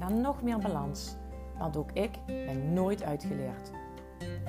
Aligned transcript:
naar 0.00 0.12
nog 0.12 0.42
meer 0.42 0.58
balans. 0.58 1.14
Want 1.58 1.76
ook 1.76 1.92
ik 1.92 2.10
ben 2.26 2.72
nooit 2.72 3.02
uitgeleerd. 3.02 3.70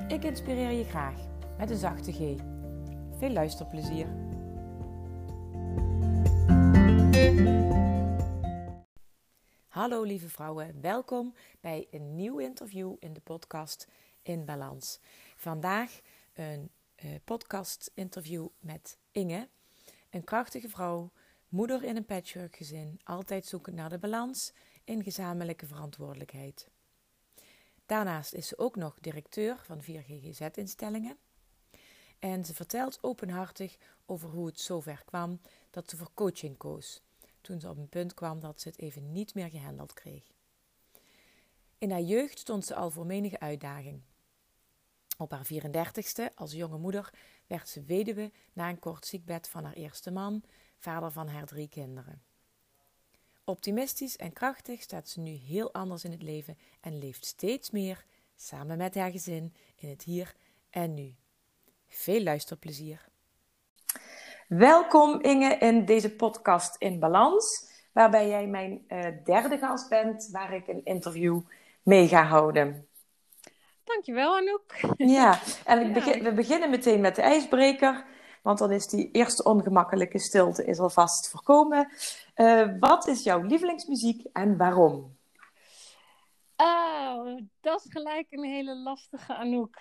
Ik 0.08 0.24
inspireer 0.24 0.72
je 0.72 0.84
graag 0.84 1.16
met 1.58 1.70
een 1.70 1.78
zachte 1.78 2.12
G. 2.12 2.18
Veel 3.18 3.30
luisterplezier. 3.30 4.08
Hallo 9.68 10.04
lieve 10.04 10.30
vrouwen, 10.30 10.82
welkom 10.82 11.34
bij 11.62 11.88
een 11.92 12.16
nieuw 12.16 12.38
interview 12.38 12.96
in 13.00 13.14
de 13.14 13.22
podcast 13.22 13.88
In 14.22 14.46
Balans. 14.46 15.00
Vandaag 15.36 16.00
een 16.34 16.72
uh, 17.04 17.12
podcast 17.24 17.92
interview 17.94 18.48
met 18.60 18.98
Inge, 19.12 19.48
een 20.10 20.24
krachtige 20.24 20.70
vrouw, 20.70 21.12
moeder 21.50 21.84
in 21.84 21.96
een 21.96 22.06
patchworkgezin, 22.06 23.00
altijd 23.04 23.46
zoekend 23.46 23.76
naar 23.76 23.90
de 23.90 24.00
balans 24.00 24.54
in 24.84 25.04
gezamenlijke 25.04 25.66
verantwoordelijkheid. 25.66 26.68
Daarnaast 27.86 28.34
is 28.34 28.48
ze 28.48 28.58
ook 28.58 28.76
nog 28.76 29.00
directeur 29.00 29.58
van 29.64 29.82
4 29.82 30.02
GGZ-instellingen. 30.02 31.18
En 32.20 32.46
ze 32.46 32.54
vertelt 32.54 33.04
openhartig 33.04 33.78
over 34.06 34.30
hoe 34.30 34.46
het 34.46 34.60
zover 34.60 35.04
kwam 35.06 35.42
dat 35.70 35.90
ze 35.90 35.98
voor 35.98 36.12
coaching 36.14 36.58
koos. 36.58 37.02
Toen 37.42 37.60
ze 37.60 37.70
op 37.70 37.78
een 37.78 37.90
punt 37.90 38.14
kwam 38.14 38.40
dat 38.40 38.62
ze 38.62 38.68
het 38.68 38.80
even 38.80 39.12
niet 39.12 39.34
meer 39.34 39.50
gehandeld 39.50 39.94
kreeg. 39.94 40.24
In 41.78 41.92
haar 41.92 42.02
jeugd 42.02 42.40
stond 42.40 42.66
ze 42.66 42.76
al 42.76 42.90
voor 42.90 43.06
menige 43.06 43.40
uitdaging. 43.40 44.02
Op 45.18 45.32
haar 45.32 45.48
34ste, 45.54 46.34
als 46.36 46.52
jonge 46.52 46.78
moeder, 46.78 47.14
werd 47.48 47.70
ze 47.70 47.84
weduwe 47.84 48.32
na 48.54 48.70
een 48.70 48.80
kort 48.80 49.06
ziekbed 49.06 49.48
van 49.48 49.64
haar 49.64 49.74
eerste 49.74 50.12
man, 50.12 50.44
vader 50.78 51.12
van 51.12 51.28
haar 51.28 51.46
drie 51.46 51.68
kinderen. 51.68 52.22
Optimistisch 53.52 54.18
en 54.18 54.34
krachtig 54.34 54.82
staat 54.82 55.10
ze 55.10 55.20
nu 55.20 55.32
heel 55.32 55.74
anders 55.74 56.04
in 56.04 56.12
het 56.12 56.22
leven 56.22 56.58
en 56.82 57.00
leeft 57.00 57.26
steeds 57.26 57.72
meer 57.72 58.06
samen 58.36 58.78
met 58.78 58.96
haar 58.96 59.12
gezin 59.12 59.54
in 59.76 59.90
het 59.90 60.04
hier 60.04 60.36
en 60.70 60.94
nu. 60.94 61.16
Veel 61.88 62.24
luisterplezier. 62.24 63.08
Welkom 64.48 65.22
Inge 65.22 65.58
in 65.58 65.86
deze 65.86 66.16
podcast 66.16 66.76
in 66.78 67.00
balans, 67.00 67.72
waarbij 67.94 68.28
jij 68.28 68.48
mijn 68.48 68.86
uh, 68.88 69.08
derde 69.24 69.58
gast 69.58 69.90
bent 69.90 70.30
waar 70.32 70.54
ik 70.54 70.68
een 70.68 70.86
interview 70.86 71.42
mee 71.84 72.08
ga 72.08 72.24
houden. 72.24 72.88
Dankjewel 73.84 74.36
Anouk. 74.36 74.96
Ja, 74.98 75.40
en 75.66 75.94
begin, 75.94 76.24
we 76.24 76.34
beginnen 76.34 76.70
meteen 76.70 77.02
met 77.02 77.16
de 77.16 77.22
ijsbreker. 77.22 78.06
Want 78.42 78.60
dan 78.60 78.72
is 78.72 78.88
die 78.88 79.12
eerste 79.12 79.44
ongemakkelijke 79.44 80.20
stilte 80.20 80.66
is 80.66 80.80
alvast 80.80 81.30
voorkomen. 81.30 81.90
Uh, 82.42 82.70
wat 82.80 83.08
is 83.08 83.24
jouw 83.24 83.42
lievelingsmuziek 83.42 84.26
en 84.34 84.58
waarom? 84.58 85.18
Oh, 86.56 87.38
dat 87.62 87.86
is 87.86 87.92
gelijk 87.92 88.28
een 88.30 88.44
hele 88.44 88.76
lastige 88.76 89.36
Anouk. 89.36 89.78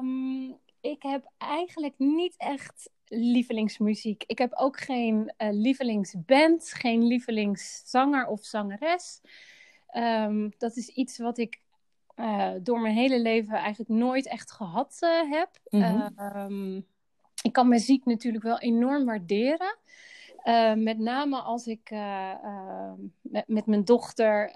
Um, 0.00 0.58
ik 0.80 1.02
heb 1.02 1.32
eigenlijk 1.38 1.94
niet 1.98 2.34
echt 2.36 2.90
lievelingsmuziek. 3.06 4.24
Ik 4.26 4.38
heb 4.38 4.52
ook 4.54 4.80
geen 4.80 5.32
uh, 5.38 5.48
lievelingsband, 5.50 6.72
geen 6.72 7.06
lievelingszanger 7.06 8.26
of 8.26 8.44
zangeres. 8.44 9.20
Um, 9.96 10.52
dat 10.58 10.76
is 10.76 10.88
iets 10.88 11.18
wat 11.18 11.38
ik 11.38 11.60
uh, 12.16 12.52
door 12.62 12.80
mijn 12.80 12.94
hele 12.94 13.20
leven 13.20 13.56
eigenlijk 13.56 13.90
nooit 13.90 14.28
echt 14.28 14.52
gehad 14.52 14.98
uh, 15.00 15.30
heb. 15.30 15.50
Mm 15.68 15.82
-hmm. 15.82 16.36
um, 16.36 16.86
ik 17.42 17.52
kan 17.52 17.68
muziek 17.68 18.04
natuurlijk 18.04 18.44
wel 18.44 18.58
enorm 18.58 19.04
waarderen. 19.04 19.78
Uh, 20.44 20.74
met 20.74 20.98
name 20.98 21.36
als 21.36 21.66
ik 21.66 21.90
uh, 21.90 22.32
uh, 22.44 22.92
met, 23.20 23.48
met, 23.48 23.66
mijn 23.66 23.84
dochter 23.84 24.52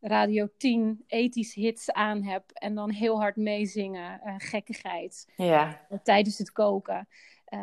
Radio 0.00 0.48
10 0.58 1.04
ethisch 1.06 1.54
hits 1.54 1.92
aan 1.92 2.22
heb 2.22 2.42
en 2.52 2.74
dan 2.74 2.90
heel 2.90 3.20
hard 3.20 3.36
meezingen, 3.36 4.20
gekkigheid, 4.38 5.28
ja. 5.36 5.80
tijdens 6.02 6.38
het 6.38 6.52
koken. 6.52 7.08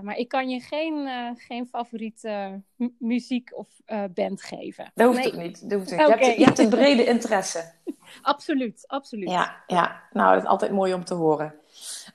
maar 0.01 0.17
ik 0.17 0.27
kan 0.27 0.50
je 0.50 0.59
geen, 0.59 1.07
geen 1.38 1.67
favoriete 1.67 2.61
muziek 2.97 3.57
of 3.57 3.67
band 4.13 4.41
geven. 4.41 4.91
Dat 4.94 5.07
hoeft 5.07 5.19
nee. 5.19 5.27
ook 5.27 5.39
niet. 5.39 5.69
Dat 5.69 5.79
hoeft 5.79 5.91
niet. 5.91 6.00
Okay. 6.00 6.19
Je, 6.19 6.25
hebt, 6.25 6.38
je 6.38 6.45
hebt 6.45 6.59
een 6.59 6.69
brede 6.69 7.05
interesse. 7.05 7.71
absoluut, 8.21 8.83
absoluut. 8.88 9.29
Ja, 9.29 9.63
ja, 9.67 10.01
nou, 10.11 10.33
dat 10.33 10.44
is 10.44 10.50
altijd 10.50 10.71
mooi 10.71 10.94
om 10.94 11.05
te 11.05 11.13
horen. 11.13 11.55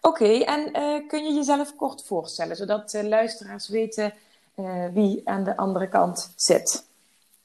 Oké, 0.01 0.25
okay, 0.25 0.41
en 0.43 0.73
kun 1.07 1.25
je 1.25 1.33
jezelf 1.33 1.77
kort 1.77 2.05
voorstellen, 2.05 2.57
zodat 2.57 2.99
luisteraars 3.03 3.69
weten 3.69 4.13
uh, 4.57 4.89
wie 4.89 5.29
aan 5.29 5.45
de 5.45 5.57
andere 5.57 5.89
kant 5.89 6.33
zit? 6.37 6.89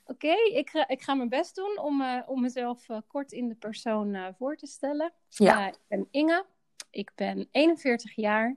Oké, 0.05 0.27
okay, 0.27 0.45
ik, 0.45 0.69
ga, 0.69 0.88
ik 0.88 1.01
ga 1.01 1.13
mijn 1.13 1.29
best 1.29 1.55
doen 1.55 1.79
om, 1.79 2.23
om 2.25 2.41
mezelf 2.41 2.85
kort 3.07 3.31
in 3.31 3.47
de 3.47 3.55
persoon 3.55 4.33
voor 4.38 4.55
te 4.55 4.67
stellen. 4.67 5.13
Ja. 5.27 5.67
ik 5.67 5.77
ben 5.88 6.07
Inge, 6.11 6.45
ik 6.89 7.11
ben 7.16 7.47
41 7.51 8.16
jaar, 8.16 8.55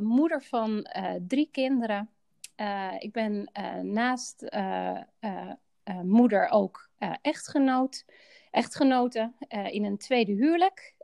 moeder 0.00 0.42
van 0.42 0.86
drie 1.26 1.48
kinderen. 1.52 2.10
ik 2.98 3.12
ben 3.12 3.50
naast 3.82 4.44
moeder 6.02 6.48
ook 6.48 6.88
echtgenoot, 7.22 8.04
echtgenote 8.50 9.32
in 9.70 9.84
een 9.84 9.98
tweede 9.98 10.32
huwelijk. 10.32 10.94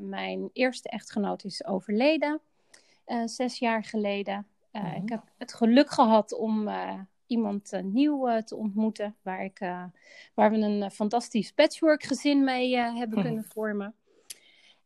Mijn 0.00 0.50
eerste 0.52 0.88
echtgenoot 0.88 1.44
is 1.44 1.64
overleden 1.64 2.40
zes 3.24 3.58
jaar 3.58 3.84
geleden. 3.84 4.46
Uh, 4.72 4.82
mm-hmm. 4.82 5.02
Ik 5.02 5.08
heb 5.08 5.22
het 5.38 5.54
geluk 5.54 5.90
gehad 5.90 6.32
om 6.32 6.70
iemand 7.26 7.72
nieuw 7.82 8.40
te 8.40 8.56
ontmoeten, 8.56 9.16
waar, 9.22 9.44
ik, 9.44 9.58
waar 10.34 10.50
we 10.50 10.56
een 10.56 10.90
fantastisch 10.90 11.52
patchwork 11.52 12.02
gezin 12.02 12.44
mee 12.44 12.76
hebben 12.76 13.08
mm-hmm. 13.08 13.22
kunnen 13.22 13.44
vormen. 13.44 13.94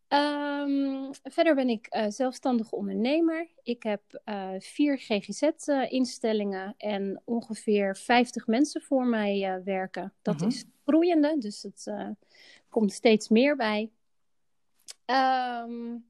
Um, 0.08 1.10
verder 1.22 1.54
ben 1.54 1.68
ik 1.68 2.06
zelfstandig 2.08 2.72
ondernemer. 2.72 3.48
Ik 3.62 3.82
heb 3.82 4.02
vier 4.58 4.98
GGZ-instellingen 4.98 6.74
en 6.76 7.22
ongeveer 7.24 7.96
50 7.96 8.46
mensen 8.46 8.82
voor 8.82 9.06
mij 9.06 9.62
werken. 9.64 10.12
Dat 10.22 10.34
mm-hmm. 10.34 10.48
is 10.48 10.64
groeiende, 10.84 11.38
dus 11.38 11.62
het 11.62 11.90
komt 12.68 12.92
steeds 12.92 13.28
meer 13.28 13.56
bij. 13.56 13.90
Um, 15.06 16.04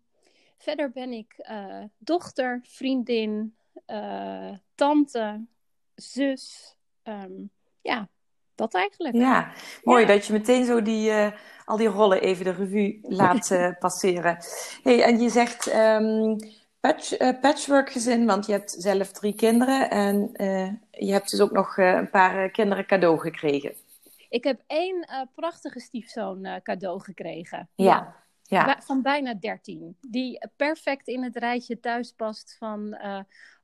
verder 0.56 0.90
ben 0.90 1.12
ik 1.12 1.34
uh, 1.50 1.84
dochter, 1.98 2.60
vriendin, 2.62 3.56
uh, 3.86 4.56
tante, 4.74 5.46
zus. 5.94 6.76
Um, 7.02 7.50
ja, 7.80 8.08
dat 8.54 8.74
eigenlijk. 8.74 9.14
Ja, 9.14 9.52
mooi 9.82 10.00
ja. 10.00 10.06
dat 10.06 10.26
je 10.26 10.32
meteen 10.32 10.64
zo 10.64 10.82
die, 10.82 11.10
uh, 11.10 11.32
al 11.64 11.76
die 11.76 11.88
rollen 11.88 12.20
even 12.20 12.44
de 12.44 12.50
revue 12.50 12.98
laat 13.02 13.56
passeren. 13.78 14.38
Hey, 14.82 15.02
en 15.02 15.20
je 15.20 15.28
zegt 15.28 15.74
um, 15.74 16.36
patch, 16.80 17.16
patchwork 17.40 17.90
gezin, 17.90 18.26
want 18.26 18.46
je 18.46 18.52
hebt 18.52 18.70
zelf 18.78 19.12
drie 19.12 19.34
kinderen 19.34 19.90
en 19.90 20.30
je 20.90 21.12
hebt 21.12 21.30
dus 21.30 21.40
ook 21.40 21.52
nog 21.52 21.76
een 21.76 22.10
paar 22.10 22.50
kinderen 22.50 22.86
cadeau 22.86 23.18
gekregen. 23.18 23.74
Ik 24.28 24.44
heb 24.44 24.60
één 24.66 25.08
prachtige 25.34 25.80
stiefzoon 25.80 26.60
cadeau 26.62 27.00
gekregen. 27.00 27.68
ja. 27.74 28.24
ja. 28.42 28.80
Van 28.82 29.02
bijna 29.02 29.34
13. 29.34 29.96
Die 30.00 30.48
perfect 30.56 31.08
in 31.08 31.22
het 31.22 31.36
rijtje 31.36 31.80
thuis 31.80 32.12
past 32.12 32.56
van 32.58 32.96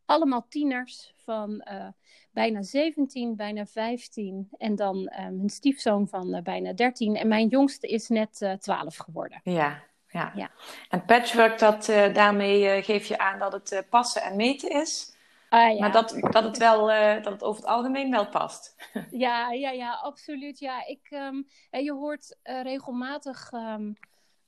allemaal 0.06 0.46
tieners 0.49 1.12
van 1.16 1.66
uh, 1.70 1.87
bijna 2.31 2.62
17, 2.62 3.37
bijna 3.37 3.66
15. 3.66 4.49
En 4.58 4.75
dan 4.75 4.96
uh, 4.96 5.19
mijn 5.19 5.49
stiefzoon 5.49 6.08
van 6.08 6.40
bijna 6.43 6.72
13. 6.72 7.16
En 7.16 7.28
mijn 7.28 7.49
jongste 7.49 7.87
is 7.87 8.08
net 8.08 8.56
12 8.58 8.96
geworden. 8.96 9.40
Ja, 9.44 9.82
ja. 10.08 10.32
ja. 10.34 10.50
En 10.88 11.04
patchwork, 11.04 11.58
dat, 11.58 11.84
daarmee 12.12 12.82
geef 12.82 13.06
je 13.06 13.19
aan 13.19 13.38
dat 13.38 13.52
het 13.52 13.87
passen 13.90 14.22
en 14.22 14.37
meten 14.37 14.70
is. 14.70 15.16
Ah, 15.49 15.75
ja. 15.75 15.81
Maar 15.81 15.93
dat, 15.93 16.16
dat, 16.20 16.44
het 16.44 16.58
wel, 16.58 16.87
dat 17.22 17.32
het 17.32 17.43
over 17.43 17.60
het 17.60 17.70
algemeen 17.70 18.10
wel 18.10 18.28
past. 18.28 18.76
ja, 19.10 19.50
ja, 19.52 19.70
ja, 19.70 19.93
absoluut. 19.93 20.58
Ja, 20.58 20.87
ik, 20.87 21.08
um, 21.10 21.46
je 21.70 21.93
hoort 21.93 22.37
regelmatig... 22.43 23.52
Um, 23.52 23.96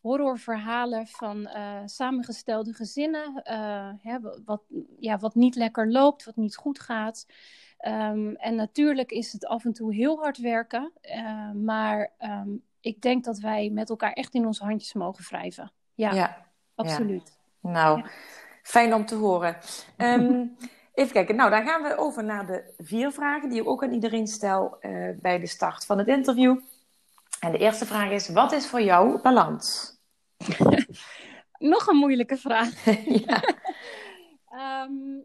horrorverhalen 0.04 1.06
van 1.06 1.40
uh, 1.40 1.80
samengestelde 1.84 2.72
gezinnen. 2.72 3.42
Uh, 3.50 3.88
hè, 4.02 4.18
wat, 4.44 4.62
ja, 4.98 5.18
wat 5.18 5.34
niet 5.34 5.54
lekker 5.54 5.90
loopt, 5.90 6.24
wat 6.24 6.36
niet 6.36 6.56
goed 6.56 6.80
gaat. 6.80 7.26
Um, 7.86 8.36
en 8.36 8.54
natuurlijk 8.54 9.10
is 9.10 9.32
het 9.32 9.46
af 9.46 9.64
en 9.64 9.72
toe 9.72 9.94
heel 9.94 10.18
hard 10.18 10.38
werken. 10.38 10.92
Uh, 11.02 11.50
maar 11.50 12.12
um, 12.18 12.62
ik 12.80 13.00
denk 13.00 13.24
dat 13.24 13.38
wij 13.38 13.70
met 13.70 13.90
elkaar 13.90 14.12
echt 14.12 14.34
in 14.34 14.46
onze 14.46 14.64
handjes 14.64 14.92
mogen 14.92 15.24
wrijven. 15.24 15.72
Ja, 15.94 16.12
Ja, 16.12 16.46
absoluut. 16.74 17.38
nou, 17.60 17.98
Ja. 17.98 18.04
fijn 18.62 18.94
om 18.94 19.06
te 19.06 19.14
horen. 19.14 19.56
Ehm, 19.96 20.46
even 20.94 21.12
kijken, 21.12 21.36
nou 21.36 21.50
dan 21.50 21.66
gaan 21.66 21.82
we 21.82 21.96
over 21.96 22.24
naar 22.24 22.46
de 22.46 22.74
vier 22.78 23.12
vragen 23.12 23.48
die 23.48 23.60
ik 23.60 23.68
ook 23.68 23.82
aan 23.84 23.92
iedereen 23.92 24.26
stel 24.26 24.76
eh, 24.80 25.08
bij 25.20 25.38
de 25.38 25.46
start 25.46 25.84
van 25.86 25.98
het 25.98 26.08
interview. 26.08 26.58
En 27.40 27.52
de 27.52 27.58
eerste 27.58 27.86
vraag 27.86 28.10
is, 28.10 28.28
wat 28.28 28.52
is 28.52 28.66
voor 28.66 28.82
jou 28.82 29.20
balans? 29.22 29.93
Nog 31.58 31.86
een 31.86 31.96
moeilijke 31.96 32.36
vraag. 32.36 32.84
ja. 33.26 33.42
Ehm, 34.54 35.18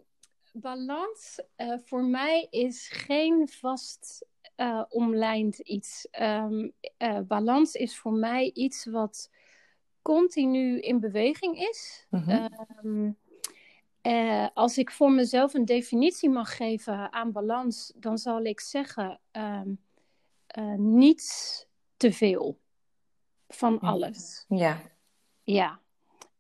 balans 0.52 1.42
eh, 1.56 1.74
voor 1.86 2.04
mij 2.04 2.48
is 2.50 2.88
geen 2.88 3.48
vast 3.48 4.26
eh, 4.56 4.84
omlijnd 4.90 5.60
iets. 5.60 6.08
Ehm, 6.12 6.70
eh, 6.98 7.20
balans 7.20 7.74
is 7.74 7.98
voor 7.98 8.14
mij 8.14 8.52
iets 8.54 8.86
wat 8.86 9.30
continu 10.02 10.80
in 10.80 11.00
beweging 11.00 11.60
is. 11.60 12.06
Mhm. 12.10 12.30
Ehm, 12.30 13.12
eh, 14.02 14.48
als 14.54 14.78
ik 14.78 14.92
voor 14.92 15.12
mezelf 15.12 15.54
een 15.54 15.66
definitie 15.66 16.30
mag 16.30 16.56
geven 16.56 17.14
aan 17.14 17.32
balans, 17.32 17.94
dan 17.96 18.18
zal 18.18 18.44
ik 18.44 18.60
zeggen: 18.60 19.20
eh, 19.32 19.62
niets 20.78 21.66
te 21.98 22.12
veel 22.12 22.60
van 23.48 23.80
alles. 23.80 24.46
ja. 24.48 24.82
Ja, 25.52 25.80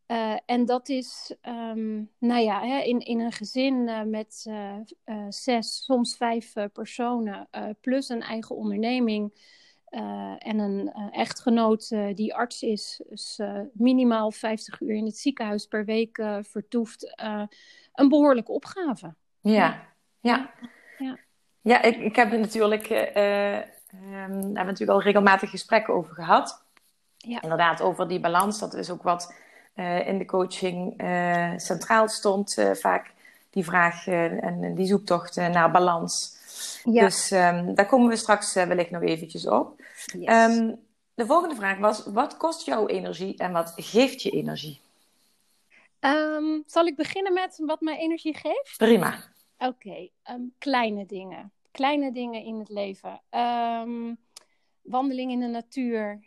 Eh, 0.06 0.38
en 0.45 0.65
dat 0.65 0.89
is, 0.89 1.35
ehm, 1.41 2.03
nou 2.17 2.41
ja, 2.41 2.61
hè, 2.61 2.79
in, 2.79 3.00
in 3.00 3.19
een 3.19 3.31
gezin 3.31 3.88
eh, 3.88 4.01
met 4.01 4.45
eh, 4.47 5.25
zes, 5.29 5.83
soms 5.83 6.17
vijf 6.17 6.53
personen, 6.73 7.50
plus 7.81 8.09
een 8.09 8.21
eigen 8.21 8.56
onderneming 8.56 9.33
en 10.38 10.59
een 10.59 10.91
echtgenoot 11.11 11.89
die 12.15 12.35
arts 12.35 12.61
is, 12.61 13.01
dus 13.09 13.39
minimaal 13.73 14.31
50 14.31 14.79
uur 14.79 14.95
in 14.95 15.06
het 15.06 15.17
ziekenhuis 15.17 15.65
per 15.65 15.85
week 15.85 16.23
vertoeft, 16.41 17.13
een 17.94 18.09
behoorlijke 18.09 18.51
opgave. 18.51 19.15
Ja, 19.39 19.88
ja. 20.19 20.53
Ja. 20.97 21.19
Ja, 21.61 21.81
ik, 21.81 21.97
ik 21.97 22.15
heb 22.15 22.31
er 22.31 22.39
natuurlijk, 22.39 22.89
eh, 22.89 23.15
eh, 23.15 23.56
ehm, 23.56 24.01
daar 24.11 24.21
hebben 24.21 24.53
we 24.53 24.63
natuurlijk 24.63 24.89
al 24.89 25.01
regelmatig 25.01 25.50
gesprekken 25.50 25.94
over 25.94 26.13
gehad. 26.13 26.69
Ja. 27.27 27.42
Inderdaad, 27.42 27.81
over 27.81 28.07
die 28.07 28.19
balans. 28.19 28.60
Dat 28.60 28.74
is 28.74 28.89
ook 28.89 29.04
wat 29.04 29.33
eh, 29.74 30.07
in 30.07 30.18
de 30.18 30.25
coaching 30.25 30.94
eh, 30.98 31.51
centraal 31.57 32.07
stond. 32.07 32.57
eh, 32.57 32.71
vaak 32.71 33.12
die 33.50 33.63
vraag 33.63 34.07
en 34.07 34.75
die 34.75 34.86
zoektocht 34.86 35.36
naar 35.36 35.71
balans. 35.71 36.38
Ja, 36.83 37.04
Dus 37.04 37.31
ehm, 37.31 37.74
daar 37.74 37.86
komen 37.86 38.10
we 38.10 38.16
straks 38.16 38.54
wellicht 38.54 38.89
nog 38.89 39.01
eventjes 39.01 39.48
op. 39.48 39.81
yes. 40.06 40.25
Ehm, 40.25 40.75
de 41.13 41.25
volgende 41.25 41.56
vraag 41.56 41.77
was, 41.77 42.06
wat 42.06 42.38
kost 42.38 42.66
jouw 42.66 42.88
energie 42.88 43.38
en 43.38 43.51
wat 43.51 43.74
geeft 43.75 44.21
je 44.21 44.30
energie? 44.30 44.80
Ehm, 46.00 46.60
zal 46.66 46.86
ik 46.86 46.95
beginnen 46.95 47.33
met 47.33 47.62
wat 47.66 47.81
mij 47.81 47.98
energie 47.98 48.38
geeft? 48.38 48.77
Prima. 48.77 49.16
Oké, 49.57 50.10
kleine 50.57 51.06
dingen. 51.06 51.51
Kleine 51.71 52.12
dingen 52.12 52.44
in 52.44 52.60
het 52.60 52.69
leven. 52.69 53.21
Wandeling 54.81 55.31
in 55.31 55.39
de 55.39 55.48
natuur. 55.48 56.19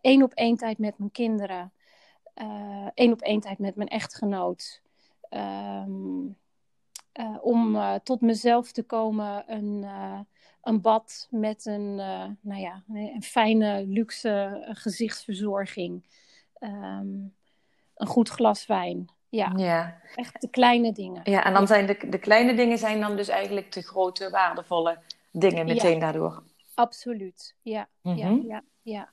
Eén 0.00 0.22
op 0.22 0.32
één 0.32 0.56
tijd 0.56 0.78
met 0.78 0.98
mijn 0.98 1.10
kinderen. 1.10 1.72
Eén 2.94 3.12
op 3.12 3.20
één 3.20 3.40
tijd 3.40 3.58
met 3.58 3.76
mijn 3.76 3.88
echtgenoot. 3.88 4.82
Ehm, 5.28 6.26
eh, 7.12 7.36
om 7.40 7.76
eh, 7.76 7.94
tot 7.94 8.20
mezelf 8.20 8.72
te 8.72 8.82
komen, 8.82 9.44
een, 9.46 9.84
eh, 9.84 10.20
een 10.62 10.80
bad 10.80 11.28
met 11.30 11.66
een, 11.66 11.98
eh, 12.00 12.24
nou 12.40 12.60
ja, 12.60 12.82
een 12.88 13.22
fijne, 13.22 13.86
luxe 13.86 14.62
eh, 14.66 14.74
gezichtsverzorging. 14.76 16.04
Ehm, 16.58 17.06
een 17.94 18.06
goed 18.06 18.28
glas 18.28 18.66
wijn. 18.66 19.08
Ja, 19.28 19.52
Ja. 19.56 20.00
echt 20.14 20.40
de 20.40 20.48
kleine 20.48 20.92
dingen. 20.92 21.20
Ja, 21.24 21.44
en 21.44 21.52
dan 21.52 21.66
zijn 21.66 21.86
de, 21.86 22.06
de 22.08 22.18
kleine 22.18 22.54
dingen 22.54 22.78
zijn 22.78 23.00
dan 23.00 23.16
dus 23.16 23.28
eigenlijk 23.28 23.72
de 23.72 23.82
grote, 23.82 24.30
waardevolle 24.30 24.98
dingen 25.32 25.66
meteen 25.66 25.98
daardoor. 25.98 26.42
Absoluut, 26.74 27.54
ja, 27.62 27.88
ja, 28.02 28.30
Mhm. 28.30 28.46
ja, 28.46 28.62
ja. 28.82 29.12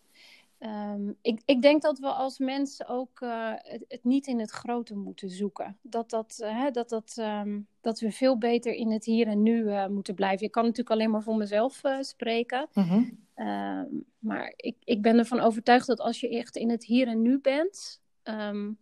Ehm, 0.57 1.11
ik, 1.21 1.41
ik 1.45 1.61
denk 1.61 1.81
dat 1.81 1.99
we 1.99 2.07
als 2.07 2.37
mensen 2.39 2.87
ook 2.87 3.21
eh, 3.21 3.51
het, 3.55 3.85
het 3.87 4.03
niet 4.03 4.27
in 4.27 4.39
het 4.39 4.51
grote 4.51 4.95
moeten 4.95 5.29
zoeken. 5.29 5.77
Dat, 5.81 6.09
dat, 6.09 6.37
eh, 6.41 6.57
hè, 6.57 6.71
dat, 6.71 6.89
dat, 6.89 7.13
ehm, 7.17 7.59
dat 7.81 7.99
we 7.99 8.11
veel 8.11 8.37
beter 8.37 8.73
in 8.73 8.91
het 8.91 9.05
hier 9.05 9.27
en 9.27 9.43
nu 9.43 9.69
eh, 9.69 9.87
moeten 9.87 10.15
blijven. 10.15 10.45
Ik 10.45 10.51
kan 10.51 10.63
natuurlijk 10.63 10.89
alleen 10.89 11.11
maar 11.11 11.23
voor 11.23 11.35
mezelf 11.37 11.81
spreken. 12.01 12.67
Mhm. 12.73 13.03
Ehm, 13.33 13.85
maar 14.19 14.53
ik, 14.55 14.75
ik 14.83 15.01
ben 15.01 15.17
ervan 15.17 15.39
overtuigd 15.39 15.87
dat 15.87 15.99
als 15.99 16.19
je 16.19 16.29
echt 16.29 16.55
in 16.55 16.69
het 16.69 16.85
hier 16.85 17.07
en 17.07 17.21
nu 17.21 17.39
bent, 17.39 18.01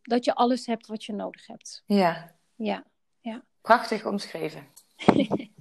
dat 0.01 0.25
je 0.25 0.35
alles 0.35 0.65
hebt 0.65 0.87
wat 0.87 1.03
je 1.03 1.13
nodig 1.13 1.47
hebt. 1.47 1.83
Ja, 1.85 2.35
Ja. 2.55 2.83
prachtig 3.61 4.05
omschreven. 4.05 4.67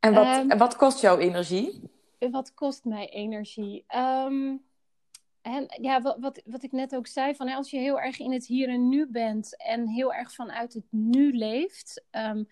En 0.00 0.14
wat, 0.14 0.26
Ehm. 0.26 0.58
wat 0.58 0.76
kost 0.76 1.00
jouw 1.00 1.18
energie? 1.18 1.80
Wat 2.30 2.54
kost 2.54 2.84
mij 2.84 3.08
energie? 3.08 3.84
Ehm, 3.86 4.56
en 5.42 5.66
ja, 5.80 6.00
wat, 6.00 6.16
wat, 6.20 6.42
wat 6.44 6.62
ik 6.62 6.72
net 6.72 6.94
ook 6.94 7.06
zei, 7.06 7.34
van, 7.34 7.48
hè, 7.48 7.54
als 7.54 7.70
je 7.70 7.78
heel 7.78 8.00
erg 8.00 8.18
in 8.18 8.32
het 8.32 8.46
hier 8.46 8.68
en 8.68 8.88
nu 8.88 9.06
bent 9.10 9.56
en 9.56 9.88
heel 9.88 10.14
erg 10.14 10.34
vanuit 10.34 10.72
het 10.72 10.86
nu 10.90 11.32
leeft, 11.32 12.04
ehm, 12.10 12.44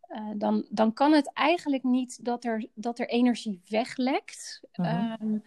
eh, 0.00 0.30
dan, 0.36 0.66
dan 0.70 0.92
kan 0.92 1.12
het 1.12 1.32
eigenlijk 1.32 1.82
niet 1.82 2.24
dat 2.24 2.44
er, 2.44 2.66
dat 2.74 2.98
er 2.98 3.08
energie 3.08 3.60
weglekt. 3.68 4.60
Ehm, 4.72 5.38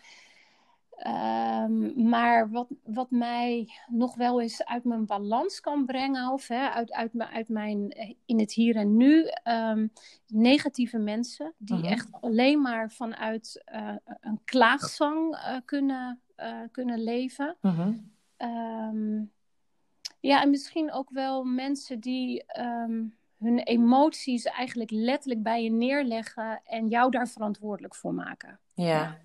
ehm, 1.04 2.08
maar 2.10 2.50
wat, 2.50 2.68
wat 2.84 3.12
mij 3.12 3.70
nog 3.88 4.16
wel 4.16 4.42
eens 4.42 4.66
uit 4.66 4.84
mijn 4.84 5.06
balans 5.06 5.60
kan 5.60 5.86
brengen, 5.86 6.32
of 6.32 6.48
hè, 6.48 6.70
uit, 6.70 6.92
uit, 6.92 7.14
mijn- 7.14 7.30
uit 7.30 7.50
mijn 7.50 7.92
eh, 7.92 8.14
in 8.26 8.40
het 8.40 8.54
hier 8.54 8.76
en 8.76 8.98
nu, 8.98 9.26
ehm, 9.44 9.88
negatieve 10.28 10.98
mensen 10.98 11.54
die 11.58 11.78
Mhm. 11.78 11.86
echt 11.86 12.08
alleen 12.12 12.62
maar 12.62 12.92
vanuit 12.92 13.62
eh, 13.66 13.96
een 14.22 14.40
klaagzang 14.46 15.36
eh, 15.36 15.56
kunnen, 15.66 16.22
kunnen 16.72 17.04
leven. 17.04 17.56
Mhm. 17.62 17.94
Ehm, 18.38 19.22
ja, 20.20 20.42
en 20.42 20.50
misschien 20.50 20.92
ook 20.92 21.10
wel 21.10 21.44
mensen 21.44 22.00
die 22.00 22.44
hun 23.40 23.60
emoties 23.60 24.46
eigenlijk 24.46 24.92
letterlijk 24.92 25.44
bij 25.44 25.64
je 25.64 25.72
neerleggen 25.72 26.62
en 26.66 26.88
jou 26.88 27.12
daar 27.12 27.28
verantwoordelijk 27.28 27.96
voor 27.96 28.14
maken. 28.14 28.60
Ja. 28.74 29.18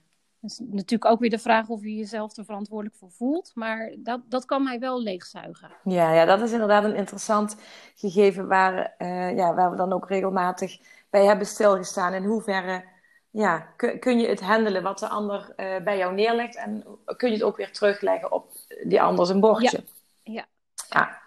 Is 0.47 0.61
natuurlijk 0.65 1.11
ook 1.11 1.21
weer 1.21 1.31
de 1.31 1.39
vraag 1.39 1.69
of 1.69 1.83
je 1.83 1.95
jezelf 1.95 2.37
er 2.37 2.45
verantwoordelijk 2.45 2.97
voor 2.97 3.11
voelt, 3.11 3.51
maar 3.55 3.95
dat, 3.99 4.21
dat 4.29 4.45
kan 4.45 4.63
mij 4.63 4.79
wel 4.79 5.03
leegzuigen. 5.03 5.71
Ja, 5.85 6.13
ja, 6.13 6.25
dat 6.25 6.41
is 6.41 6.53
inderdaad 6.53 6.85
een 6.85 6.97
interessant 6.97 7.57
gegeven 7.95 8.49
waar, 8.49 8.95
eh, 8.99 9.37
ja, 9.37 9.55
waar 9.55 9.71
we 9.71 9.77
dan 9.77 9.93
ook 9.93 10.09
regelmatig 10.09 10.79
bij 11.11 11.25
hebben 11.25 11.47
stilgestaan. 11.47 12.15
In 12.15 12.25
hoeverre 12.25 12.85
ja, 13.31 13.59
kun, 13.59 13.99
kun 13.99 14.19
je 14.19 14.29
het 14.29 14.41
handelen 14.41 14.83
wat 14.83 14.99
de 14.99 15.09
ander 15.09 15.53
eh, 15.57 15.83
bij 15.85 15.99
jou 15.99 16.15
neerlegt 16.15 16.57
en 16.57 16.85
kun 17.17 17.29
je 17.29 17.35
het 17.35 17.45
ook 17.45 17.57
weer 17.57 17.73
terugleggen 17.73 18.33
op 18.33 18.51
die 18.85 19.03
ander 19.03 19.27
zijn 19.27 19.41
bordje? 19.41 19.85
Ja. 20.23 20.47
Ja. 20.89 21.21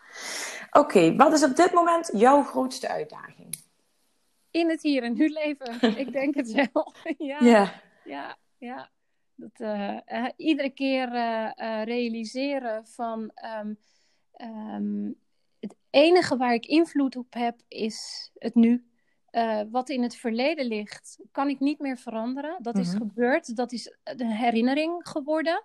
Oké, 0.72 1.16
wat 1.16 1.34
is 1.34 1.44
op 1.44 1.56
dit 1.56 1.74
moment 1.74 2.10
jouw 2.14 2.44
grootste 2.44 2.90
uitdaging? 2.90 3.56
In 4.52 4.70
het 4.70 4.82
hier 4.82 5.04
en 5.04 5.14
nu 5.14 5.30
leven, 5.30 5.98
ik 5.98 6.12
denk 6.12 6.36
het 6.36 6.52
wel. 6.52 6.94
ja, 7.18 7.38
Ja. 7.40 7.82
ja, 8.04 8.38
ja. 8.58 8.90
Dat, 9.40 9.60
eh, 9.60 10.00
eh, 10.06 10.32
iedere 10.36 10.70
keer 10.70 11.14
eh, 11.14 11.84
realiseren 11.84 12.88
van 12.88 13.32
ehm, 13.34 13.74
ehm, 14.32 15.12
het 15.60 15.76
enige 15.90 16.38
waar 16.38 16.54
ik 16.54 16.66
invloed 16.66 17.16
op 17.16 17.34
heb 17.34 17.62
is 17.68 18.32
het 18.34 18.56
nu. 18.56 18.84
Wat 19.72 19.90
in 19.90 20.04
het 20.04 20.16
verleden 20.16 20.66
ligt, 20.66 21.20
kan 21.32 21.50
ik 21.50 21.60
niet 21.60 21.80
meer 21.80 21.98
veranderen. 21.98 22.64
Dat 22.64 22.78
is 22.78 22.88
Mhm. 22.88 22.98
gebeurd, 22.98 23.56
dat 23.56 23.72
is 23.72 23.96
een 24.04 24.32
herinnering 24.32 25.08
geworden. 25.08 25.64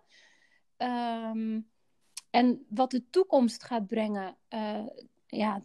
Ehm, 0.76 1.60
en 2.30 2.66
wat 2.68 2.90
de 2.90 3.10
toekomst 3.10 3.64
gaat 3.64 3.86
brengen, 3.86 4.36
ja, 5.26 5.64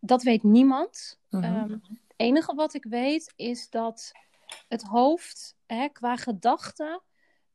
dat 0.00 0.22
weet 0.22 0.42
niemand. 0.42 1.20
Mhm. 1.30 1.70
Het 1.70 1.80
enige 2.16 2.54
wat 2.54 2.74
ik 2.74 2.84
weet 2.84 3.32
is 3.36 3.70
dat 3.70 4.12
het 4.68 4.82
hoofd 4.82 5.56
hè, 5.66 5.88
qua 5.88 6.16
gedachten 6.16 7.02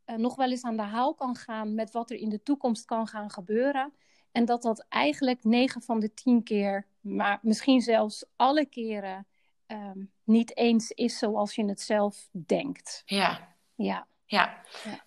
eh, 0.06 0.16
nog 0.16 0.36
wel 0.36 0.50
eens 0.50 0.64
aan 0.64 0.78
de 0.78 0.82
haal 0.84 1.14
kan 1.14 1.36
gaan 1.36 1.76
met 1.76 1.92
wat 1.92 2.10
er 2.10 2.18
in 2.18 2.30
de 2.30 2.44
toekomst 2.44 2.86
kan 2.86 3.08
gaan 3.08 3.30
gebeuren. 3.32 3.94
En 4.32 4.46
dat 4.46 4.62
dat 4.62 4.86
eigenlijk 4.90 5.44
9 5.44 5.82
van 5.82 6.00
de 6.00 6.14
10 6.14 6.44
keer, 6.44 6.86
maar 7.02 7.40
misschien 7.42 7.82
zelfs 7.82 8.26
alle 8.36 8.66
keren, 8.66 9.28
ehm, 9.66 10.00
niet 10.24 10.58
eens 10.58 10.92
is 10.92 11.18
zoals 11.18 11.56
je 11.56 11.66
het 11.66 11.82
zelf 11.82 12.30
denkt. 12.32 13.02
Ja. 13.06 13.52
Ja, 13.76 14.08
Ja, 14.26 14.54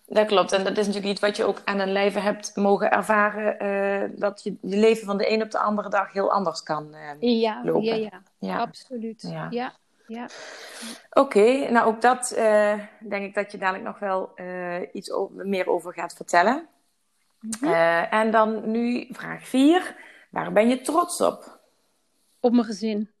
dat 0.05 0.27
klopt. 0.27 0.51
En 0.51 0.63
dat 0.63 0.77
is 0.77 0.85
natuurlijk 0.85 1.11
iets 1.13 1.21
wat 1.21 1.37
je 1.37 1.43
ook 1.43 1.61
aan 1.65 1.79
een 1.79 1.91
lijve 1.91 2.19
hebt 2.19 2.55
mogen 2.55 2.91
ervaren. 2.91 3.59
eh, 3.59 4.19
dat 4.19 4.43
je 4.43 4.57
je 4.61 4.77
leven 4.77 5.05
van 5.05 5.17
de 5.17 5.31
een 5.31 5.41
op 5.41 5.51
de 5.51 5.59
andere 5.59 5.89
dag 5.89 6.11
heel 6.11 6.31
anders 6.31 6.63
kan. 6.63 6.93
eh, 6.93 7.41
ja, 7.41 7.61
Lopen. 7.63 7.83
ja, 7.83 7.95
ja, 7.95 8.21
ja. 8.39 8.57
absoluut. 8.59 9.21
Ja. 9.21 9.47
Ja. 9.49 9.73
Ja. 10.07 10.29
Oké, 11.09 11.71
nou 11.71 11.87
ook 11.87 12.01
dat 12.01 12.33
uh, 12.37 12.79
denk 12.99 13.25
ik 13.25 13.33
dat 13.33 13.51
je 13.51 13.57
dadelijk 13.57 13.83
nog 13.83 13.99
wel 13.99 14.31
uh, 14.35 14.81
iets 14.91 15.11
meer 15.31 15.67
over 15.67 15.93
gaat 15.93 16.13
vertellen. 16.13 16.67
Mm 17.39 17.51
-hmm. 17.59 17.69
uh, 17.69 18.13
en 18.13 18.31
dan 18.31 18.71
nu 18.71 19.07
vraag 19.11 19.47
4. 19.47 19.95
Waar 20.29 20.51
ben 20.51 20.69
je 20.69 20.81
trots 20.81 21.21
op? 21.21 21.59
Op 22.39 22.51
mijn 22.51 22.65
gezin. 22.65 23.11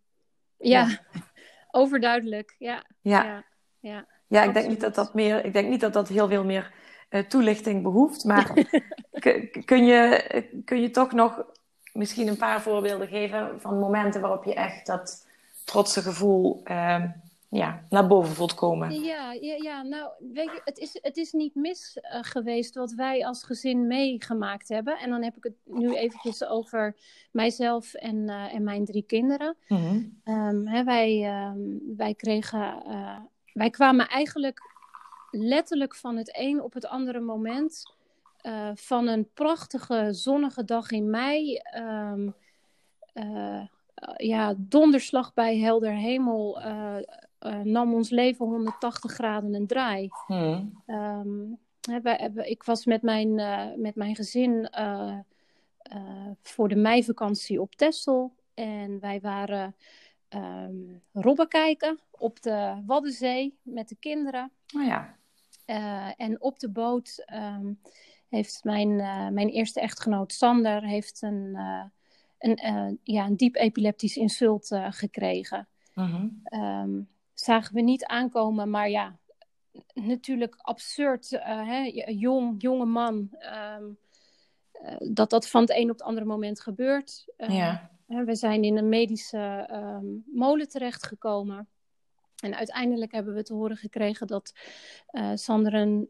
Ja, 0.57 0.87
ja. 0.87 0.99
overduidelijk. 1.81 2.55
Ja. 2.57 2.83
Ja. 3.01 3.23
ja. 3.23 3.43
ja. 3.79 4.05
ja 4.27 4.43
ik 4.43 4.53
denk 4.53 4.67
niet 4.67 4.81
dat 4.81 4.95
dat 4.95 5.13
meer. 5.13 5.45
Ik 5.45 5.53
denk 5.53 5.69
niet 5.69 5.81
dat 5.81 5.93
dat 5.93 6.07
heel 6.07 6.27
veel 6.27 6.43
meer 6.43 6.71
toelichting 7.27 7.83
behoeft. 7.83 8.23
Maar 8.23 8.53
kun, 9.65 9.85
je, 9.85 10.23
kun 10.65 10.81
je 10.81 10.89
toch 10.89 11.11
nog 11.11 11.45
misschien 11.93 12.27
een 12.27 12.37
paar 12.37 12.61
voorbeelden 12.61 13.07
geven 13.07 13.61
van 13.61 13.79
momenten 13.79 14.21
waarop 14.21 14.43
je 14.43 14.53
echt 14.53 14.85
dat 14.85 15.26
trotse 15.67 16.01
gevoel 16.01 16.61
uh, 16.63 17.03
ja, 17.49 17.85
naar 17.89 18.07
boven 18.07 18.35
voelt 18.35 18.53
komen. 18.53 19.03
Ja, 19.03 19.33
ja, 19.33 19.55
ja, 19.55 19.81
nou, 19.81 20.11
weet 20.33 20.51
je, 20.51 20.61
het 20.63 20.77
is, 20.77 20.97
het 21.01 21.17
is 21.17 21.31
niet 21.31 21.55
mis 21.55 21.97
uh, 22.01 22.19
geweest 22.21 22.75
wat 22.75 22.91
wij 22.91 23.25
als 23.25 23.43
gezin 23.43 23.87
meegemaakt 23.87 24.69
hebben. 24.69 24.97
En 24.97 25.09
dan 25.09 25.23
heb 25.23 25.35
ik 25.35 25.43
het 25.43 25.55
nu 25.63 25.95
eventjes 25.95 26.45
over 26.45 26.95
mijzelf 27.31 27.93
en, 27.93 28.15
uh, 28.15 28.53
en 28.53 28.63
mijn 28.63 28.85
drie 28.85 29.03
kinderen. 29.03 29.55
Mm 29.67 29.77
-hmm. 29.77 30.21
um, 30.35 30.67
hè, 30.67 30.83
wij, 30.83 31.41
um, 31.47 31.81
wij 31.97 32.13
kregen, 32.13 32.83
uh, 32.87 33.19
wij 33.53 33.69
kwamen 33.69 34.07
eigenlijk 34.07 34.59
letterlijk 35.31 35.95
van 35.95 36.17
het 36.17 36.37
een 36.37 36.61
op 36.61 36.73
het 36.73 36.85
andere 36.85 37.19
moment 37.19 37.95
van 38.73 39.07
een 39.07 39.29
prachtige 39.33 40.07
zonnige 40.11 40.63
dag 40.63 40.91
in 40.91 41.09
mei. 41.09 41.61
Um, 41.77 42.35
ja, 44.17 44.53
donderslag 44.57 45.33
bij 45.33 45.57
helder 45.57 45.91
hemel 45.91 46.61
uh, 46.61 46.95
uh, 47.39 47.59
nam 47.59 47.93
ons 47.93 48.09
leven 48.09 48.45
180 48.45 49.11
graden 49.11 49.53
een 49.53 49.67
draai. 49.67 50.09
Hmm. 50.25 50.83
Um, 50.85 51.59
wij, 52.03 52.31
ik 52.35 52.63
was 52.63 52.85
met 52.85 53.01
mijn, 53.01 53.35
met 53.81 53.95
mijn 53.95 54.15
gezin 54.15 54.69
voor 56.41 56.67
de 56.67 56.75
meivakantie 56.75 57.61
op 57.61 57.75
Texel. 57.75 58.33
En 58.53 58.99
wij 58.99 59.19
waren 59.21 59.75
um, 60.29 61.01
robben 61.13 61.47
kijken 61.47 61.99
op 62.11 62.41
de 62.41 62.83
Waddenzee 62.85 63.59
met 63.61 63.89
de 63.89 63.95
kinderen. 63.95 64.51
Oh 64.75 64.85
ja. 64.85 65.17
en 66.17 66.41
op 66.41 66.59
de 66.59 66.69
boot 66.69 67.25
um, 67.33 67.79
heeft 68.29 68.63
mijn, 68.63 68.95
mijn 69.33 69.49
eerste 69.49 69.79
echtgenoot 69.79 70.33
Sander 70.33 70.83
heeft 70.83 71.21
een 71.21 71.57
een, 72.37 72.65
uh, 72.65 72.97
ja, 73.03 73.25
een 73.25 73.35
diep 73.35 73.55
epileptisch 73.55 74.17
insult 74.17 74.71
uh, 74.71 74.87
gekregen. 74.89 75.67
Mm-hmm. 75.93 76.41
um, 76.53 77.09
zagen 77.33 77.73
we 77.73 77.81
niet 77.81 78.05
aankomen, 78.05 78.69
maar 78.69 78.89
ja, 78.89 79.17
natuurlijk 79.93 80.55
absurd. 80.57 81.31
Uh, 81.31 81.39
hè? 81.67 82.03
Jong, 82.05 82.61
jonge 82.61 82.85
man. 82.85 83.29
Um, 83.79 83.97
dat 85.13 85.29
dat 85.29 85.49
van 85.49 85.61
het 85.61 85.69
een 85.69 85.89
op 85.89 85.97
het 85.97 86.07
andere 86.07 86.25
moment 86.25 86.61
gebeurt. 86.61 87.25
ja. 87.37 87.91
We 88.05 88.35
zijn 88.35 88.63
in 88.63 88.77
een 88.77 88.89
medische 88.89 89.69
um, 89.71 90.23
molen 90.33 90.69
terechtgekomen. 90.69 91.67
En 92.43 92.55
uiteindelijk 92.55 93.11
hebben 93.11 93.33
we 93.33 93.43
te 93.43 93.53
horen 93.53 93.77
gekregen 93.77 94.27
dat 94.27 94.53
Sander 95.33 95.73
een, 95.73 96.05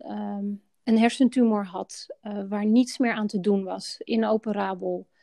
een 0.84 0.98
hersentumor 0.98 1.66
had. 1.66 2.06
waar 2.50 2.66
niets 2.66 2.98
meer 2.98 3.14
aan 3.14 3.28
te 3.28 3.40
doen 3.40 3.64
was. 3.64 3.98
Inoperabel 4.04 5.08
uh, 5.10 5.17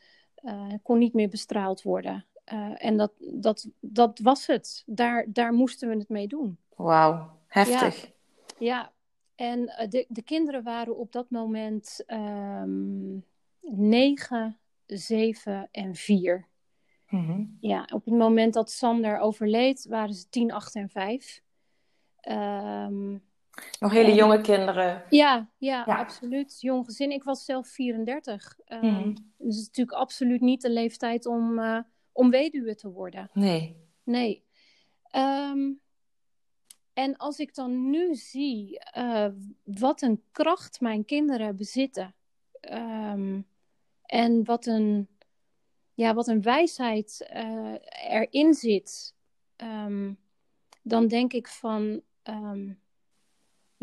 kon 0.83 0.99
niet 0.99 1.15
meer 1.15 1.29
bestraald 1.29 1.83
worden. 1.83 2.27
Uh, 2.53 2.85
en 2.85 2.97
dat, 2.97 3.13
dat, 3.19 3.69
dat 3.81 4.19
was 4.19 4.47
het. 4.47 4.83
Daar, 4.87 5.27
daar 5.29 5.53
moesten 5.53 5.89
we 5.89 5.97
het 5.97 6.09
mee 6.09 6.27
doen. 6.27 6.59
Wauw, 6.77 7.31
heftig. 7.47 8.05
Ja, 8.05 8.13
ja. 8.59 8.93
en 9.35 9.61
uh, 9.61 9.89
de, 9.89 10.07
de 10.09 10.23
kinderen 10.23 10.63
waren 10.63 10.97
op 10.97 11.13
dat 11.13 11.31
moment 11.31 12.05
um, 12.07 13.25
9, 13.61 14.59
7 14.87 15.69
en 15.71 15.95
4. 15.95 16.49
Mm 17.09 17.27
-hmm. 17.27 17.57
Ja, 17.61 17.89
op 17.93 18.05
het 18.05 18.15
moment 18.15 18.55
dat 18.55 18.71
Sander 18.71 19.19
overleed, 19.19 19.87
waren 19.89 20.15
ze 20.15 20.29
10, 20.29 20.53
8 20.53 20.75
en 20.75 20.89
5. 20.89 21.43
Um, 22.29 23.23
nog 23.81 23.93
hele 23.93 24.11
en, 24.11 24.15
jonge 24.15 24.41
kinderen. 24.41 25.03
Ja, 25.11 25.51
ja, 25.59 25.83
ja, 25.87 25.95
absoluut. 25.97 26.61
Jong 26.61 26.85
gezin. 26.85 27.11
Ik 27.11 27.23
was 27.23 27.45
zelf 27.45 27.69
34. 27.69 28.59
Um, 28.69 28.81
mm. 28.81 29.15
Dus 29.39 29.57
het 29.57 29.63
is 29.63 29.67
natuurlijk 29.67 29.97
absoluut 29.97 30.41
niet 30.41 30.63
de 30.63 30.71
leeftijd 30.71 31.27
om, 31.27 31.59
uh, 31.59 31.79
om 32.13 32.31
weduwe 32.31 32.75
te 32.75 32.91
worden. 32.91 33.31
Nee. 33.33 33.77
Nee. 34.03 34.45
Um, 35.17 35.81
en 36.93 37.17
als 37.17 37.39
ik 37.39 37.55
dan 37.55 37.91
nu 37.91 38.15
zie 38.15 38.81
uh, 38.97 39.29
wat 39.65 40.03
een 40.03 40.23
kracht 40.33 40.81
mijn 40.81 41.05
kinderen 41.05 41.57
bezitten. 41.57 42.15
Um, 42.71 43.47
en 44.03 44.45
wat 44.45 44.67
een, 44.67 45.09
ja, 45.95 46.15
wat 46.15 46.29
een 46.29 46.43
wijsheid 46.43 47.31
uh, 47.35 47.75
erin 48.13 48.55
zit. 48.55 49.15
dan 50.83 51.07
denk 51.07 51.33
ik 51.33 51.49
van 51.49 52.03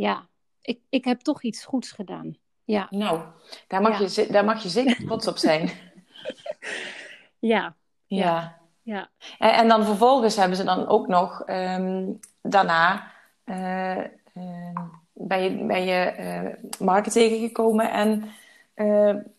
ja, 0.01 0.27
ik, 0.61 0.79
ik 0.89 1.05
heb 1.05 1.19
toch 1.19 1.43
iets 1.43 1.65
goeds 1.65 1.91
gedaan. 1.91 2.37
Ja. 2.63 2.87
Nou, 2.89 3.21
daar 3.67 3.81
mag, 3.81 3.99
ja. 3.99 4.23
je, 4.23 4.31
daar 4.31 4.45
mag 4.45 4.63
je 4.63 4.69
zeker 4.69 4.95
trots 5.05 5.27
op 5.27 5.37
zijn. 5.37 5.69
ja. 7.39 7.75
Ja. 8.05 8.57
ja. 8.81 9.09
En, 9.39 9.53
en, 9.53 9.67
dan 9.67 9.85
vervolgens 9.85 10.35
hebben 10.35 10.57
ze 10.57 10.63
dan 10.63 10.87
ook 10.87 11.07
nog 11.07 11.43
um, 11.47 12.19
daarna 12.41 13.11
uh, 13.45 13.97
uh, 14.33 14.77
ben 15.13 15.41
je, 15.41 15.65
ben 15.65 15.83
je 15.83 16.15
uh, 16.79 16.97
tegengekomen 16.97 17.91
en 17.91 18.31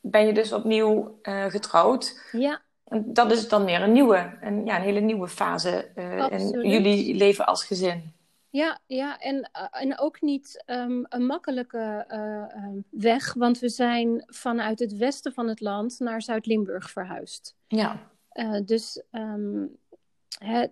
ben 0.00 0.26
je 0.26 0.32
dus 0.32 0.52
opnieuw 0.52 1.18
getrouwd. 1.48 2.28
Ja. 2.32 2.60
Dat 2.94 3.30
is 3.30 3.48
dan 3.48 3.64
weer 3.64 3.82
een 3.82 3.92
nieuwe, 3.92 4.38
een, 4.40 4.64
ja, 4.64 4.76
een 4.76 4.82
hele 4.82 5.00
nieuwe 5.00 5.28
fase 5.28 5.90
in 6.30 6.70
jullie 6.70 7.14
leven 7.14 7.46
als 7.46 7.64
gezin. 7.64 8.12
Ja, 8.52 8.80
ja 8.86 9.18
en, 9.18 9.50
uh, 9.56 9.82
en 9.82 9.98
ook 9.98 10.20
niet 10.20 10.64
um, 10.66 11.06
een 11.08 11.26
makkelijke 11.26 12.04
uh, 12.08 12.62
uh, 12.62 12.78
weg, 12.90 13.34
want 13.34 13.58
we 13.58 13.68
zijn 13.68 14.24
vanuit 14.26 14.78
het 14.78 14.96
westen 14.96 15.32
van 15.32 15.48
het 15.48 15.60
land 15.60 15.98
naar 15.98 16.22
Zuid-Limburg 16.22 16.90
verhuisd. 16.90 17.56
Ja. 17.66 18.10
dus 18.64 19.02
um, 19.10 19.76
hè, 20.38 20.66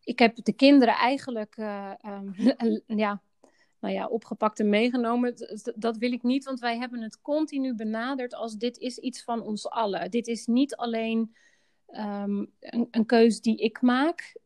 ik 0.00 0.18
heb 0.18 0.44
de 0.44 0.52
kinderen 0.52 0.94
eigenlijk 0.94 1.54
ja, 2.86 3.22
nou 3.80 3.94
ja, 3.94 4.06
opgepakt 4.06 4.60
en 4.60 4.68
meegenomen. 4.68 5.34
Dat 5.74 5.96
wil 5.96 6.12
ik 6.12 6.22
niet, 6.22 6.44
want 6.44 6.60
wij 6.60 6.78
hebben 6.78 7.02
het 7.02 7.20
continu 7.20 7.74
benaderd 7.74 8.34
als 8.34 8.56
dit 8.56 8.78
is 8.78 8.98
iets 8.98 9.22
van 9.24 9.42
ons 9.42 9.68
allen. 9.68 10.10
Dit 10.10 10.26
is 10.26 10.46
niet 10.46 10.76
alleen 10.76 11.36
een, 11.86 12.88
een 12.90 13.06
keus 13.06 13.40
die 13.40 13.56
ik 13.56 13.80
maak. 13.80 14.36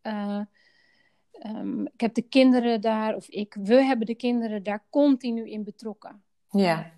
Um, 1.46 1.86
ik 1.86 2.00
heb 2.00 2.14
de 2.14 2.22
kinderen 2.22 2.80
daar, 2.80 3.14
of 3.14 3.28
ik, 3.28 3.56
we 3.60 3.84
hebben 3.84 4.06
de 4.06 4.14
kinderen 4.14 4.62
daar 4.62 4.84
continu 4.90 5.50
in 5.50 5.64
betrokken. 5.64 6.22
Ja. 6.50 6.92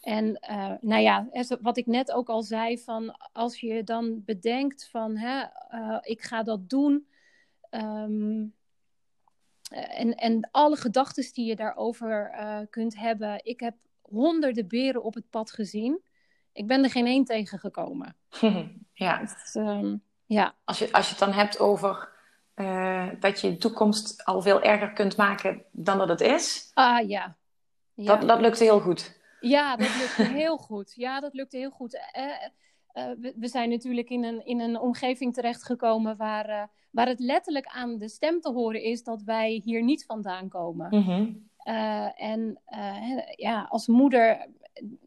En 0.00 0.38
uh, 0.50 0.72
nou 0.80 1.02
ja, 1.02 1.28
wat 1.60 1.76
ik 1.76 1.86
net 1.86 2.12
ook 2.12 2.28
al 2.28 2.42
zei, 2.42 2.78
van 2.78 3.16
als 3.32 3.60
je 3.60 3.84
dan 3.84 4.24
bedenkt 4.24 4.88
van 4.90 5.16
hè, 5.16 5.44
uh, 5.74 5.98
ik 6.00 6.22
ga 6.22 6.42
dat 6.42 6.68
doen. 6.68 7.06
Um, 7.70 8.54
en, 9.70 10.14
en 10.14 10.48
alle 10.50 10.76
gedachten 10.76 11.32
die 11.32 11.46
je 11.46 11.56
daarover 11.56 12.34
uh, 12.34 12.58
kunt 12.70 12.96
hebben. 12.96 13.44
Ik 13.44 13.60
heb 13.60 13.74
honderden 14.00 14.68
beren 14.68 15.02
op 15.02 15.14
het 15.14 15.30
pad 15.30 15.50
gezien. 15.50 16.00
Ik 16.52 16.66
ben 16.66 16.84
er 16.84 16.90
geen 16.90 17.06
één 17.06 17.24
tegengekomen. 17.24 18.16
ja. 18.92 19.18
Dus, 19.20 19.54
um, 19.54 20.02
ja. 20.26 20.54
Als, 20.64 20.78
je, 20.78 20.92
als 20.92 21.04
je 21.04 21.10
het 21.10 21.24
dan 21.24 21.32
hebt 21.32 21.58
over 21.58 22.16
uh, 22.60 23.08
dat 23.20 23.40
je 23.40 23.50
de 23.50 23.56
toekomst 23.56 24.24
al 24.24 24.42
veel 24.42 24.62
erger 24.62 24.92
kunt 24.92 25.16
maken 25.16 25.62
dan 25.70 25.98
dat 25.98 26.08
het 26.08 26.20
is. 26.20 26.70
Ah 26.74 27.08
ja. 27.08 27.36
ja. 27.94 28.16
Dat, 28.16 28.28
dat 28.28 28.40
lukte 28.40 28.64
heel 28.64 28.80
goed. 28.80 29.16
Ja, 29.40 29.76
dat 29.76 29.96
lukte 29.96 30.22
heel 30.34 30.56
goed. 30.56 30.92
Ja, 30.96 31.20
dat 31.20 31.34
lukte 31.34 31.56
heel 31.56 31.70
goed. 31.70 31.94
Uh, 31.94 32.24
uh, 32.24 33.14
we, 33.20 33.34
we, 33.36 33.48
zijn 33.48 33.70
natuurlijk 33.70 34.08
in 34.08 34.24
een, 34.24 34.44
in 34.46 34.60
een 34.60 34.78
omgeving 34.78 35.34
terechtgekomen 35.34 36.16
waar, 36.16 36.70
waar 36.90 37.06
het 37.06 37.20
letterlijk 37.20 37.66
aan 37.66 37.98
de 37.98 38.08
stem 38.08 38.40
te 38.40 38.50
horen 38.50 38.82
is 38.82 39.02
dat 39.02 39.22
wij 39.22 39.60
hier 39.64 39.82
niet 39.82 40.04
vandaan 40.04 40.48
komen. 40.48 40.86
Mm 40.90 41.02
-hmm. 41.02 41.48
en 42.16 42.60
ja, 43.36 43.66
als 43.68 43.86
moeder 43.86 44.46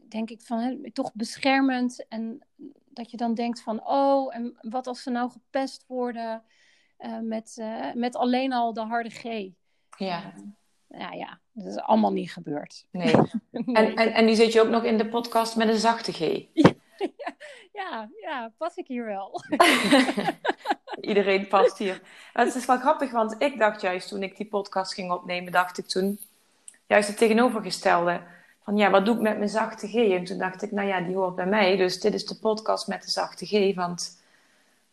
denk 0.10 0.30
ik 0.30 0.42
van 0.42 0.90
toch 0.94 1.14
beschermend 1.14 2.06
en 2.08 2.46
dat 2.94 3.12
je 3.12 3.18
dan 3.18 3.34
denkt 3.34 3.62
van 3.62 3.88
oh, 3.88 4.36
en 4.36 4.58
wat 4.62 4.88
als 4.88 5.04
ze 5.04 5.10
nou 5.10 5.32
gepest 5.32 5.86
worden? 5.88 6.44
Uh, 7.06 7.20
met, 7.20 7.56
uh, 7.60 7.94
met 7.94 8.16
alleen 8.16 8.54
al 8.54 8.74
de 8.74 8.82
harde 8.82 9.10
G. 9.10 9.24
Ja. 9.98 10.34
Uh, 10.36 11.00
ja, 11.00 11.12
ja, 11.12 11.40
dat 11.52 11.66
is 11.66 11.78
allemaal 11.78 12.12
niet 12.12 12.34
gebeurd. 12.34 12.86
Nee. 12.92 13.16
nee. 13.52 13.76
En, 13.76 13.96
en, 13.96 14.14
en 14.14 14.26
nu 14.26 14.36
zit 14.36 14.54
je 14.54 14.62
ook 14.62 14.70
nog 14.70 14.84
in 14.84 14.98
de 14.98 15.10
podcast 15.10 15.56
met 15.56 15.68
een 15.68 15.80
zachte 15.80 16.12
G. 16.12 16.20
ja, 16.54 17.36
ja, 17.74 18.10
ja, 18.22 18.52
pas 18.58 18.76
ik 18.76 18.88
hier 18.88 19.06
wel. 19.06 19.42
Iedereen 21.02 21.48
past 21.48 21.78
hier. 21.78 22.02
het 22.34 22.56
is 22.56 22.66
wel 22.66 22.78
grappig, 22.80 23.12
want 23.12 23.36
ik 23.42 23.60
dacht 23.60 23.82
juist 23.82 24.08
toen 24.08 24.24
ik 24.24 24.38
die 24.38 24.48
podcast 24.48 24.94
ging 24.94 25.12
opnemen, 25.12 25.52
dacht 25.52 25.78
ik 25.78 25.88
toen 25.88 26.20
juist 26.88 27.08
het 27.08 27.18
tegenovergestelde. 27.18 28.22
Van 28.64 28.78
ja, 28.78 28.90
wat 28.90 29.06
doe 29.06 29.16
ik 29.16 29.22
met 29.22 29.38
mijn 29.38 29.50
zachte 29.50 29.88
G? 29.88 29.94
En 29.94 30.24
toen 30.24 30.38
dacht 30.38 30.62
ik, 30.62 30.72
nou 30.72 30.88
ja, 30.88 31.02
die 31.02 31.16
hoort 31.16 31.36
bij 31.36 31.46
mij. 31.46 31.78
Dus 31.78 32.00
dit 32.00 32.14
is 32.14 32.26
de 32.26 32.40
podcast 32.40 32.88
met 32.88 33.04
de 33.04 33.12
zachte 33.12 33.46
G. 33.46 33.76
Want 33.76 34.22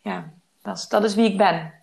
ja, 0.01 0.33
dat 0.63 0.77
is, 0.77 0.89
dat 0.89 1.05
is 1.05 1.15
wie 1.15 1.31
ik 1.31 1.37
ben. 1.37 1.78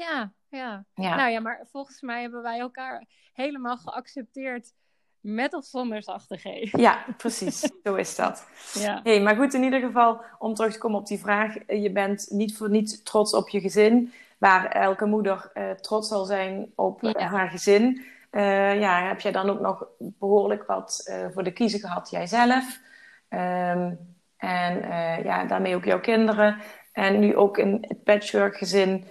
Ja, 0.00 0.32
ja, 0.48 0.84
ja. 0.94 1.16
Nou 1.16 1.30
ja, 1.30 1.40
maar 1.40 1.66
volgens 1.70 2.00
mij 2.00 2.20
hebben 2.20 2.42
wij 2.42 2.58
elkaar 2.58 3.04
helemaal 3.32 3.76
geaccepteerd 3.76 4.72
met 5.20 5.54
of 5.54 5.64
zonder 5.64 6.02
zachte 6.02 6.36
G. 6.36 6.44
Ja, 6.76 7.04
precies. 7.16 7.60
Zo 7.84 7.94
is 7.94 8.16
dat. 8.16 8.46
Ja. 8.72 9.00
Hey, 9.02 9.20
maar 9.20 9.36
goed, 9.36 9.54
in 9.54 9.62
ieder 9.62 9.80
geval, 9.80 10.20
om 10.38 10.54
terug 10.54 10.72
te 10.72 10.78
komen 10.78 10.98
op 10.98 11.06
die 11.06 11.18
vraag. 11.18 11.54
Je 11.66 11.92
bent 11.92 12.26
niet 12.30 12.56
voor 12.56 12.70
niet 12.70 13.04
trots 13.04 13.34
op 13.34 13.48
je 13.48 13.60
gezin. 13.60 14.12
Waar 14.38 14.66
elke 14.66 15.04
moeder 15.04 15.50
uh, 15.54 15.70
trots 15.70 16.08
zal 16.08 16.24
zijn 16.24 16.72
op 16.74 17.02
haar 17.16 17.50
gezin. 17.50 18.04
Uh, 18.30 18.80
ja, 18.80 19.06
heb 19.06 19.20
jij 19.20 19.32
dan 19.32 19.50
ook 19.50 19.60
nog 19.60 19.86
behoorlijk 19.98 20.66
wat 20.66 21.04
uh, 21.10 21.26
voor 21.32 21.42
de 21.42 21.52
kiezer 21.52 21.80
gehad, 21.80 22.10
jijzelf. 22.10 22.80
Um, 23.28 23.98
en 24.36 24.82
ja, 25.24 25.44
daarmee 25.44 25.74
ook 25.74 25.84
jouw 25.84 26.00
kinderen. 26.00 26.60
En 26.92 27.18
nu 27.18 27.36
ook 27.36 27.58
in 27.58 27.84
het 27.88 28.04
patchwork 28.04 28.56
gezin. 28.56 29.04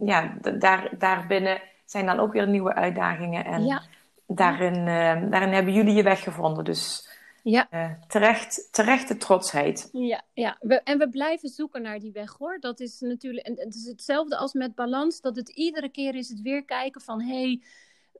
Ja, 0.00 0.36
daar, 0.58 0.90
daarbinnen 0.98 1.60
zijn 1.84 2.06
dan 2.06 2.18
ook 2.18 2.32
weer 2.32 2.48
nieuwe 2.48 2.74
uitdagingen. 2.74 3.44
En 3.44 3.64
ja 3.64 3.82
daarin, 4.26 4.76
uh, 4.76 5.30
daarin 5.30 5.52
hebben 5.52 5.72
jullie 5.72 5.94
je 5.94 6.02
weg 6.02 6.22
gevonden. 6.22 6.64
Dus 6.64 7.08
ja. 7.42 7.68
Uh, 7.72 7.90
terecht, 8.06 8.68
terechte 8.70 9.16
trotsheid. 9.16 9.88
Ja, 9.92 10.22
ja. 10.32 10.56
We, 10.60 10.82
en 10.82 10.98
we 10.98 11.08
blijven 11.08 11.48
zoeken 11.48 11.82
naar 11.82 11.98
die 11.98 12.12
weg 12.12 12.36
hoor. 12.38 12.60
Dat 12.60 12.80
is 12.80 13.00
natuurlijk, 13.00 13.46
en 13.46 13.58
het 13.58 13.74
is 13.74 13.86
hetzelfde 13.86 14.36
als 14.36 14.52
met 14.52 14.74
balans, 14.74 15.20
dat 15.20 15.36
het 15.36 15.48
iedere 15.48 15.88
keer 15.88 16.14
is 16.14 16.28
het 16.28 16.40
weer 16.40 16.64
kijken 16.64 17.00
van 17.00 17.22
hé, 17.22 17.42
hey, 17.42 17.62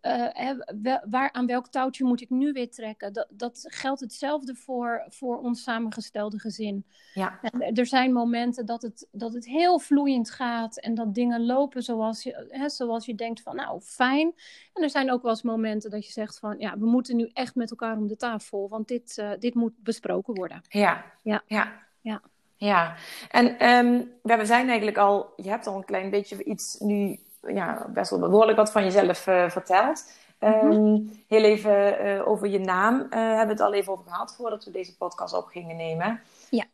uh, 0.02 0.98
waar, 1.10 1.32
aan 1.32 1.46
welk 1.46 1.68
touwtje 1.68 2.04
moet 2.04 2.20
ik 2.20 2.30
nu 2.30 2.52
weer 2.52 2.70
trekken? 2.70 3.12
Dat, 3.12 3.26
dat 3.30 3.64
geldt 3.68 4.00
hetzelfde 4.00 4.54
voor, 4.54 5.06
voor 5.08 5.38
ons 5.38 5.62
samengestelde 5.62 6.38
gezin. 6.38 6.84
Ja. 7.14 7.40
er 7.74 7.86
zijn 7.86 8.12
momenten 8.12 8.66
dat 8.66 8.82
het, 8.82 9.08
dat 9.12 9.32
het 9.32 9.46
heel 9.46 9.78
vloeiend 9.78 10.30
gaat 10.30 10.78
en 10.78 10.94
dat 10.94 11.14
dingen 11.14 11.46
lopen 11.46 11.82
zoals 11.82 12.22
je, 12.22 12.46
hè, 12.48 12.68
zoals 12.68 13.06
je 13.06 13.14
denkt 13.14 13.40
van 13.42 13.56
nou 13.56 13.80
fijn. 13.80 14.34
En 14.72 14.82
er 14.82 14.90
zijn 14.90 15.12
ook 15.12 15.22
wel 15.22 15.30
eens 15.30 15.42
momenten 15.42 15.90
dat 15.90 16.06
je 16.06 16.12
zegt 16.12 16.38
van 16.38 16.58
ja, 16.58 16.78
we 16.78 16.86
moeten 16.86 17.16
nu 17.16 17.30
echt 17.32 17.54
met 17.54 17.70
elkaar 17.70 17.96
om 17.96 18.06
de 18.06 18.16
tafel, 18.16 18.68
want 18.68 18.88
dit, 18.88 19.16
uh, 19.20 19.30
dit 19.38 19.54
moet 19.54 19.72
besproken 19.76 20.34
worden. 20.34 20.62
Ja, 20.68 21.04
ja, 21.22 21.42
ja. 21.46 21.72
ja. 22.00 22.22
Ja, 22.58 22.96
en 23.30 23.68
um, 23.68 24.12
we 24.22 24.46
zijn 24.46 24.66
eigenlijk 24.66 24.98
al, 24.98 25.32
je 25.36 25.48
hebt 25.48 25.66
al 25.66 25.76
een 25.76 25.84
klein 25.84 26.10
beetje 26.10 26.44
iets 26.44 26.76
nu 26.78 27.18
ja, 27.54 27.86
best 27.88 28.10
wel 28.10 28.18
behoorlijk 28.18 28.56
wat 28.56 28.70
van 28.72 28.84
jezelf 28.84 29.26
uh, 29.26 29.48
verteld. 29.48 30.10
Um, 30.40 31.10
Heel 31.28 31.44
even 31.44 32.06
uh, 32.06 32.28
over 32.28 32.48
je 32.48 32.58
naam 32.58 32.94
uh, 32.94 33.08
hebben 33.10 33.46
we 33.46 33.52
het 33.52 33.60
al 33.60 33.74
even 33.74 33.92
over 33.92 34.04
gehad 34.04 34.34
voordat 34.36 34.64
we 34.64 34.70
deze 34.70 34.96
podcast 34.96 35.34
op 35.34 35.46
gingen 35.46 35.76
nemen. 35.76 36.20
Ja. 36.50 36.64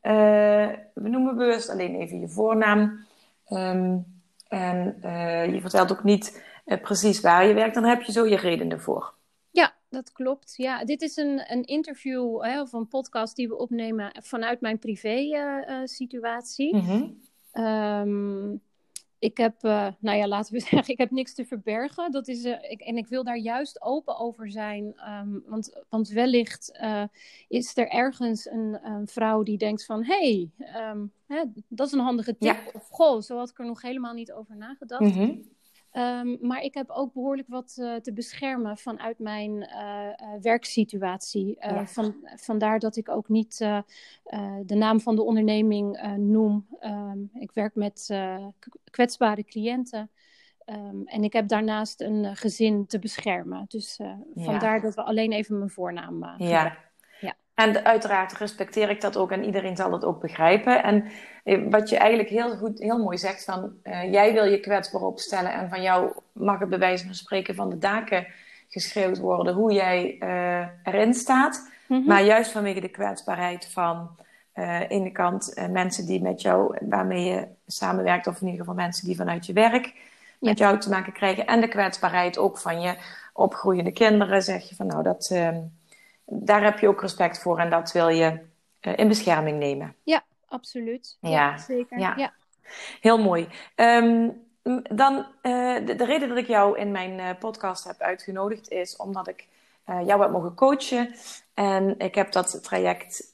we 0.94 1.08
noemen 1.08 1.36
bewust 1.36 1.70
alleen 1.70 1.94
even 1.94 2.20
je 2.20 2.28
voornaam. 2.28 3.06
Um, 3.48 4.20
en 4.48 4.96
je 5.52 5.58
vertelt 5.60 5.92
ook 5.92 6.04
niet 6.04 6.42
precies 6.82 7.20
waar 7.20 7.46
je 7.46 7.54
werkt. 7.54 7.74
Dan 7.74 7.84
heb 7.84 8.02
je 8.02 8.12
zo 8.12 8.26
je 8.26 8.36
redenen 8.36 8.80
voor. 8.80 9.14
Ja, 9.50 9.72
dat 9.88 10.12
klopt. 10.12 10.54
Ja, 10.56 10.84
dit 10.84 11.02
is 11.02 11.16
een, 11.16 11.52
een 11.52 11.64
interview 11.64 12.42
hè, 12.42 12.60
of 12.60 12.72
een 12.72 12.88
podcast 12.88 13.36
die 13.36 13.48
we 13.48 13.56
opnemen 13.56 14.12
vanuit 14.22 14.60
mijn 14.60 14.78
privé-situatie. 14.78 16.76
Mm 16.76 16.80
-hmm 16.80 17.20
ik 19.22 19.36
heb, 19.36 19.64
uh, 19.64 19.88
nou 19.98 20.18
ja, 20.18 20.26
laten 20.26 20.52
we 20.54 20.60
zeggen, 20.70 20.92
ik 20.92 20.98
heb 20.98 21.10
niks 21.10 21.34
te 21.34 21.44
verbergen. 21.44 22.10
Dat 22.10 22.28
is, 22.28 22.44
uh, 22.44 22.70
ik, 22.70 22.80
en 22.80 22.96
ik 22.96 23.06
wil 23.06 23.24
daar 23.24 23.38
juist 23.38 23.82
open 23.82 24.18
over 24.18 24.50
zijn. 24.50 24.94
Um, 25.08 25.42
want, 25.46 25.84
want 25.88 26.08
wellicht 26.08 26.78
uh, 26.82 27.04
is 27.48 27.76
er 27.76 27.88
ergens 27.88 28.50
een, 28.50 28.78
een, 28.82 29.06
vrouw 29.06 29.42
die 29.42 29.58
denkt 29.58 29.84
van... 29.84 30.04
hé, 30.04 30.48
hey, 30.56 30.90
um, 30.90 31.12
dat 31.68 31.86
is 31.86 31.92
een 31.92 31.98
handige 31.98 32.36
tip. 32.38 32.54
Ja. 32.54 32.70
Of 32.72 32.88
goh, 32.88 33.20
zo 33.20 33.36
had 33.36 33.50
ik 33.50 33.58
er 33.58 33.66
nog 33.66 33.82
helemaal 33.82 34.14
niet 34.14 34.32
over 34.32 34.56
nagedacht. 34.56 35.02
Mm 35.02 35.12
-hmm. 35.12 35.50
Um, 35.96 36.38
maar 36.40 36.62
ik 36.62 36.74
heb 36.74 36.90
ook 36.90 37.12
behoorlijk 37.12 37.48
wat 37.48 37.76
uh, 37.78 37.94
te 37.94 38.12
beschermen 38.12 38.76
vanuit 38.76 39.18
mijn 39.18 39.50
uh, 39.50 40.06
uh, 40.06 40.40
werksituatie. 40.40 41.56
Ja. 41.60 41.86
van, 41.86 42.14
vandaar 42.36 42.78
dat 42.78 42.96
ik 42.96 43.08
ook 43.08 43.28
niet 43.28 43.58
de 44.62 44.74
naam 44.74 45.00
van 45.00 45.16
de 45.16 45.22
onderneming 45.22 46.14
noem. 46.16 46.66
Um, 46.80 47.30
ik 47.34 47.52
werk 47.52 47.74
met 47.74 48.18
kwetsbare 48.90 49.44
cliënten. 49.44 50.10
Um, 50.66 51.06
en 51.06 51.24
ik 51.24 51.32
heb 51.32 51.48
daarnaast 51.48 52.00
een 52.00 52.36
gezin 52.36 52.86
te 52.86 52.98
beschermen. 52.98 53.64
Dus 53.68 54.00
vandaar 54.34 54.80
dat 54.80 54.94
we 54.94 55.02
alleen 55.02 55.32
even 55.32 55.58
mijn 55.58 55.70
voornaam 55.70 56.34
ja. 56.38 56.76
En 57.54 57.84
uiteraard 57.84 58.32
respecteer 58.32 58.90
ik 58.90 59.00
dat 59.00 59.16
ook 59.16 59.30
en 59.30 59.44
iedereen 59.44 59.76
zal 59.76 59.90
dat 59.90 60.04
ook 60.04 60.20
begrijpen. 60.20 60.82
En 60.82 61.04
eh, 61.44 61.60
wat 61.70 61.88
je 61.88 61.96
eigenlijk 61.96 62.30
heel 62.30 62.56
goed, 62.56 62.78
heel 62.78 62.98
mooi 62.98 63.18
zegt 63.18 63.44
van, 63.44 63.72
uh, 63.84 64.12
jij 64.12 64.32
wil 64.32 64.44
je 64.44 64.60
kwetsbaar 64.60 65.02
opstellen 65.02 65.52
en 65.52 65.68
van 65.68 65.82
jou 65.82 66.12
mag 66.32 66.58
het 66.58 66.68
bij 66.68 66.78
wijze 66.78 67.04
van 67.04 67.14
spreken 67.14 67.54
van 67.54 67.70
de 67.70 67.78
daken 67.78 68.26
geschreeuwd 68.68 69.18
worden 69.18 69.54
hoe 69.54 69.72
jij 69.72 70.16
uh, 70.20 70.66
erin 70.82 71.14
staat. 71.14 71.70
Mm 71.86 71.96
-hmm. 71.96 72.06
Maar 72.06 72.24
juist 72.24 72.50
vanwege 72.50 72.80
de 72.80 72.88
kwetsbaarheid 72.88 73.66
van 73.66 74.10
uh, 74.54 74.90
ene 74.90 75.12
kant 75.12 75.54
mensen 75.70 76.06
die 76.06 76.22
met 76.22 76.42
jou, 76.42 76.76
waarmee 76.80 77.24
je 77.24 77.46
samenwerkt, 77.66 78.26
of 78.26 78.40
in 78.40 78.46
ieder 78.46 78.60
geval 78.60 78.74
mensen 78.74 79.06
die 79.06 79.16
vanuit 79.16 79.46
je 79.46 79.52
werk 79.52 79.94
met 80.40 80.58
jou 80.58 80.78
te 80.78 80.88
maken 80.88 81.12
krijgen. 81.12 81.46
En 81.46 81.60
de 81.60 81.68
kwetsbaarheid 81.68 82.38
ook 82.38 82.58
van 82.58 82.80
je 82.80 82.96
opgroeiende 83.32 83.92
kinderen, 83.92 84.42
zeg 84.42 84.68
je 84.68 84.74
van 84.74 84.86
nou 84.86 85.02
dat 85.02 85.28
ehm, 85.32 85.60
daar 86.40 86.62
heb 86.62 86.78
je 86.78 86.88
ook 86.88 87.00
respect 87.00 87.38
voor 87.38 87.58
en 87.58 87.70
dat 87.70 87.92
wil 87.92 88.08
je 88.08 88.40
uh, 88.80 88.96
in 88.96 89.08
bescherming 89.08 89.58
nemen. 89.58 89.94
Ja, 90.02 90.22
absoluut. 90.48 91.16
Ja, 91.20 91.30
ja 91.30 91.58
zeker. 91.58 91.98
Ja. 91.98 92.14
ja. 92.16 92.32
Heel 93.00 93.18
mooi. 93.18 93.48
Um, 93.76 94.40
dan, 94.90 95.14
uh, 95.42 95.86
de, 95.86 95.94
de, 95.96 96.04
reden 96.04 96.28
dat 96.28 96.38
ik 96.38 96.46
jou 96.46 96.78
in 96.78 96.90
mijn 96.90 97.18
uh, 97.18 97.28
podcast 97.38 97.84
heb 97.84 98.00
uitgenodigd 98.00 98.70
is 98.70 98.96
omdat 98.96 99.28
ik 99.28 99.46
jou 99.84 100.20
heb 100.22 100.30
mogen 100.30 100.54
coachen. 100.54 101.14
En 101.54 101.98
ik 101.98 102.14
heb 102.14 102.32
dat 102.32 102.62
traject, 102.62 103.30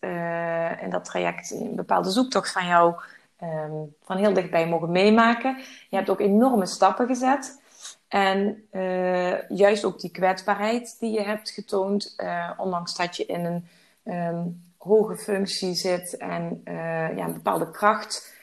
in 0.81 0.91
dat 0.91 1.05
traject 1.05 1.51
een 1.51 1.77
bepaalde 1.77 2.11
zoektocht 2.11 2.53
van 2.53 2.67
jou 2.67 2.95
um, 3.43 3.95
van 4.03 4.17
heel 4.17 4.33
dichtbij 4.33 4.69
mogen 4.69 4.91
meemaken. 4.91 5.57
Je 5.89 5.97
hebt 5.97 6.11
ook 6.11 6.21
enorme 6.21 6.67
stappen 6.67 7.07
gezet. 7.07 7.61
En 8.09 8.69
uh, 8.73 9.49
juist 9.49 9.85
ook 9.85 10.01
die 10.01 10.11
kwetsbaarheid 10.11 10.97
die 11.01 11.11
je 11.11 11.23
hebt 11.23 11.51
getoond, 11.51 12.15
uh, 12.17 12.51
ondanks 12.57 12.97
dat 12.97 13.17
je 13.17 13.27
in 13.27 13.45
een 13.45 13.69
um, 14.15 14.63
hoge 14.79 15.17
functie 15.17 15.75
zit 15.75 16.17
en 16.17 16.61
uh, 16.65 17.17
ja, 17.17 17.25
een 17.25 17.33
bepaalde 17.33 17.71
kracht 17.71 18.37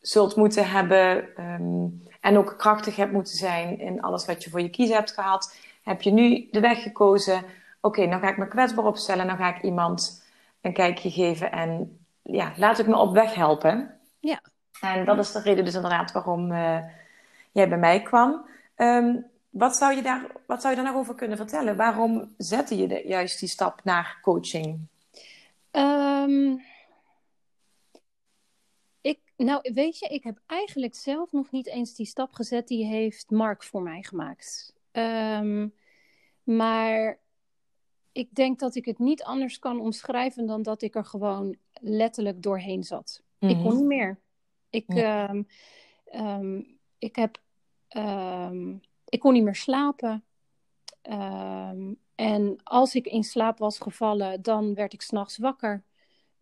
zult 0.00 0.36
moeten 0.36 0.70
hebben 0.70 1.24
um, 1.44 2.02
en 2.20 2.38
ook 2.38 2.54
krachtig 2.58 2.96
hebt 2.96 3.12
moeten 3.12 3.36
zijn 3.36 3.78
in 3.78 4.00
alles 4.00 4.26
wat 4.26 4.44
je 4.44 4.50
voor 4.50 4.60
je 4.60 4.70
kiezen 4.70 4.96
hebt 4.96 5.12
gehad, 5.12 5.56
heb 5.82 6.02
je 6.02 6.10
nu 6.10 6.48
de 6.50 6.60
weg 6.60 6.82
gekozen. 6.82 7.36
Oké, 7.36 7.46
okay, 7.80 8.08
dan 8.10 8.20
ga 8.20 8.28
ik 8.28 8.36
me 8.36 8.48
kwetsbaar 8.48 8.84
opstellen, 8.84 9.26
dan 9.26 9.36
ga 9.36 9.56
ik 9.56 9.62
iemand 9.62 10.24
een 10.60 10.72
kijkje 10.72 11.10
geven 11.10 11.52
en 11.52 11.98
ja, 12.22 12.52
laat 12.56 12.78
ik 12.78 12.86
me 12.86 12.96
op 12.96 13.12
weg 13.12 13.34
helpen. 13.34 13.94
Ja. 14.20 14.40
En 14.80 15.04
dat 15.04 15.18
is 15.18 15.32
de 15.32 15.40
reden 15.40 15.64
dus 15.64 15.74
inderdaad 15.74 16.12
waarom 16.12 16.52
jij 17.58 17.68
bij 17.68 17.78
mij 17.78 18.02
kwam. 18.02 18.46
Um, 18.76 19.26
wat, 19.50 19.76
zou 19.76 19.94
je 19.94 20.02
daar, 20.02 20.26
wat 20.46 20.60
zou 20.60 20.74
je 20.74 20.82
daar 20.82 20.92
nog 20.92 21.00
over 21.00 21.14
kunnen 21.14 21.36
vertellen? 21.36 21.76
Waarom 21.76 22.34
zette 22.36 22.76
je 22.76 22.88
de, 22.88 23.02
juist 23.06 23.40
die 23.40 23.48
stap 23.48 23.84
naar 23.84 24.18
coaching? 24.22 24.78
Um, 25.72 26.62
ik, 29.00 29.20
nou, 29.36 29.72
weet 29.74 29.98
je, 29.98 30.08
ik 30.08 30.24
heb 30.24 30.40
eigenlijk 30.46 30.94
zelf 30.94 31.32
nog 31.32 31.50
niet 31.50 31.66
eens 31.66 31.94
die 31.94 32.06
stap 32.06 32.32
gezet 32.32 32.68
die 32.68 32.84
heeft 32.84 33.30
Mark 33.30 33.64
voor 33.64 33.82
mij 33.82 34.02
gemaakt. 34.02 34.74
Um, 34.92 35.74
maar 36.42 37.18
ik 38.12 38.34
denk 38.34 38.58
dat 38.58 38.74
ik 38.74 38.84
het 38.84 38.98
niet 38.98 39.22
anders 39.22 39.58
kan 39.58 39.80
omschrijven 39.80 40.46
dan 40.46 40.62
dat 40.62 40.82
ik 40.82 40.94
er 40.94 41.04
gewoon 41.04 41.56
letterlijk 41.80 42.42
doorheen 42.42 42.84
zat. 42.84 43.22
Ik 43.38 43.56
kon 43.56 43.62
mhm. 43.62 43.76
niet 43.76 43.84
meer. 43.84 44.18
Ik, 44.70 44.84
ja. 44.86 45.30
um, 45.30 45.46
um, 46.14 46.78
ik 46.98 47.16
heb 47.16 47.40
Um, 47.96 48.80
ik 49.04 49.20
kon 49.20 49.32
niet 49.32 49.42
meer 49.42 49.54
slapen. 49.54 50.24
Um, 51.02 51.98
en 52.14 52.60
als 52.62 52.94
ik 52.94 53.06
in 53.06 53.24
slaap 53.24 53.58
was 53.58 53.78
gevallen, 53.78 54.42
dan 54.42 54.74
werd 54.74 54.92
ik 54.92 55.02
s'nachts 55.02 55.38
wakker. 55.38 55.84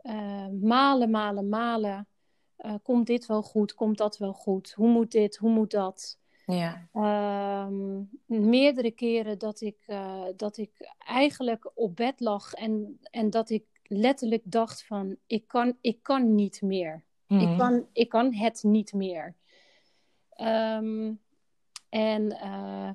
Uh, 0.02 0.46
malen, 0.60 1.10
malen, 1.10 1.48
malen. 1.48 2.08
Uh, 2.58 2.74
komt 2.82 3.06
dit 3.06 3.26
wel 3.26 3.42
goed? 3.42 3.74
Komt 3.74 3.98
dat 3.98 4.18
wel 4.18 4.32
goed? 4.32 4.72
Hoe 4.72 4.88
moet 4.88 5.10
dit? 5.10 5.36
Hoe 5.36 5.50
moet 5.50 5.70
dat? 5.70 6.18
Ja. 6.46 6.88
Um, 7.66 8.10
meerdere 8.26 8.90
keren 8.90 9.38
dat 9.38 9.60
ik, 9.60 9.76
uh, 9.86 10.24
dat 10.36 10.56
ik 10.56 10.94
eigenlijk 10.98 11.70
op 11.74 11.96
bed 11.96 12.20
lag 12.20 12.52
en, 12.52 13.00
en 13.10 13.30
dat 13.30 13.50
ik 13.50 13.64
letterlijk 13.82 14.42
dacht 14.44 14.84
van 14.84 15.16
ik 15.26 15.46
kan, 15.46 15.76
ik 15.80 16.02
kan 16.02 16.34
niet 16.34 16.62
meer. 16.62 17.04
Ik, 17.28 17.36
mhm. 17.36 17.56
kan, 17.56 17.86
ik 17.92 18.08
kan 18.08 18.34
het 18.34 18.62
niet 18.62 18.92
meer. 18.92 19.34
Ehm, 20.30 21.12
en 21.88 22.22
uh, 22.22 22.90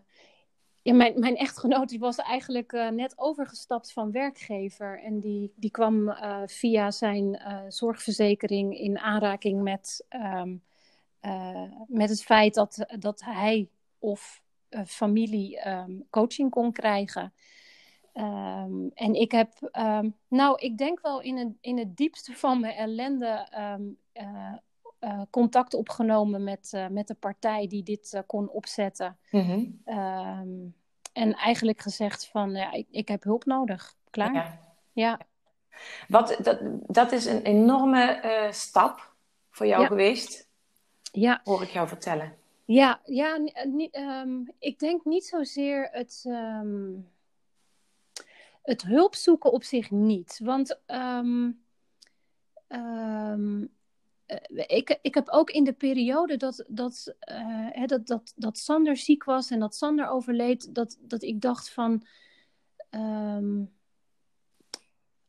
ja, 0.81 0.93
mijn, 0.93 1.19
mijn 1.19 1.35
echtgenoot 1.35 1.89
die 1.89 1.99
was 1.99 2.15
eigenlijk 2.15 2.71
uh, 2.71 2.89
net 2.89 3.17
overgestapt 3.17 3.93
van 3.93 4.11
werkgever. 4.11 5.03
En 5.03 5.19
die, 5.19 5.53
die 5.55 5.71
kwam 5.71 6.07
uh, 6.07 6.41
via 6.45 6.91
zijn 6.91 7.41
zorgverzekering 7.67 8.77
in 8.77 8.99
aanraking 8.99 9.61
met, 9.61 10.05
um, 10.09 10.63
met 11.87 12.09
het 12.09 12.23
feit 12.23 12.53
dat, 12.53 12.85
dat 12.99 13.21
hij 13.21 13.69
of 13.99 14.41
familie 14.85 15.67
um, 15.67 16.07
coaching 16.09 16.49
kon 16.49 16.71
krijgen. 16.71 17.33
Um, 18.13 18.91
en 18.93 19.13
ik 19.13 19.31
heb, 19.31 19.69
nou, 20.27 20.59
ik 20.59 20.77
denk 20.77 21.01
wel 21.01 21.21
in 21.21 21.37
het, 21.37 21.53
in 21.61 21.77
het 21.77 21.97
diepste 21.97 22.33
van 22.33 22.59
mijn 22.59 22.75
ellende 22.75 23.47
uh, 25.01 25.09
uh, 25.09 25.21
contact 25.29 25.73
opgenomen 25.73 26.43
met, 26.43 26.71
uh, 26.75 26.87
met 26.87 27.07
de 27.07 27.13
partij 27.13 27.67
die 27.67 27.83
dit 27.83 28.23
kon 28.25 28.49
opzetten. 28.49 29.17
Mm 29.29 29.41
-hmm. 29.41 30.73
en 31.13 31.33
eigenlijk 31.33 31.81
gezegd 31.81 32.27
van, 32.27 32.51
ja, 32.51 32.71
ik, 32.71 32.87
ik 32.91 33.07
heb 33.07 33.23
hulp 33.23 33.45
nodig. 33.45 33.95
Klaar. 34.09 34.33
Ja. 34.33 34.59
ja. 34.91 35.19
Wat, 36.07 36.37
dat, 36.43 36.59
dat 36.87 37.11
is 37.11 37.25
een 37.25 37.41
enorme 37.41 38.47
stap 38.51 39.13
voor 39.49 39.65
jou 39.65 39.81
ja. 39.81 39.87
geweest. 39.87 40.49
Ja. 41.11 41.41
Hoor 41.43 41.61
ik 41.61 41.69
jou 41.69 41.87
vertellen. 41.87 42.35
Ja, 42.65 43.01
ja 43.05 43.37
niet, 43.63 43.99
ik 44.59 44.79
denk 44.79 45.05
niet 45.05 45.25
zozeer 45.25 45.89
het 45.91 46.25
het 48.61 48.81
hulp 48.81 49.15
zoeken 49.15 49.51
op 49.51 49.63
zich 49.63 49.91
niet. 49.91 50.39
Want 50.43 50.79
um, 50.87 51.63
um, 52.67 53.69
ik, 54.67 54.99
ik 55.01 55.13
heb 55.13 55.29
ook 55.29 55.49
in 55.49 55.63
de 55.63 55.73
periode 55.73 56.37
dat, 56.37 56.65
dat, 56.67 57.15
uh, 57.31 57.85
dat, 57.85 58.07
dat, 58.07 58.33
dat 58.35 58.57
Sander 58.57 58.97
ziek 58.97 59.23
was 59.23 59.49
en 59.49 59.59
dat 59.59 59.75
Sander 59.75 60.07
overleed, 60.07 60.75
dat, 60.75 60.97
dat 61.01 61.23
ik 61.23 61.41
dacht 61.41 61.69
van. 61.69 62.05
Um, 62.89 63.71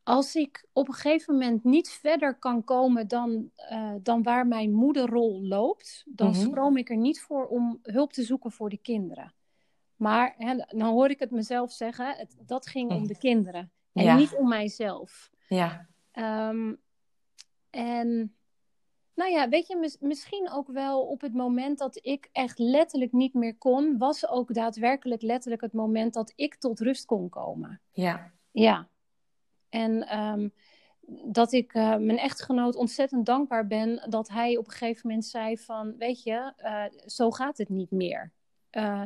als 0.02 0.34
ik 0.34 0.66
op 0.72 0.88
een 0.88 0.94
gegeven 0.94 1.34
moment 1.34 1.64
niet 1.64 1.90
verder 1.90 2.34
kan 2.38 2.64
komen 2.64 3.08
dan, 3.08 3.50
uh, 3.72 3.94
dan 4.02 4.22
waar 4.22 4.46
mijn 4.46 4.72
moederrol 4.72 5.42
loopt, 5.42 6.04
dan 6.06 6.28
mm 6.28 6.34
-hmm. 6.34 6.42
schroom 6.42 6.76
ik 6.76 6.90
er 6.90 6.96
niet 6.96 7.20
voor 7.20 7.46
om 7.46 7.78
hulp 7.82 8.12
te 8.12 8.22
zoeken 8.22 8.50
voor 8.50 8.68
de 8.68 8.78
kinderen. 8.78 9.34
Maar 9.96 10.34
hè, 10.36 10.56
dan 10.56 10.90
hoor 10.90 11.10
ik 11.10 11.18
het 11.18 11.30
mezelf 11.30 11.72
zeggen, 11.72 12.16
het, 12.16 12.36
dat 12.46 12.66
ging 12.66 12.90
om 12.90 13.06
de 13.06 13.18
kinderen 13.18 13.72
en 13.92 14.16
niet 14.16 14.34
om 14.34 14.48
mijzelf. 14.48 15.30
Ja. 15.48 15.88
Um, 16.48 16.80
en 17.70 18.36
nou 19.22 19.34
ja, 19.34 19.48
weet 19.48 19.66
je, 19.66 19.76
mis, 19.76 19.96
misschien 20.00 20.50
ook 20.50 20.68
wel 20.68 21.02
op 21.02 21.20
het 21.20 21.34
moment 21.34 21.78
dat 21.78 21.98
ik 22.02 22.28
echt 22.32 22.58
letterlijk 22.58 23.12
niet 23.12 23.34
meer 23.34 23.56
kon, 23.56 23.98
was 23.98 24.28
ook 24.28 24.54
daadwerkelijk 24.54 25.22
letterlijk 25.22 25.62
het 25.62 25.72
moment 25.72 26.14
dat 26.14 26.32
ik 26.36 26.54
tot 26.54 26.80
rust 26.80 27.04
kon 27.04 27.28
komen. 27.28 27.80
Ja. 27.92 28.32
Ja. 28.50 28.88
En 29.68 30.18
um, 30.18 30.52
dat 31.24 31.52
ik 31.52 31.74
uh, 31.74 31.96
mijn 31.96 32.18
echtgenoot 32.18 32.76
ontzettend 32.76 33.26
dankbaar 33.26 33.66
ben 33.66 34.06
dat 34.08 34.28
hij 34.28 34.56
op 34.56 34.66
een 34.66 34.72
gegeven 34.72 35.00
moment 35.08 35.24
zei 35.24 35.58
van, 35.58 35.94
weet 35.98 36.22
je, 36.22 36.52
uh, 36.64 36.84
zo 37.06 37.30
gaat 37.30 37.58
het 37.58 37.68
niet 37.68 37.90
meer. 37.90 38.32
Uh, 38.72 39.02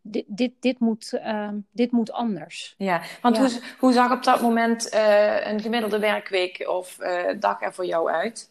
dit, 0.00 0.24
dit, 0.26 0.52
dit, 0.60 0.78
moet, 0.78 1.12
uh, 1.12 1.50
dit 1.70 1.90
moet 1.90 2.12
anders. 2.12 2.74
Ja, 2.78 3.02
want 3.22 3.36
ja. 3.36 3.42
Hoe, 3.42 3.60
hoe 3.78 3.92
zag 3.92 4.12
op 4.12 4.24
dat 4.24 4.40
moment 4.40 4.92
een 5.44 5.60
gemiddelde 5.60 5.98
werkweek 5.98 6.68
of 6.68 6.96
dag 7.38 7.62
er 7.62 7.74
voor 7.74 7.86
jou 7.86 8.10
uit? 8.10 8.50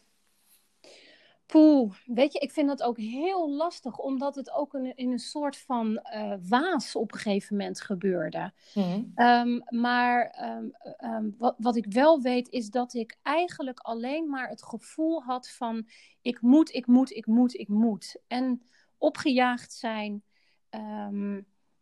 Poeh, 1.52 1.92
weet 2.06 2.32
je, 2.32 2.38
ik 2.38 2.50
vind 2.50 2.68
dat 2.68 2.82
ook 2.82 2.98
heel 2.98 3.50
lastig, 3.50 3.98
omdat 3.98 4.34
het 4.34 4.50
ook 4.50 4.74
in, 4.74 4.96
in 4.96 5.10
een 5.12 5.18
soort 5.18 5.56
van 5.56 6.00
waas 6.48 6.96
op 6.96 7.12
een 7.12 7.18
gegeven 7.18 7.56
moment 7.56 7.80
gebeurde. 7.80 8.52
Mm. 8.74 9.12
Um, 9.16 9.64
maar 9.68 10.44
um, 10.58 10.72
um, 11.10 11.34
wat, 11.38 11.54
wat 11.58 11.76
ik 11.76 11.86
wel 11.92 12.20
weet, 12.20 12.48
is 12.48 12.70
dat 12.70 12.94
ik 12.94 13.18
eigenlijk 13.22 13.78
alleen 13.78 14.28
maar 14.28 14.48
het 14.48 14.62
gevoel 14.62 15.22
had 15.22 15.48
van: 15.48 15.88
ik 16.22 16.40
moet, 16.40 16.74
ik 16.74 16.86
moet, 16.86 17.10
ik 17.10 17.26
moet, 17.26 17.54
ik 17.54 17.68
moet. 17.68 18.20
En 18.26 18.62
opgejaagd 18.98 19.72
zijn. 19.72 20.22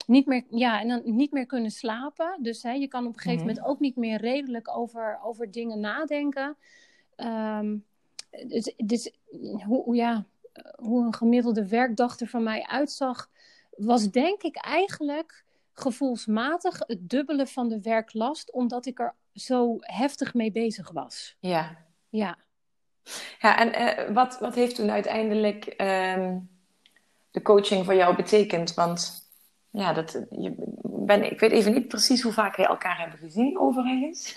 Niet 0.06 0.26
meer, 0.26 0.44
ja, 0.50 0.80
en 0.80 0.88
dan 0.88 1.02
niet 1.04 1.32
meer 1.32 1.46
kunnen 1.46 1.70
slapen. 1.70 2.38
Dus 2.42 2.62
hè, 2.62 2.72
je 2.72 2.88
kan 2.88 3.06
op 3.06 3.14
een 3.14 3.20
gegeven 3.20 3.42
mm 3.42 3.48
-hmm. 3.48 3.56
moment 3.56 3.74
ook 3.74 3.80
niet 3.80 3.96
meer 3.96 4.20
redelijk 4.20 4.76
over, 4.76 5.20
over 5.22 5.50
dingen 5.50 5.80
nadenken. 5.80 6.56
Um, 7.16 7.84
dus, 8.46 8.74
dus 8.76 9.10
hoe, 9.64 9.96
ja, 9.96 10.24
hoe 10.76 11.06
een 11.06 11.14
gemiddelde 11.14 11.68
werkdag 11.68 12.20
er 12.20 12.26
van 12.26 12.42
mij 12.42 12.66
uitzag, 12.66 13.30
was 13.76 14.10
denk 14.10 14.42
ik 14.42 14.56
eigenlijk 14.56 15.44
gevoelsmatig 15.72 16.78
het 16.86 17.10
dubbele 17.10 17.46
van 17.46 17.68
de 17.68 17.80
werklast, 17.80 18.52
omdat 18.52 18.86
ik 18.86 18.98
er 18.98 19.14
zo 19.32 19.76
heftig 19.80 20.34
mee 20.34 20.52
bezig 20.52 20.90
was. 20.90 21.36
Ja. 21.40 21.76
Ja. 22.08 22.38
Ja, 23.38 23.58
en 23.58 23.98
uh, 24.08 24.14
wat, 24.14 24.38
wat 24.38 24.54
heeft 24.54 24.74
toen 24.74 24.90
uiteindelijk 24.90 25.64
um, 25.66 26.48
de 27.30 27.42
coaching 27.42 27.84
voor 27.84 27.94
jou 27.94 28.16
betekend? 28.16 28.74
Want 28.74 29.25
ja, 29.76 29.92
dat, 29.92 30.24
je, 30.30 30.54
ben, 30.82 31.30
ik 31.30 31.40
weet 31.40 31.50
even 31.50 31.72
niet 31.72 31.88
precies 31.88 32.22
hoe 32.22 32.32
vaak 32.32 32.56
wij 32.56 32.66
elkaar 32.66 32.98
hebben 32.98 33.18
gezien 33.18 33.58
overigens. 33.58 34.32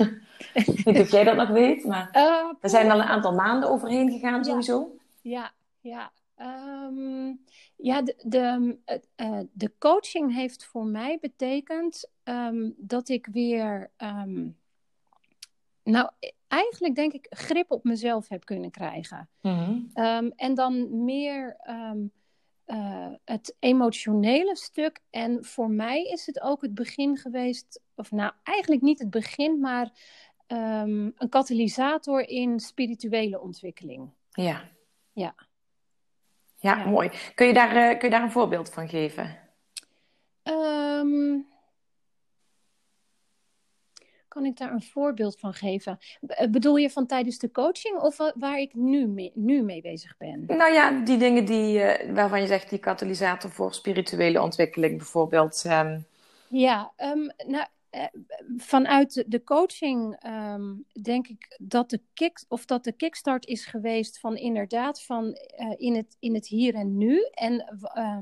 ik 0.54 0.66
weet 0.66 0.86
niet 0.86 1.00
of 1.00 1.12
jij 1.12 1.24
dat 1.24 1.36
nog 1.36 1.50
weet, 1.50 1.84
maar 1.86 2.10
uh, 2.14 2.54
er 2.62 2.70
zijn 2.70 2.92
al 2.92 3.00
een 3.00 3.06
aantal 3.08 3.34
maanden 3.34 3.70
overheen 3.70 4.12
gegaan 4.12 4.46
sowieso. 4.46 4.96
Ja, 5.22 5.52
ja. 5.82 6.12
Um, 6.88 7.40
ja, 7.76 8.02
de, 8.02 8.16
de, 8.26 8.78
uh, 9.18 9.40
de 9.52 9.72
coaching 9.78 10.34
heeft 10.34 10.66
voor 10.66 10.86
mij 10.86 11.18
betekend 11.22 12.10
um, 12.24 12.74
dat 12.78 13.10
ik 13.10 13.28
weer, 13.32 13.92
um, 13.98 14.58
nou 15.84 16.10
eigenlijk 16.48 16.96
denk 16.96 17.14
ik, 17.14 17.26
grip 17.30 17.72
op 17.72 17.84
mezelf 17.84 18.30
heb 18.30 18.46
kunnen 18.46 18.72
krijgen. 18.72 19.30
Mm 19.42 19.92
-hmm. 19.94 20.34
en 20.36 20.54
dan 20.54 21.04
meer 21.04 21.58
uh, 22.72 23.08
het 23.26 23.56
emotionele 23.60 24.56
stuk. 24.56 25.00
En 25.10 25.46
voor 25.46 25.70
mij 25.70 26.04
is 26.04 26.26
het 26.26 26.42
ook 26.42 26.62
het 26.62 26.74
begin 26.74 27.18
geweest, 27.18 27.82
of 27.96 28.12
nou 28.12 28.32
eigenlijk 28.44 28.82
niet 28.82 29.00
het 29.00 29.10
begin, 29.10 29.60
maar 29.60 29.92
um, 30.48 31.14
een 31.18 31.30
katalysator 31.30 32.28
in 32.28 32.60
spirituele 32.60 33.40
ontwikkeling. 33.40 34.10
Ja. 34.30 34.62
Ja. 35.14 35.36
Ja, 36.56 36.78
ja. 36.78 36.86
mooi. 36.86 37.12
Kun 37.36 37.48
je, 37.48 37.54
daar, 37.54 37.76
uh, 37.76 38.00
kun 38.00 38.10
je 38.10 38.16
daar 38.16 38.24
een 38.24 38.32
voorbeeld 38.32 38.70
van 38.70 38.90
geven? 38.90 39.38
Um, 40.44 41.48
kan 44.30 44.46
ik 44.46 44.58
daar 44.58 44.72
een 44.72 44.84
voorbeeld 44.84 45.40
van 45.40 45.54
geven? 45.54 45.98
Eh, 46.28 46.50
bedoel 46.50 46.76
je 46.76 46.90
van 46.90 47.06
tijdens 47.06 47.38
de 47.38 47.52
coaching 47.52 47.98
of 47.98 48.18
waar 48.36 48.60
ik 48.60 48.74
nu 48.74 49.08
mee, 49.08 49.32
nu 49.36 49.62
mee 49.62 49.82
bezig 49.82 50.18
ben? 50.18 50.44
Nou 50.48 50.74
ja, 50.74 51.04
die 51.04 51.18
dingen 51.18 51.46
die, 51.46 51.78
uh, 51.78 52.14
waarvan 52.14 52.42
je 52.42 52.48
zegt 52.48 52.70
die 52.70 52.80
katalysator 52.80 53.52
voor 53.52 53.74
spirituele 53.74 54.42
ontwikkeling 54.42 54.98
bijvoorbeeld. 54.98 55.64
Um... 55.68 56.06
Ja, 56.48 56.92
um, 56.98 57.32
nou, 57.48 57.66
uh, 57.92 58.04
vanuit 58.58 59.24
de 59.28 59.44
coaching 59.44 60.26
um, 60.26 60.86
denk 61.02 61.28
ik 61.28 61.58
dat 61.62 61.90
de, 61.90 62.02
kick, 62.14 62.44
of 62.48 62.66
dat 62.66 62.84
de 62.84 62.92
kickstart 62.92 63.46
is 63.46 63.66
geweest 63.66 64.20
van 64.20 64.36
inderdaad 64.36 65.02
van 65.04 65.38
in, 65.78 65.96
het, 65.96 66.16
in 66.20 66.34
het 66.34 66.48
hier 66.48 66.76
en 66.76 66.98
nu. 66.98 67.28
En 67.32 67.80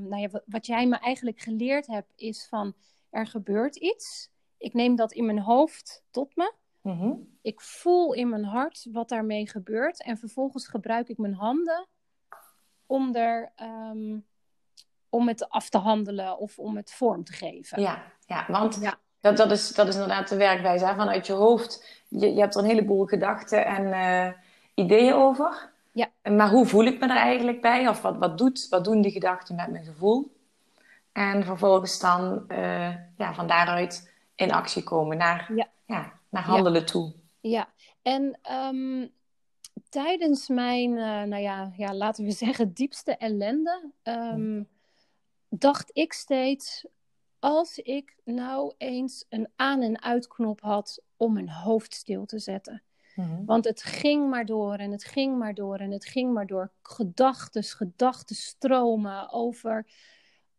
nou 0.08 0.16
ja, 0.16 0.42
wat 0.46 0.66
jij 0.66 0.86
me 0.86 0.98
eigenlijk 0.98 1.40
geleerd 1.40 1.86
hebt 1.86 2.12
is 2.16 2.46
van 2.50 2.74
er 3.10 3.26
gebeurt 3.26 3.76
iets 3.76 4.30
ik 4.58 4.74
neem 4.74 4.96
dat 4.96 5.12
in 5.12 5.26
mijn 5.26 5.40
hoofd 5.40 6.04
tot 6.10 6.36
me. 6.36 6.52
Mm-hmm. 6.82 7.38
Ik 7.42 7.60
voel 7.60 8.12
in 8.12 8.28
mijn 8.28 8.44
hart 8.44 8.86
wat 8.92 9.08
daarmee 9.08 9.48
gebeurt. 9.48 10.02
En 10.02 10.16
vervolgens 10.16 10.68
gebruik 10.68 11.08
ik 11.08 11.18
mijn 11.18 11.34
handen 11.34 11.86
om, 12.86 13.14
er, 13.14 13.52
um, 13.90 14.26
om 15.08 15.28
het 15.28 15.48
af 15.48 15.68
te 15.68 15.78
handelen 15.78 16.38
of 16.38 16.58
om 16.58 16.76
het 16.76 16.92
vorm 16.92 17.24
te 17.24 17.32
geven. 17.32 17.80
Ja, 17.80 18.02
ja 18.26 18.44
want 18.48 18.78
ja. 18.80 18.98
Dat, 19.20 19.36
dat, 19.36 19.50
is, 19.50 19.74
dat 19.74 19.88
is 19.88 19.94
inderdaad 19.94 20.28
de 20.28 20.36
werkwijze. 20.36 20.86
Hè? 20.86 20.94
Vanuit 20.94 21.26
je 21.26 21.32
hoofd, 21.32 22.02
je, 22.08 22.34
je 22.34 22.40
hebt 22.40 22.54
er 22.54 22.60
een 22.60 22.68
heleboel 22.68 23.04
gedachten 23.04 23.66
en 23.66 23.84
uh, 23.84 24.32
ideeën 24.74 25.14
over. 25.14 25.70
Ja. 25.92 26.10
Maar 26.30 26.50
hoe 26.50 26.66
voel 26.66 26.84
ik 26.84 27.00
me 27.00 27.06
er 27.06 27.16
eigenlijk 27.16 27.60
bij? 27.60 27.88
Of 27.88 28.02
wat, 28.02 28.16
wat, 28.16 28.38
doet, 28.38 28.66
wat 28.68 28.84
doen 28.84 29.00
die 29.00 29.12
gedachten 29.12 29.54
met 29.54 29.70
mijn 29.70 29.84
gevoel? 29.84 30.36
En 31.12 31.44
vervolgens 31.44 32.00
dan 32.00 32.44
uh, 32.48 32.94
ja, 33.16 33.34
van 33.34 33.46
daaruit 33.46 34.07
in 34.38 34.52
actie 34.52 34.82
komen, 34.82 35.16
naar, 35.16 35.52
ja. 35.54 35.68
ja 35.86 36.12
naar 36.28 36.42
handelen 36.42 36.86
toe. 36.86 37.14
Ja, 37.40 37.68
en 38.02 38.38
um, 38.52 39.12
tijdens 39.88 40.48
mijn, 40.48 40.90
uh, 40.90 41.22
nou 41.22 41.42
ja, 41.42 41.72
ja, 41.76 41.94
laten 41.94 42.24
we 42.24 42.30
zeggen, 42.44 42.72
diepste 42.72 43.16
ellende, 43.16 43.90
um, 44.02 44.68
dacht 45.48 45.90
ik 45.92 46.12
steeds, 46.12 46.86
als 47.38 47.78
ik 47.78 48.16
nou 48.24 48.74
eens 48.78 49.24
een 49.28 49.48
aan- 49.56 49.82
en 49.82 50.02
uitknop 50.02 50.60
had 50.60 51.02
om 51.16 51.32
mijn 51.32 51.50
hoofd 51.50 51.94
stil 51.94 52.24
te 52.26 52.38
zetten. 52.38 52.82
Mhm. 53.14 53.44
Want 53.44 53.64
het 53.64 53.82
ging 53.82 54.30
maar 54.30 54.44
door 54.46 54.74
en 54.74 54.90
het 54.90 55.04
ging 55.04 55.38
maar 55.38 55.54
door 55.54 55.76
en 55.76 55.90
het 55.90 56.04
ging 56.04 56.32
maar 56.32 56.46
door. 56.46 56.70
Gedachten, 56.82 57.62
gedachten 57.62 58.36
stromen 58.36 59.32
over 59.32 59.86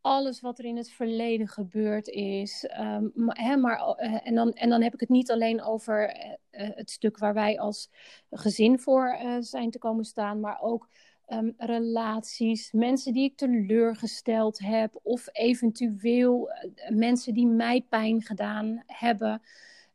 alles 0.02 0.42
wat 0.42 0.60
er 0.60 0.66
in 0.66 0.78
het 0.78 0.90
verleden 0.92 1.48
gebeurd 1.48 2.08
is. 2.08 2.66
Ehm, 2.66 3.08
hè, 3.28 3.58
maar 3.58 3.80
eh, 3.80 4.28
en, 4.28 4.36
dan, 4.36 4.54
en 4.54 4.70
dan 4.70 4.82
heb 4.82 4.94
ik 4.94 5.00
het 5.00 5.10
niet 5.10 5.32
alleen 5.32 5.62
over 5.62 6.16
uh, 6.16 6.32
het 6.52 6.90
stuk 6.90 7.18
waar 7.18 7.34
wij 7.34 7.60
als 7.60 7.90
gezin 8.30 8.80
voor 8.80 9.18
zijn 9.40 9.72
te 9.72 9.80
komen 9.80 10.06
staan, 10.06 10.40
maar 10.40 10.62
ook 10.62 10.90
um, 11.28 11.54
relaties, 11.58 12.72
mensen 12.72 13.14
die 13.14 13.24
ik 13.24 13.38
teleurgesteld 13.38 14.60
heb, 14.60 15.00
of 15.04 15.28
eventueel 15.32 16.50
mensen 16.90 17.34
die 17.34 17.48
mij 17.48 17.86
pijn 17.90 18.22
gedaan 18.22 18.84
hebben. 18.86 19.42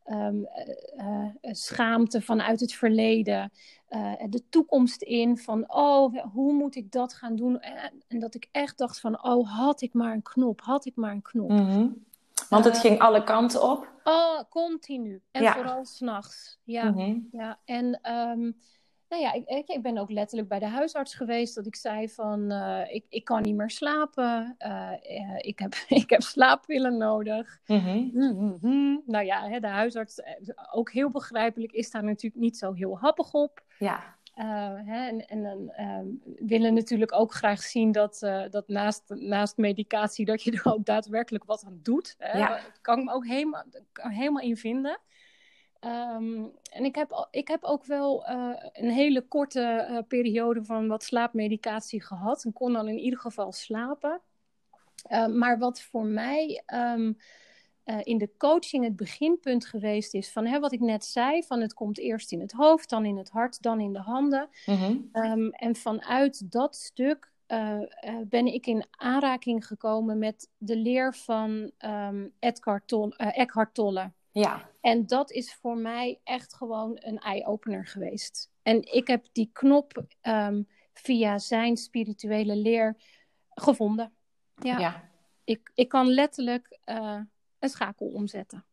Um, 0.07 0.49
uh, 0.97 1.29
schaamte 1.43 2.23
vanuit 2.23 2.61
het 2.61 2.73
verleden, 2.73 3.53
uh, 3.91 4.13
de 4.29 4.49
toekomst 4.49 5.03
in 5.03 5.39
van, 5.39 5.73
oh, 5.73 6.25
hoe 6.33 6.53
moet 6.53 6.75
ik 6.75 6.93
dat 6.93 7.15
gaan 7.15 7.37
doen? 7.37 7.61
En, 7.61 8.03
en, 8.09 8.19
dat 8.19 8.35
ik 8.35 8.49
echt 8.53 8.79
dacht 8.79 9.01
van, 9.01 9.25
oh, 9.25 9.59
had 9.59 9.81
ik 9.81 9.93
maar 9.93 10.13
een 10.13 10.23
knop, 10.23 10.61
had 10.61 10.87
ik 10.87 10.97
maar 10.97 11.13
een 11.13 11.23
knop. 11.23 11.51
Mm 11.51 11.67
-hmm. 11.67 12.05
Want 12.49 12.65
het 12.65 12.79
ging 12.79 12.99
alle 12.99 13.25
kanten 13.25 13.71
op? 13.71 13.93
Oh, 14.05 14.41
continu. 14.49 15.23
En 15.31 15.43
ja. 15.43 15.53
vooral 15.53 15.85
s'nachts. 15.85 16.59
Ja, 16.65 16.91
mm 16.91 16.97
-hmm. 16.97 17.29
ja. 17.33 17.59
En 17.65 18.11
um, 18.13 18.57
nou 19.21 19.27
ja, 19.27 19.33
ik, 19.57 19.69
ik, 19.69 19.83
ben 19.83 19.99
ook 19.99 20.11
letterlijk 20.11 20.49
bij 20.49 20.59
de 20.59 20.67
huisarts 20.67 21.15
geweest 21.15 21.55
dat 21.55 21.67
ik 21.67 21.77
zei 21.77 22.09
van 22.09 22.53
uh, 22.53 22.95
ik, 22.95 23.05
ik 23.09 23.25
kan 23.25 23.43
niet 23.43 23.55
meer 23.55 23.71
slapen. 23.71 24.57
Uh, 24.59 24.91
uh, 25.11 25.37
ik, 25.39 25.59
heb, 25.59 25.75
ik 26.05 26.11
heb 26.11 26.23
slaappillen 26.23 26.97
nodig. 26.97 27.61
Mm 27.67 28.11
-hmm. 28.61 29.03
Nou 29.07 29.25
ja, 29.25 29.49
hè, 29.49 29.61
de 29.61 29.67
huisarts, 29.67 30.21
ook 30.73 30.93
heel 30.93 31.11
begrijpelijk, 31.11 31.73
is 31.73 31.91
daar 31.91 32.05
natuurlijk 32.05 32.43
niet 32.43 32.57
zo 32.57 32.73
heel 32.73 32.99
happig 32.99 33.33
op. 33.33 33.63
Ja. 33.79 34.17
Hè, 34.85 35.07
en, 35.09 35.27
en 35.27 35.43
dan 35.43 35.73
willen 36.39 36.75
natuurlijk 36.75 37.13
ook 37.13 37.33
graag 37.33 37.63
zien 37.63 37.93
dat, 37.93 38.19
dat 38.51 38.69
naast, 38.69 39.03
naast 39.09 39.57
medicatie 39.57 40.25
dat 40.25 40.43
je 40.43 40.51
er 40.53 40.73
ook 40.73 40.85
daadwerkelijk 40.85 41.45
wat 41.45 41.65
aan 41.67 41.79
doet. 41.83 42.15
Hè? 42.19 42.39
Ja. 42.39 42.49
Dat 42.49 42.81
kan 42.81 42.99
ik 42.99 43.05
me 43.05 43.13
ook 43.13 43.27
helemaal, 43.27 43.65
helemaal 43.93 44.43
in 44.43 44.57
vinden. 44.57 44.99
Um, 45.85 46.53
en 46.71 46.85
ik 46.85 46.95
heb, 46.95 47.29
ik 47.31 47.49
heb 47.49 47.65
ook 47.65 47.85
wel 47.85 48.31
uh, 48.31 48.57
een 48.73 48.91
hele 48.91 49.23
korte 49.23 49.87
uh, 49.91 49.99
periode 50.09 50.65
van 50.65 50.89
wat 50.89 51.05
slaapmedicatie 51.05 52.03
gehad. 52.03 52.45
En 52.45 52.53
kon 52.53 52.73
dan 52.73 52.89
in 52.89 52.99
ieder 52.99 53.19
geval 53.19 53.53
slapen. 53.53 54.21
Uh, 55.11 55.27
maar 55.27 55.59
wat 55.59 55.81
voor 55.81 56.05
mij 56.05 56.63
um, 56.75 57.17
in 58.03 58.19
de 58.19 58.31
coaching 58.39 58.85
het 58.85 58.97
beginpunt 58.97 59.67
geweest 59.67 60.15
is 60.15 60.33
van 60.33 60.47
hè, 60.47 60.61
wat 60.61 60.73
ik 60.73 60.81
net 60.81 61.05
zei: 61.05 61.43
van 61.43 61.61
het 61.61 61.75
komt 61.75 61.99
eerst 61.99 62.33
in 62.33 62.41
het 62.41 62.53
hoofd, 62.53 62.91
dan 62.91 63.05
in 63.05 63.17
het 63.17 63.31
hart, 63.31 63.63
dan 63.63 63.81
in 63.81 63.93
de 63.93 63.99
handen. 63.99 64.49
Mm 64.67 64.75
-hmm. 64.75 65.09
um, 65.13 65.51
en 65.51 65.77
vanuit 65.77 66.53
dat 66.53 66.77
stuk 66.77 67.33
ben 68.25 68.47
ik 68.47 68.67
in 68.67 68.87
aanraking 68.91 69.67
gekomen 69.67 70.19
met 70.19 70.51
de 70.59 70.77
leer 70.77 71.15
van 71.15 71.71
Eckhart 72.39 73.75
Tolle. 73.75 74.13
Ja. 74.35 74.69
En 74.81 75.07
dat 75.07 75.31
is 75.31 75.55
voor 75.55 75.77
mij 75.77 76.21
echt 76.25 76.55
gewoon 76.55 76.97
een 77.01 77.19
eye-opener 77.19 77.87
geweest. 77.87 78.51
En 78.63 78.93
ik 78.93 79.07
heb 79.07 79.27
die 79.33 79.51
knop 79.53 80.05
um, 80.23 80.69
via 80.93 81.39
zijn 81.39 81.77
spirituele 81.77 82.57
leer 82.57 82.97
gevonden. 83.49 84.13
Ja. 84.55 84.79
ja. 84.79 85.09
Ik, 85.45 85.71
ik 85.75 85.89
kan 85.89 86.07
letterlijk 86.07 86.79
uh, 86.87 87.21
een 87.59 87.69
schakel 87.69 88.07
omzetten. 88.07 88.65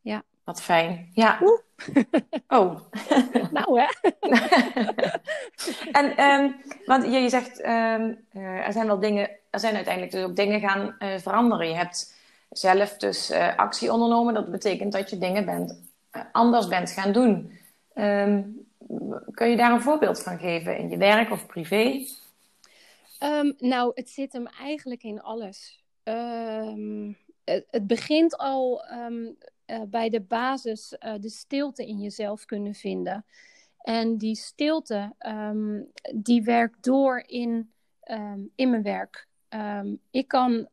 Ja. 0.00 0.22
Wat 0.44 0.62
fijn. 0.62 1.10
Ja. 1.12 1.38
Oh. 2.48 2.80
nou 3.50 3.80
hè. 3.80 3.86
en 6.00 6.24
um, 6.24 6.56
want 6.84 7.04
je, 7.04 7.18
je 7.18 7.28
zegt, 7.28 7.58
um, 7.58 8.26
uh, 8.32 8.66
er 8.66 8.72
zijn 8.72 8.86
wel 8.86 8.98
dingen, 8.98 9.30
er 9.50 9.60
zijn 9.60 9.74
uiteindelijk 9.74 10.12
dus 10.12 10.24
ook 10.24 10.36
dingen 10.36 10.60
gaan 10.60 10.96
uh, 10.98 11.18
veranderen. 11.18 11.68
Je 11.68 11.74
hebt 11.74 12.14
zelf 12.50 12.96
dus 12.96 13.30
uh, 13.30 13.56
actie 13.56 13.92
ondernomen. 13.92 14.34
Dat 14.34 14.50
betekent 14.50 14.92
dat 14.92 15.10
je 15.10 15.18
dingen 15.18 15.44
bent, 15.44 15.80
uh, 16.12 16.22
anders 16.32 16.68
bent 16.68 16.90
gaan 16.90 17.12
doen. 17.12 17.58
Um, 17.94 18.66
kun 19.30 19.50
je 19.50 19.56
daar 19.56 19.72
een 19.72 19.80
voorbeeld 19.80 20.22
van 20.22 20.38
geven 20.38 20.78
in 20.78 20.90
je 20.90 20.96
werk 20.96 21.30
of 21.30 21.46
privé? 21.46 22.06
Um, 23.22 23.54
nou, 23.58 23.90
het 23.94 24.10
zit 24.10 24.32
hem 24.32 24.46
eigenlijk 24.46 25.02
in 25.02 25.20
alles. 25.22 25.84
Um, 26.04 27.16
het, 27.44 27.86
begint 27.86 28.36
al 28.36 28.84
uh, 28.90 29.82
bij 29.88 30.08
de 30.08 30.20
basis, 30.20 30.96
de 31.20 31.28
stilte 31.28 31.86
in 31.86 32.00
jezelf 32.00 32.44
kunnen 32.44 32.74
vinden. 32.74 33.24
En 33.78 34.16
die 34.16 34.36
stilte, 34.36 35.14
die 36.14 36.42
werkt 36.42 36.82
door 36.84 37.22
in, 37.26 37.72
in 38.54 38.70
mijn 38.70 38.82
werk. 38.82 39.28
ik 40.10 40.28
kan 40.28 40.68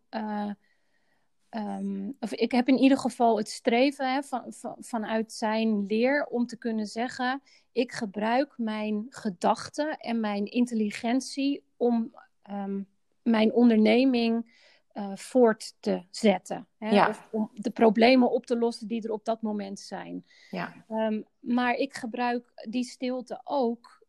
Um, 1.55 2.15
of 2.19 2.33
ik 2.33 2.51
heb 2.51 2.67
in 2.67 2.77
ieder 2.77 2.97
geval 2.97 3.37
het 3.37 3.49
streven 3.49 4.13
hè, 4.13 4.23
van, 4.23 4.53
van, 4.53 4.75
vanuit 4.79 5.33
zijn 5.33 5.85
leer 5.85 6.25
om 6.25 6.45
te 6.45 6.57
kunnen 6.57 6.85
zeggen: 6.85 7.41
ik 7.71 7.91
gebruik 7.91 8.53
mijn 8.57 9.05
gedachten 9.09 9.97
en 9.97 10.19
mijn 10.19 10.45
intelligentie 10.45 11.63
om 11.77 12.15
um, 12.51 12.87
mijn 13.21 13.53
onderneming 13.53 14.63
uh, 14.93 15.11
voort 15.15 15.75
te 15.79 16.03
zetten. 16.09 16.67
Hè, 16.77 16.89
ja. 16.89 17.09
Of 17.09 17.27
om 17.31 17.49
de 17.53 17.69
problemen 17.69 18.31
op 18.31 18.45
te 18.45 18.57
lossen 18.57 18.87
die 18.87 19.03
er 19.03 19.11
op 19.11 19.25
dat 19.25 19.41
moment 19.41 19.79
zijn. 19.79 20.25
Ja. 20.49 20.85
Um, 20.89 21.25
maar 21.39 21.73
ik 21.73 21.93
gebruik 21.93 22.51
die 22.69 22.83
stilte 22.83 23.41
ook 23.43 24.03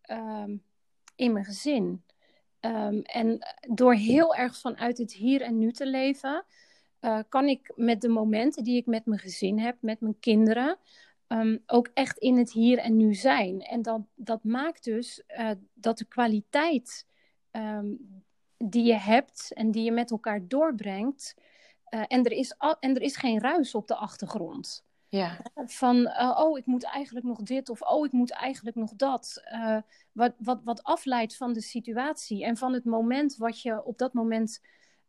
in 1.16 1.32
mijn 1.32 1.44
gezin. 1.44 2.02
en 3.02 3.38
door 3.60 3.94
heel 3.94 4.34
erg 4.34 4.58
vanuit 4.58 4.98
het 4.98 5.12
hier 5.12 5.42
en 5.42 5.58
nu 5.58 5.72
te 5.72 5.86
leven 5.86 6.44
uh, 7.00 7.18
kan 7.28 7.48
ik 7.48 7.72
met 7.74 8.00
de 8.00 8.08
momenten 8.08 8.64
die 8.64 8.76
ik 8.76 8.86
met 8.86 9.06
mijn 9.06 9.20
gezin 9.20 9.58
heb, 9.58 9.76
met 9.80 10.00
mijn 10.00 10.18
kinderen, 10.20 10.78
um, 11.28 11.62
ook 11.66 11.90
echt 11.94 12.18
in 12.18 12.36
het 12.36 12.52
hier 12.52 12.78
en 12.78 12.96
nu 12.96 13.14
zijn. 13.14 13.60
En 13.60 13.82
dat, 13.82 14.00
dat 14.14 14.44
maakt 14.44 14.84
dus 14.84 15.22
uh, 15.38 15.50
dat 15.74 15.98
de 15.98 16.04
kwaliteit 16.04 17.06
um, 17.52 18.22
die 18.56 18.84
je 18.84 18.98
hebt 18.98 19.52
en 19.54 19.70
die 19.70 19.82
je 19.82 19.92
met 19.92 20.10
elkaar 20.10 20.48
doorbrengt, 20.48 21.34
uh, 21.90 22.02
en, 22.06 22.24
er 22.24 22.32
is 22.32 22.58
al, 22.58 22.76
en 22.80 22.94
er 22.94 23.02
is 23.02 23.16
geen 23.16 23.40
ruis 23.40 23.74
op 23.74 23.88
de 23.88 23.94
achtergrond. 23.94 24.84
Ja. 25.08 25.38
Van, 25.54 26.18
oh, 26.18 26.58
ik 26.58 26.66
moet 26.66 26.84
eigenlijk 26.84 27.26
nog 27.26 27.42
dit 27.42 27.68
of 27.68 27.82
oh, 27.82 28.06
ik 28.06 28.12
moet 28.12 28.30
eigenlijk 28.30 28.76
nog 28.76 28.92
dat. 28.96 29.42
wat, 30.12 30.34
wat, 30.38 30.60
wat 30.64 30.82
afleidt 30.82 31.36
van 31.36 31.52
de 31.52 31.60
situatie 31.60 32.44
en 32.44 32.56
van 32.56 32.72
het 32.72 32.84
moment 32.84 33.36
wat 33.36 33.62
je 33.62 33.84
op 33.84 33.98
dat 33.98 34.12
moment 34.12 34.60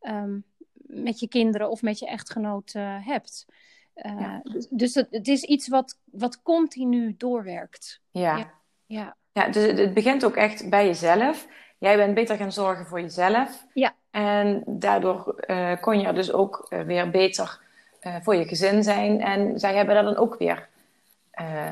um, 0.02 0.46
met 0.88 1.20
je 1.20 1.28
kinderen 1.28 1.70
of 1.70 1.82
met 1.82 2.00
je 2.00 2.08
echtgenoot 2.08 2.74
uh, 2.74 3.06
hebt. 3.06 3.46
Uh, 3.96 4.20
ja. 4.20 4.42
Dus, 4.44 4.68
dus 4.70 4.96
het, 4.96 5.08
het, 5.10 5.28
is 5.28 5.44
iets 5.44 5.68
wat, 5.68 6.00
wat 6.12 6.42
continu 6.42 7.16
doorwerkt. 7.18 8.02
Ja. 8.12 8.38
ja. 8.38 8.56
Ja. 8.86 9.16
ja, 9.32 9.50
dus 9.50 9.80
het 9.80 9.94
begint 9.94 10.26
ook 10.26 10.36
echt 10.36 10.70
bij 10.70 10.86
jezelf. 10.86 11.48
Jij 11.78 11.96
bent 11.96 12.14
beter 12.14 12.38
gaan 12.38 12.52
zorgen 12.52 12.86
voor 12.86 13.02
jezelf. 13.02 13.66
Ja. 13.74 13.96
En 14.12 14.64
daardoor 14.66 15.44
uh, 15.48 15.82
kon 15.82 16.00
je 16.00 16.14
dus 16.14 16.32
ook 16.32 16.68
weer 16.86 17.10
beter 17.10 17.60
voor 18.22 18.36
je 18.36 18.46
gezin 18.46 18.84
zijn. 18.84 19.22
En 19.22 19.60
zij 19.60 19.76
hebben 19.76 19.96
daar 19.96 20.04
dan 20.04 20.16
ook 20.16 20.38
weer 20.38 20.70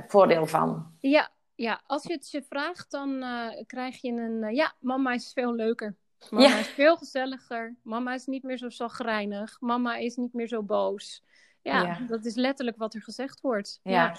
voordeel 0.07 0.45
van. 0.45 0.91
Ja, 0.99 1.29
ja, 1.55 1.81
als 1.87 2.03
je 2.03 2.13
het 2.13 2.31
je 2.31 2.43
vraagt, 2.49 2.91
dan 2.91 3.23
krijg 3.67 4.01
je 4.01 4.11
een... 4.11 4.55
ja, 4.55 4.73
mama 4.79 5.13
is 5.13 5.31
veel 5.33 5.53
leuker. 5.53 5.95
Mama 6.29 6.47
ja. 6.47 6.57
is 6.57 6.67
veel 6.67 6.97
gezelliger. 6.97 7.75
Mama 7.81 8.13
is 8.13 8.25
niet 8.25 8.43
meer 8.43 8.57
zo 8.57 8.69
zagrijnig. 8.69 9.57
Mama 9.59 9.95
is 9.95 10.15
niet 10.15 10.33
meer 10.33 10.47
zo 10.47 10.63
boos. 10.63 11.23
Ja, 11.61 11.81
ja. 11.81 11.97
dat 12.07 12.25
is 12.25 12.35
letterlijk 12.35 12.77
wat 12.77 12.93
er 12.93 13.01
gezegd 13.01 13.41
wordt. 13.41 13.79
Ja, 13.83 14.15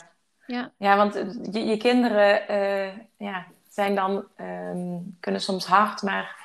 ja. 0.46 0.72
ja. 0.76 0.96
want 0.96 1.14
je, 1.52 1.64
je 1.64 1.76
kinderen 1.76 2.42
uh, 2.50 2.92
ja, 3.16 3.46
zijn 3.68 3.94
dan, 3.94 4.24
um, 4.40 5.16
kunnen 5.20 5.40
soms 5.40 5.66
hard, 5.66 6.02
maar 6.02 6.37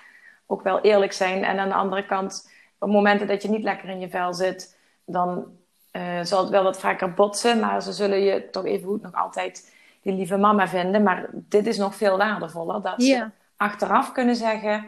ook 0.46 0.62
wel 0.62 0.82
eerlijk 0.82 1.14
zijn. 1.14 1.44
En 1.44 1.60
aan 1.60 1.70
de 1.70 1.76
andere 1.76 2.06
kant, 2.06 2.52
op 2.80 2.90
momenten 2.90 3.28
dat 3.28 3.42
je 3.42 3.50
niet 3.50 3.64
lekker 3.64 3.90
in 3.90 4.00
je 4.00 4.10
vel 4.10 4.34
zit, 4.34 4.78
dan 5.06 5.46
uh, 5.92 6.24
zal 6.24 6.42
het 6.42 6.50
wel 6.50 6.64
wat 6.64 6.80
vaker 6.80 7.14
botsen. 7.14 7.60
Maar 7.60 7.82
ze 7.82 7.92
zullen 7.92 8.20
je 8.20 8.50
toch 8.50 8.66
even 8.66 8.88
goed 8.88 9.02
nog 9.02 9.14
altijd 9.14 9.76
die 10.02 10.14
lieve 10.14 10.38
mama 10.38 10.68
vinden. 10.68 11.04
Maar 11.04 11.30
dit 11.32 11.68
is 11.68 11.78
nog 11.78 11.96
veel 11.96 12.18
waardevoller. 12.18 12.82
Dat 12.82 13.04
ze 13.04 13.30
achteraf 13.58 14.12
kunnen 14.12 14.36
zeggen 14.36 14.86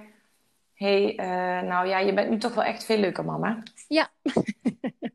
hey, 0.84 1.20
uh, 1.20 1.68
nou 1.70 1.88
ja, 1.88 2.00
je 2.00 2.14
bent 2.14 2.30
nu 2.30 2.38
toch 2.38 2.54
wel 2.54 2.64
echt 2.64 2.84
veel 2.84 2.98
leuker 2.98 3.26
mama. 3.26 3.64
Ja. 3.88 4.10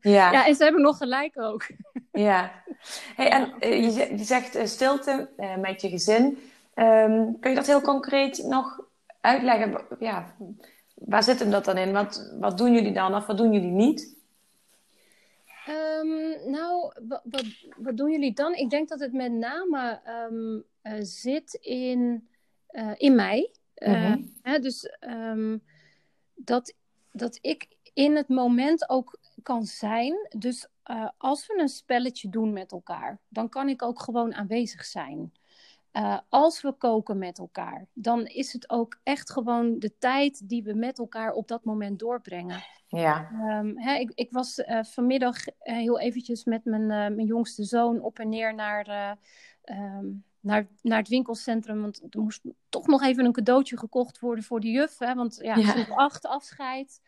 ja. 0.01 0.31
ja, 0.31 0.45
en 0.45 0.55
ze 0.55 0.63
hebben 0.63 0.81
nog 0.81 0.97
gelijk 0.97 1.39
ook. 1.39 1.67
ja. 2.11 2.51
Hey, 3.15 3.29
en 3.29 3.53
uh, 3.59 3.95
je, 3.95 4.17
je, 4.17 4.23
zegt 4.23 4.55
uh, 4.55 4.65
stilte 4.65 5.29
met 5.59 5.81
je 5.81 5.89
gezin. 5.89 6.25
Um, 6.75 7.39
kun 7.39 7.49
je 7.49 7.55
dat 7.55 7.67
heel 7.67 7.81
concreet 7.81 8.43
nog 8.43 8.79
uitleggen? 9.21 9.81
Ja, 9.99 10.35
waar 10.95 11.23
zit 11.23 11.39
hem 11.39 11.51
dat 11.51 11.65
dan 11.65 11.77
in? 11.77 11.91
Wat, 11.91 12.35
wat 12.39 12.57
doen 12.57 12.73
jullie 12.73 12.93
dan 12.93 13.15
of 13.15 13.25
wat 13.25 13.37
doen 13.37 13.53
jullie 13.53 13.71
niet? 13.71 14.17
Ehm, 15.65 16.51
nou, 16.51 16.93
wat, 17.07 17.21
wat, 17.23 17.45
wat, 17.77 17.97
doen 17.97 18.11
jullie 18.11 18.33
dan? 18.33 18.53
Ik 18.53 18.69
denk 18.69 18.89
dat 18.89 18.99
het 18.99 19.13
met 19.13 19.31
name 19.31 20.01
um, 20.29 20.63
uh, 20.83 20.93
zit 21.01 21.53
in, 21.53 22.29
in 22.97 23.15
mij. 23.15 23.49
Uh, 23.79 23.89
mm-hmm. 23.89 24.33
hè, 24.41 24.59
dus 24.59 24.97
um, 24.99 25.63
dat, 26.35 26.73
dat 27.11 27.37
ik 27.41 27.67
in 27.93 28.15
het 28.15 28.27
moment 28.27 28.89
ook 28.89 29.19
kan 29.43 29.65
zijn. 29.65 30.27
Dus 30.37 30.67
als 31.17 31.47
we 31.47 31.59
een 31.59 31.69
spelletje 31.69 32.29
doen 32.29 32.53
met 32.53 32.71
elkaar, 32.71 33.19
dan 33.27 33.49
kan 33.49 33.69
ik 33.69 33.83
ook 33.83 34.01
gewoon 34.01 34.33
aanwezig 34.33 34.85
zijn. 34.85 35.33
Uh, 35.93 36.19
als 36.29 36.61
we 36.61 36.73
koken 36.73 37.17
met 37.17 37.37
elkaar, 37.37 37.87
dan 37.93 38.25
is 38.25 38.53
het 38.53 38.69
ook 38.69 38.99
echt 39.03 39.31
gewoon 39.31 39.79
de 39.79 39.97
tijd 39.97 40.49
die 40.49 40.63
we 40.63 40.73
met 40.73 40.99
elkaar 40.99 41.31
op 41.31 41.47
dat 41.47 41.63
moment 41.63 41.99
doorbrengen. 41.99 42.63
Ja. 42.87 43.29
Um, 43.31 43.79
hè, 43.79 43.93
ik, 43.93 44.11
ik, 44.15 44.31
was 44.31 44.59
uh, 44.59 44.83
vanmiddag 44.83 45.47
uh, 45.47 45.53
heel 45.63 45.99
eventjes 45.99 46.43
met 46.43 46.65
mijn, 46.65 46.87
mijn 46.87 47.25
jongste 47.25 47.63
zoon 47.63 48.01
op 48.01 48.19
en 48.19 48.29
neer 48.29 48.55
naar, 48.55 49.17
um, 49.63 50.23
naar, 50.39 50.67
naar 50.81 50.97
het 50.97 51.07
winkelcentrum. 51.07 51.81
Want 51.81 52.01
er 52.09 52.21
moest 52.21 52.41
toch 52.69 52.87
nog 52.87 53.01
even 53.01 53.25
een 53.25 53.31
cadeautje 53.31 53.77
gekocht 53.77 54.19
worden 54.19 54.43
voor 54.43 54.59
de 54.59 54.69
juf. 54.69 54.97
Hè, 54.97 55.15
want 55.15 55.39
ja, 55.41 55.55
ja. 55.55 55.85
acht 55.95 56.25
afscheid. 56.25 57.01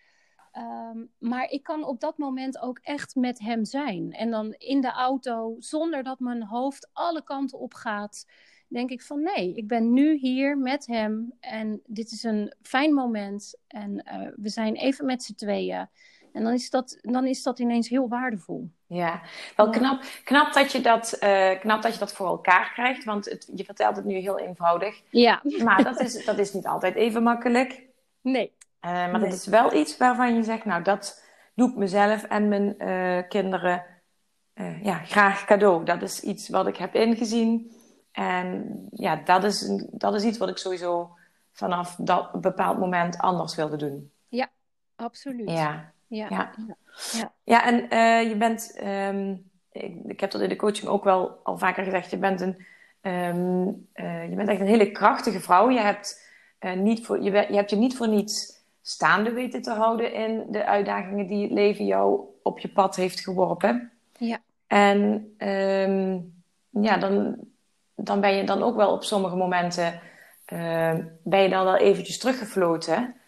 Um, 0.58 1.12
maar 1.18 1.50
ik 1.50 1.64
kan 1.64 1.84
op 1.84 2.00
dat 2.00 2.18
moment 2.18 2.60
ook 2.60 2.80
echt 2.82 3.16
met 3.16 3.40
hem 3.40 3.66
zijn. 3.66 4.12
En 4.12 4.32
dan 4.32 4.54
in 4.54 4.82
de 4.82 4.92
auto, 4.92 5.56
zonder 5.60 6.04
dat 6.04 6.20
mijn 6.20 6.44
hoofd 6.44 6.90
alle 6.94 7.24
kanten 7.24 7.60
op 7.60 7.74
gaat 7.74 8.26
denk 8.72 8.90
ik 8.90 9.02
van 9.02 9.22
nee, 9.22 9.54
ik 9.54 9.68
ben 9.68 9.94
nu 9.94 10.18
hier 10.18 10.58
met 10.58 10.86
hem 10.86 11.34
en 11.40 11.82
dit 11.86 12.12
is 12.12 12.24
een 12.24 12.54
fijn 12.62 12.94
moment 12.94 13.56
en 13.68 14.06
uh, 14.14 14.28
we 14.36 14.50
zijn 14.50 14.76
even 14.76 15.06
met 15.06 15.24
z'n 15.24 15.34
tweeën. 15.34 15.90
En 16.34 16.44
dan 16.44 16.54
is, 16.54 16.70
dat, 16.70 16.98
dan 17.02 17.26
is 17.26 17.44
dat 17.44 17.60
ineens 17.60 17.90
heel 17.90 18.08
waardevol. 18.10 18.70
Ja, 18.86 19.22
wel 19.56 19.70
knap, 19.70 20.04
knap, 20.24 20.54
dat 20.54 20.72
je 20.72 20.82
dat, 20.82 21.18
uh, 21.24 21.60
knap 21.60 21.82
dat 21.82 21.94
je 21.94 22.00
dat 22.00 22.14
voor 22.14 22.28
elkaar 22.28 22.72
krijgt. 22.74 23.04
Want 23.04 23.26
het, 23.26 23.52
je 23.56 23.64
vertelt 23.64 23.96
het 23.96 24.06
nu 24.06 24.16
heel 24.16 24.40
eenvoudig. 24.40 25.02
Ja. 25.10 25.42
Maar 25.64 25.84
dat 25.84 26.00
is, 26.00 26.26
dat 26.26 26.38
is 26.38 26.54
niet 26.54 26.68
altijd 26.68 26.96
even 26.96 27.24
makkelijk. 27.24 27.84
Nee. 28.22 28.54
Uh, 28.82 28.92
maar 28.92 29.12
nee. 29.12 29.22
dat 29.22 29.34
is 29.34 29.46
wel 29.46 29.74
iets 29.74 29.98
waarvan 29.98 30.36
je 30.36 30.44
zegt, 30.44 30.66
nou 30.66 30.84
dat 30.84 31.24
doe 31.56 31.70
ik 31.70 31.76
mezelf 31.76 32.24
en 32.24 32.48
mijn 32.48 32.76
kinderen 33.28 33.86
ja, 34.82 34.98
graag 34.98 35.46
cadeau. 35.46 35.86
Dat 35.86 36.02
is 36.02 36.22
iets 36.22 36.50
wat 36.50 36.68
ik 36.68 36.78
heb 36.78 36.96
ingezien. 36.96 37.72
En 38.12 38.82
ja, 38.92 39.16
dat 39.16 39.44
is, 39.44 39.82
dat 39.92 40.16
is 40.16 40.24
iets 40.24 40.38
wat 40.38 40.50
ik 40.50 40.58
sowieso 40.58 41.18
vanaf 41.52 41.96
dat 41.96 42.42
bepaald 42.42 42.80
moment 42.80 43.18
anders 43.18 43.56
wilde 43.56 43.78
doen. 43.78 44.12
Ja, 44.28 44.50
absoluut. 44.96 45.50
Ja, 45.50 45.94
ja, 46.12 46.28
ja. 46.30 46.52
ja. 47.12 47.32
ja 47.44 47.66
en 47.66 47.76
uh, 47.76 48.30
je 48.30 48.36
bent, 48.36 48.80
um, 48.84 49.50
ik, 49.72 49.96
ik, 50.06 50.20
heb 50.20 50.32
dat 50.32 50.42
in 50.42 50.50
de 50.50 50.56
coaching 50.56 50.88
ook 50.88 51.04
wel 51.04 51.40
al 51.44 51.58
vaker 51.58 51.84
gezegd, 51.84 52.10
je 52.10 52.18
bent, 52.18 52.42
een, 52.42 52.66
um, 53.02 53.88
uh, 53.96 54.30
je 54.30 54.36
bent 54.36 54.50
echt 54.50 54.60
een 54.60 54.68
hele 54.68 54.92
krachtige 54.92 55.40
vrouw. 55.40 55.70
Je 55.70 55.80
hebt, 55.80 56.30
uh, 56.60 56.74
niet 56.74 57.06
voor, 57.06 57.22
je, 57.22 57.32
je 57.32 57.56
hebt 57.56 57.70
je 57.70 57.76
niet 57.76 57.96
voor 57.96 58.08
niets 58.08 58.60
staande 58.82 59.32
weten 59.32 59.62
te 59.62 59.72
houden 59.72 60.14
in 60.14 60.46
de 60.50 60.66
uitdagingen 60.66 61.28
die 61.28 61.44
het 61.44 61.52
leven 61.52 61.86
jou 61.86 62.22
op 62.44 62.60
je 62.60 62.70
pad 62.70 62.96
heeft 62.96 63.20
geworpen. 63.20 63.92
Ja. 64.18 64.40
En 64.68 65.00
um, 65.38 66.34
ja, 66.70 66.98
dan, 66.98 67.38
dan 67.96 68.22
ben 68.22 68.36
je 68.36 68.44
dan 68.44 68.64
ook 68.64 68.76
wel 68.76 68.92
op 68.92 69.04
sommige 69.04 69.36
momenten 69.36 70.00
ben 71.24 71.42
je 71.42 71.50
dan 71.50 71.64
wel 71.64 71.78
eventjes 71.78 72.18
teruggefloten. 72.18 73.21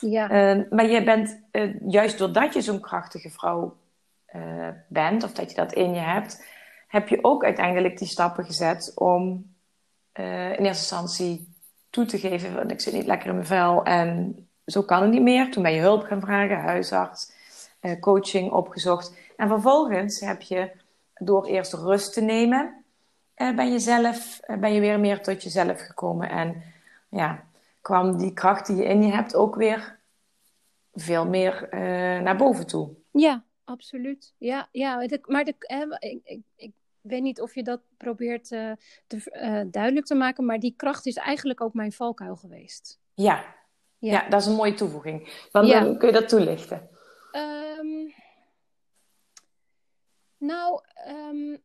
Ja. 0.00 0.54
Uh, 0.56 0.62
maar 0.70 0.86
je 0.86 1.04
bent 1.04 1.40
uh, 1.52 1.74
juist 1.86 2.18
doordat 2.18 2.54
je 2.54 2.60
zo'n 2.60 2.80
krachtige 2.80 3.30
vrouw 3.30 3.78
bent, 4.88 5.24
of 5.24 5.32
dat 5.32 5.50
je 5.50 5.56
dat 5.56 5.72
in 5.72 5.94
je 5.94 6.00
hebt, 6.00 6.44
heb 6.88 7.08
je 7.08 7.24
ook 7.24 7.44
uiteindelijk 7.44 7.98
die 7.98 8.08
stappen 8.08 8.44
gezet 8.44 8.92
om 8.94 9.54
in 10.12 10.22
eerste 10.64 10.66
instantie 10.66 11.54
toe 11.90 12.04
te 12.04 12.18
geven: 12.18 12.52
van, 12.52 12.70
ik 12.70 12.80
zit 12.80 12.92
niet 12.92 13.06
lekker 13.06 13.28
in 13.28 13.34
mijn 13.34 13.46
vel 13.46 13.84
en 13.84 14.36
zo 14.66 14.82
kan 14.82 15.02
het 15.02 15.10
niet 15.10 15.22
meer. 15.22 15.50
Toen 15.50 15.62
ben 15.62 15.72
je 15.72 15.80
hulp 15.80 16.02
gaan 16.02 16.20
vragen, 16.20 16.60
huisarts, 16.60 17.32
coaching 18.00 18.50
opgezocht. 18.52 19.14
En 19.36 19.48
vervolgens 19.48 20.20
heb 20.20 20.40
je 20.40 20.70
door 21.14 21.46
eerst 21.46 21.72
rust 21.72 22.12
te 22.12 22.20
nemen 22.20 22.80
ben, 23.54 23.72
je 23.72 23.78
zelf, 23.78 24.40
ben 24.58 24.72
je 24.72 24.80
weer 24.80 25.00
meer 25.00 25.22
tot 25.22 25.42
jezelf 25.42 25.80
gekomen. 25.80 26.30
En 26.30 26.62
ja, 27.08 27.44
kwam 27.80 28.18
die 28.18 28.32
kracht 28.32 28.66
die 28.66 28.76
je 28.76 28.84
in 28.84 29.02
je 29.02 29.12
hebt 29.12 29.34
ook 29.34 29.54
weer 29.54 30.00
veel 30.92 31.26
meer 31.26 31.74
uh, 31.74 31.80
naar 32.20 32.36
boven 32.36 32.66
toe. 32.66 32.94
Ja, 33.10 33.44
absoluut. 33.64 34.34
Ja, 34.38 34.68
ja 34.72 35.06
maar 35.26 35.44
de, 35.44 35.54
ik, 35.98 36.20
ik, 36.24 36.42
ik 36.56 36.72
weet 37.00 37.22
niet 37.22 37.40
of 37.40 37.54
je 37.54 37.62
dat 37.62 37.80
probeert 37.96 38.48
te, 39.06 39.66
duidelijk 39.70 40.06
te 40.06 40.14
maken, 40.14 40.44
maar 40.44 40.58
die 40.58 40.74
kracht 40.76 41.06
is 41.06 41.16
eigenlijk 41.16 41.60
ook 41.60 41.74
mijn 41.74 41.92
valkuil 41.92 42.36
geweest. 42.36 43.00
Ja, 43.14 43.44
ja. 43.98 44.12
ja 44.12 44.28
dat 44.28 44.40
is 44.40 44.46
een 44.46 44.54
mooie 44.54 44.74
toevoeging. 44.74 45.46
Want 45.52 45.68
ja. 45.68 45.80
dan 45.80 45.98
kun 45.98 46.08
je 46.08 46.14
dat 46.14 46.28
toelichten. 46.28 46.88
Um, 47.32 48.14
nou, 50.36 50.82
um, 51.08 51.62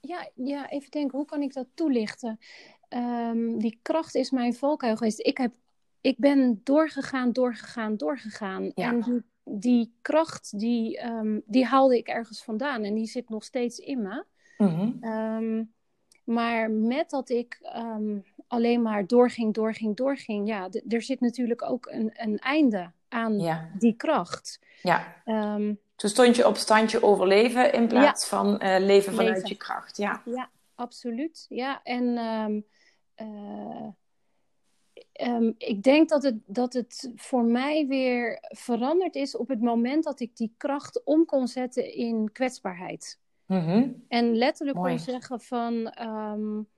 ja, 0.00 0.30
ja, 0.34 0.70
even 0.70 0.90
denken, 0.90 1.18
hoe 1.18 1.26
kan 1.26 1.42
ik 1.42 1.52
dat 1.52 1.66
toelichten? 1.74 2.38
Um, 2.88 3.58
die 3.58 3.78
kracht 3.82 4.14
is 4.14 4.30
mijn 4.30 4.54
valkuil 4.54 4.96
geweest. 4.96 5.26
Ik, 5.26 5.38
heb, 5.38 5.52
ik 6.00 6.18
ben 6.18 6.60
doorgegaan, 6.64 7.32
doorgegaan, 7.32 7.96
doorgegaan. 7.96 8.72
Ja. 8.74 8.88
En 8.88 9.00
die, 9.00 9.22
die 9.44 9.92
kracht, 10.02 10.58
die, 10.58 11.06
um, 11.06 11.42
die 11.46 11.64
haalde 11.64 11.96
ik 11.96 12.08
ergens 12.08 12.44
vandaan. 12.44 12.82
En 12.82 12.94
die 12.94 13.06
zit 13.06 13.28
nog 13.28 13.44
steeds 13.44 13.78
in 13.78 14.02
me. 14.02 14.24
Mm-hmm. 14.58 15.04
Um, 15.04 15.72
maar 16.24 16.70
met 16.70 17.10
dat 17.10 17.28
ik 17.28 17.60
alleen 18.46 18.82
maar 18.82 19.06
doorging, 19.06 19.54
doorging, 19.54 19.96
doorging... 19.96 20.48
Ja, 20.48 20.68
er 20.88 21.02
zit 21.02 21.20
natuurlijk 21.20 21.62
ook 21.62 21.86
een, 21.90 22.10
een 22.14 22.38
einde 22.38 22.90
aan 23.08 23.38
ja. 23.38 23.68
die 23.78 23.96
kracht. 23.96 24.60
Ja. 24.82 25.14
Toen 25.96 26.10
stond 26.10 26.36
je 26.36 26.46
op 26.46 26.56
standje 26.56 27.02
overleven 27.02 27.72
in 27.72 27.86
plaats 27.86 28.30
ja. 28.30 28.36
van 28.36 28.60
uh, 28.62 28.76
leven 28.78 29.14
vanuit 29.14 29.34
Leven. 29.34 29.48
je 29.48 29.56
kracht. 29.56 29.96
Ja, 29.96 30.22
ja 30.24 30.48
absoluut. 30.74 31.46
Ja, 31.48 31.80
en 31.82 32.18
um, 32.18 32.64
uh, 33.22 33.86
um, 35.20 35.54
ik 35.58 35.82
denk 35.82 36.08
dat 36.08 36.22
het, 36.22 36.36
dat 36.46 36.72
het 36.72 37.12
voor 37.16 37.44
mij 37.44 37.86
weer 37.86 38.38
veranderd 38.40 39.14
is 39.14 39.36
op 39.36 39.48
het 39.48 39.60
moment 39.60 40.04
dat 40.04 40.20
ik 40.20 40.36
die 40.36 40.54
kracht 40.56 41.04
om 41.04 41.24
kon 41.24 41.48
zetten 41.48 41.94
in 41.94 42.32
kwetsbaarheid. 42.32 43.18
Mm-hmm. 43.46 44.04
En 44.08 44.34
letterlijk 44.36 44.78
Mooi. 44.78 44.90
kon 44.90 44.98
zeggen 44.98 45.40
van, 45.40 45.94
um, 46.02 46.68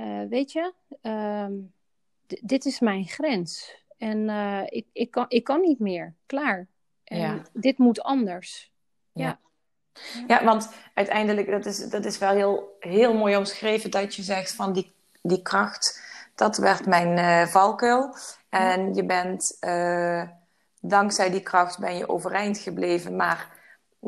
uh, 0.00 0.22
weet 0.28 0.52
je, 0.52 0.72
d- 2.26 2.40
dit 2.48 2.64
is 2.64 2.80
mijn 2.80 3.04
grens. 3.04 3.78
En 3.98 4.18
uh, 4.18 4.62
ik, 4.66 4.86
ik, 4.92 5.10
kan, 5.10 5.24
ik 5.28 5.44
kan 5.44 5.60
niet 5.60 5.78
meer. 5.78 6.14
Klaar. 6.26 6.68
En 7.04 7.18
Ja. 7.18 7.42
dit 7.52 7.78
moet 7.78 8.02
anders. 8.02 8.72
Ja. 9.12 9.40
Ja, 10.26 10.44
want 10.44 10.72
uiteindelijk, 10.94 11.50
dat 11.50 11.66
is, 11.66 11.88
dat 11.88 12.04
is 12.04 12.18
wel 12.18 12.30
heel, 12.30 12.76
heel 12.80 13.14
mooi 13.14 13.36
omschreven 13.36 13.90
dat 13.90 14.14
je 14.14 14.22
zegt 14.22 14.52
van 14.52 14.72
die, 14.72 14.92
die 15.22 15.42
kracht, 15.42 16.02
dat 16.34 16.56
werd 16.56 16.86
mijn 16.86 17.18
eh, 17.18 17.46
valkuil. 17.46 18.14
En 18.48 18.94
je 18.94 19.04
bent, 19.04 19.56
eh, 19.60 20.22
dankzij 20.80 21.30
die 21.30 21.40
kracht 21.40 21.78
ben 21.78 21.96
je 21.96 22.08
overeind 22.08 22.58
gebleven, 22.58 23.16
maar 23.16 23.48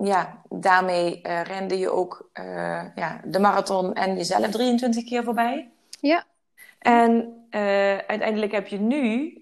ja, 0.02 0.42
daarmee 0.48 1.22
eh, 1.22 1.42
rende 1.42 1.78
je 1.78 1.90
ook 1.90 2.30
ja, 2.94 3.20
de 3.24 3.38
marathon 3.38 3.94
en 3.94 4.16
jezelf 4.16 4.50
23 4.50 5.04
keer 5.04 5.24
voorbij. 5.24 5.70
Ja. 6.00 6.24
En 6.78 7.36
uiteindelijk 8.06 8.52
heb 8.52 8.66
je 8.66 8.80
nu 8.80 9.36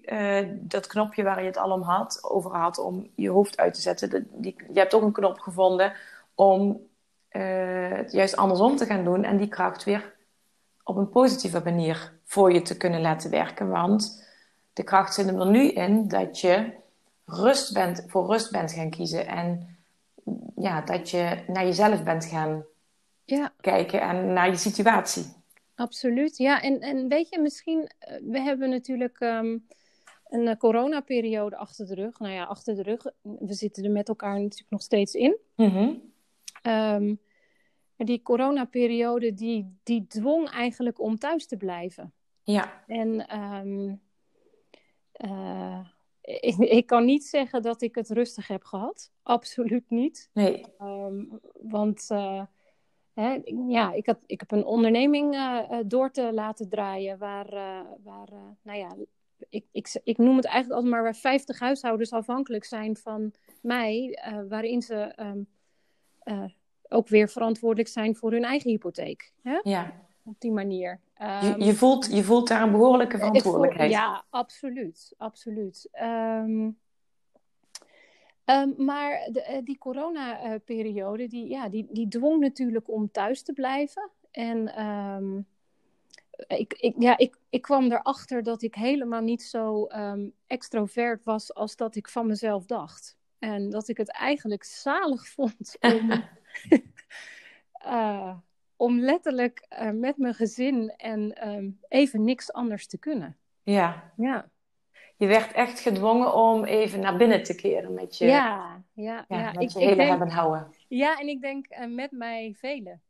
dat 0.51 0.87
knopje 0.87 1.23
waar 1.23 1.39
je 1.39 1.47
het 1.47 1.57
al 1.57 1.71
om 1.71 1.81
had, 1.81 2.19
over 2.23 2.55
had 2.55 2.77
om 2.77 3.09
je 3.15 3.29
hoofd 3.29 3.57
uit 3.57 3.73
te 3.73 3.81
zetten. 3.81 4.09
De- 4.09 4.25
die, 4.31 4.55
je 4.73 4.79
hebt 4.79 4.93
ook 4.93 5.01
een 5.01 5.11
knop 5.11 5.39
gevonden 5.39 5.93
om 6.35 6.79
het 7.29 8.11
juist 8.11 8.35
andersom 8.35 8.75
te 8.75 8.85
gaan 8.85 9.03
doen 9.03 9.23
en 9.23 9.37
die 9.37 9.47
kracht 9.47 9.83
weer 9.83 10.13
op 10.83 10.95
een 10.95 11.09
positieve 11.09 11.61
manier 11.63 12.19
voor 12.23 12.53
je 12.53 12.61
te 12.61 12.77
kunnen 12.77 13.01
laten 13.01 13.29
werken. 13.29 13.69
Want 13.69 14.25
de 14.73 14.83
kracht 14.83 15.13
zit 15.13 15.25
hem 15.25 15.39
er 15.39 15.49
nu 15.49 15.67
in 15.71 16.07
dat 16.07 16.39
je 16.39 16.71
rust 17.25 17.73
bent, 17.73 18.03
voor 18.07 18.25
rust 18.27 18.51
bent 18.51 18.71
gaan 18.71 18.89
kiezen 18.89 19.27
en 19.27 19.77
ja, 20.55 20.81
dat 20.81 21.09
je 21.09 21.43
naar 21.47 21.65
jezelf 21.65 22.03
bent 22.03 22.25
gaan 22.25 22.65
Ja. 23.25 23.53
kijken 23.61 24.01
en 24.01 24.33
naar 24.33 24.49
je 24.49 24.55
situatie. 24.55 25.25
Absoluut, 25.75 26.37
ja. 26.37 26.61
En, 26.61 26.79
en 26.79 27.07
weet 27.07 27.29
je, 27.29 27.39
misschien, 27.39 27.89
eh, 27.99 28.17
we 28.23 28.39
hebben 28.39 28.69
natuurlijk 28.69 29.19
ehm, 29.19 29.57
een 30.29 30.47
uh, 30.47 30.55
coronaperiode 30.55 31.55
achter 31.55 31.87
de 31.87 31.95
rug. 31.95 32.19
Nou 32.19 32.33
ja, 32.33 32.43
achter 32.43 32.75
de 32.75 32.81
rug. 32.81 33.03
We 33.21 33.53
zitten 33.53 33.83
er 33.83 33.91
met 33.91 34.07
elkaar 34.07 34.33
natuurlijk 34.39 34.69
nog 34.71 34.81
steeds 34.81 35.13
in. 35.13 35.37
Mhm. 35.55 35.93
Ehm, 36.61 37.15
maar 38.01 38.09
die 38.09 38.21
coronaperiode, 38.21 39.33
die, 39.33 39.79
die 39.83 40.07
dwong 40.07 40.49
eigenlijk 40.49 40.99
om 40.99 41.17
thuis 41.17 41.45
te 41.47 41.57
blijven. 41.57 42.13
Ja, 42.43 42.83
En 42.87 43.27
ehm, 43.27 43.95
eh, 45.11 45.79
ik, 46.21 46.57
ik, 46.57 46.85
kan 46.85 47.05
niet 47.05 47.25
zeggen 47.25 47.61
dat 47.61 47.81
ik 47.81 47.95
het 47.95 48.09
rustig 48.09 48.47
heb 48.47 48.63
gehad. 48.63 49.11
Absoluut 49.23 49.89
niet. 49.89 50.29
Nee. 50.33 50.65
Ehm, 50.77 51.23
want 51.53 52.07
uh, 52.11 52.43
hè, 53.13 53.41
ja, 53.67 53.91
ik, 53.91 54.05
had, 54.05 54.23
ik 54.25 54.39
heb 54.39 54.51
een 54.51 54.65
onderneming 54.65 55.33
uh, 55.35 55.79
door 55.85 56.11
te 56.11 56.33
laten 56.33 56.69
draaien 56.69 57.17
waar, 57.17 57.49
waar 58.03 58.29
nou 58.61 58.77
ja, 58.77 58.95
ik, 59.49 59.65
ik, 59.71 59.99
ik 60.03 60.17
noem 60.17 60.35
het 60.35 60.45
eigenlijk 60.45 60.75
altijd 60.75 60.93
maar 60.93 61.03
waar 61.03 61.15
50 61.15 61.59
huishoudens 61.59 62.11
afhankelijk 62.11 62.63
zijn 62.63 62.97
van 62.97 63.33
mij, 63.61 64.19
waarin 64.47 64.81
ze 64.81 65.13
um, 65.19 65.47
ook 66.91 67.07
weer 67.07 67.29
verantwoordelijk 67.29 67.89
zijn 67.89 68.15
voor 68.15 68.31
hun 68.31 68.43
eigen 68.43 68.69
hypotheek. 68.69 69.33
Hè? 69.41 69.59
Ja. 69.63 69.93
Op 70.23 70.35
die 70.39 70.51
manier. 70.51 70.99
Um, 71.21 71.27
je, 71.27 71.65
je, 71.65 71.73
voelt, 71.73 72.11
je 72.11 72.23
voelt 72.23 72.47
daar 72.47 72.61
een 72.61 72.71
behoorlijke 72.71 73.17
verantwoordelijkheid. 73.17 73.91
ja, 73.91 74.25
absoluut. 74.29 75.13
absoluut. 75.17 75.89
Um, 76.01 76.77
um, 78.45 78.73
maar 78.77 79.27
de, 79.31 79.61
die 79.63 79.77
coronaperiode, 79.77 81.27
die, 81.27 81.49
ja, 81.49 81.69
die, 81.69 81.87
die 81.91 82.07
dwong 82.07 82.39
natuurlijk 82.39 82.89
om 82.89 83.11
thuis 83.11 83.43
te 83.43 83.53
blijven. 83.53 84.09
En 84.31 84.67
ik, 86.47 86.73
ik, 86.73 86.95
ja, 86.97 87.17
ik, 87.17 87.37
ik 87.49 87.61
kwam 87.61 87.91
erachter 87.91 88.43
dat 88.43 88.61
ik 88.61 88.75
helemaal 88.75 89.21
niet 89.21 89.43
zo 89.43 89.87
extrovert 90.47 91.23
was 91.23 91.53
als 91.53 91.75
dat 91.75 91.95
ik 91.95 92.07
van 92.07 92.27
mezelf 92.27 92.65
dacht. 92.65 93.17
En 93.39 93.69
dat 93.69 93.87
ik 93.87 93.97
het 93.97 94.11
eigenlijk 94.11 94.63
zalig 94.63 95.27
vond 95.27 95.77
om, 95.79 96.11
uh, 97.85 98.35
om 98.75 98.99
letterlijk 98.99 99.65
uh, 99.69 99.89
met 99.89 100.17
mijn 100.17 100.33
gezin 100.33 100.93
en 100.97 101.47
um, 101.47 101.79
even 101.87 102.23
niks 102.23 102.53
anders 102.53 102.87
te 102.87 102.97
kunnen. 102.97 103.37
Ja. 103.63 104.11
ja. 104.15 104.49
Je 105.15 105.27
werd 105.27 105.51
echt 105.51 105.79
gedwongen 105.79 106.33
om 106.33 106.65
even 106.65 106.99
naar 106.99 107.17
binnen 107.17 107.43
te 107.43 107.55
keren 107.55 107.93
met 107.93 108.17
je, 108.17 108.25
ja, 108.25 108.83
ja, 108.93 109.25
ja, 109.27 109.37
ja. 109.37 109.51
met 109.51 109.61
ik, 109.61 109.69
je 109.69 109.79
hele 109.79 109.91
ik 109.91 109.97
denk, 109.97 110.09
hebben 110.09 110.29
houden. 110.29 110.75
Ja, 110.87 111.19
en 111.19 111.27
ik 111.27 111.41
denk 111.41 111.65
uh, 111.69 111.85
met 111.85 112.11
mij 112.11 112.55
velen. 112.57 113.01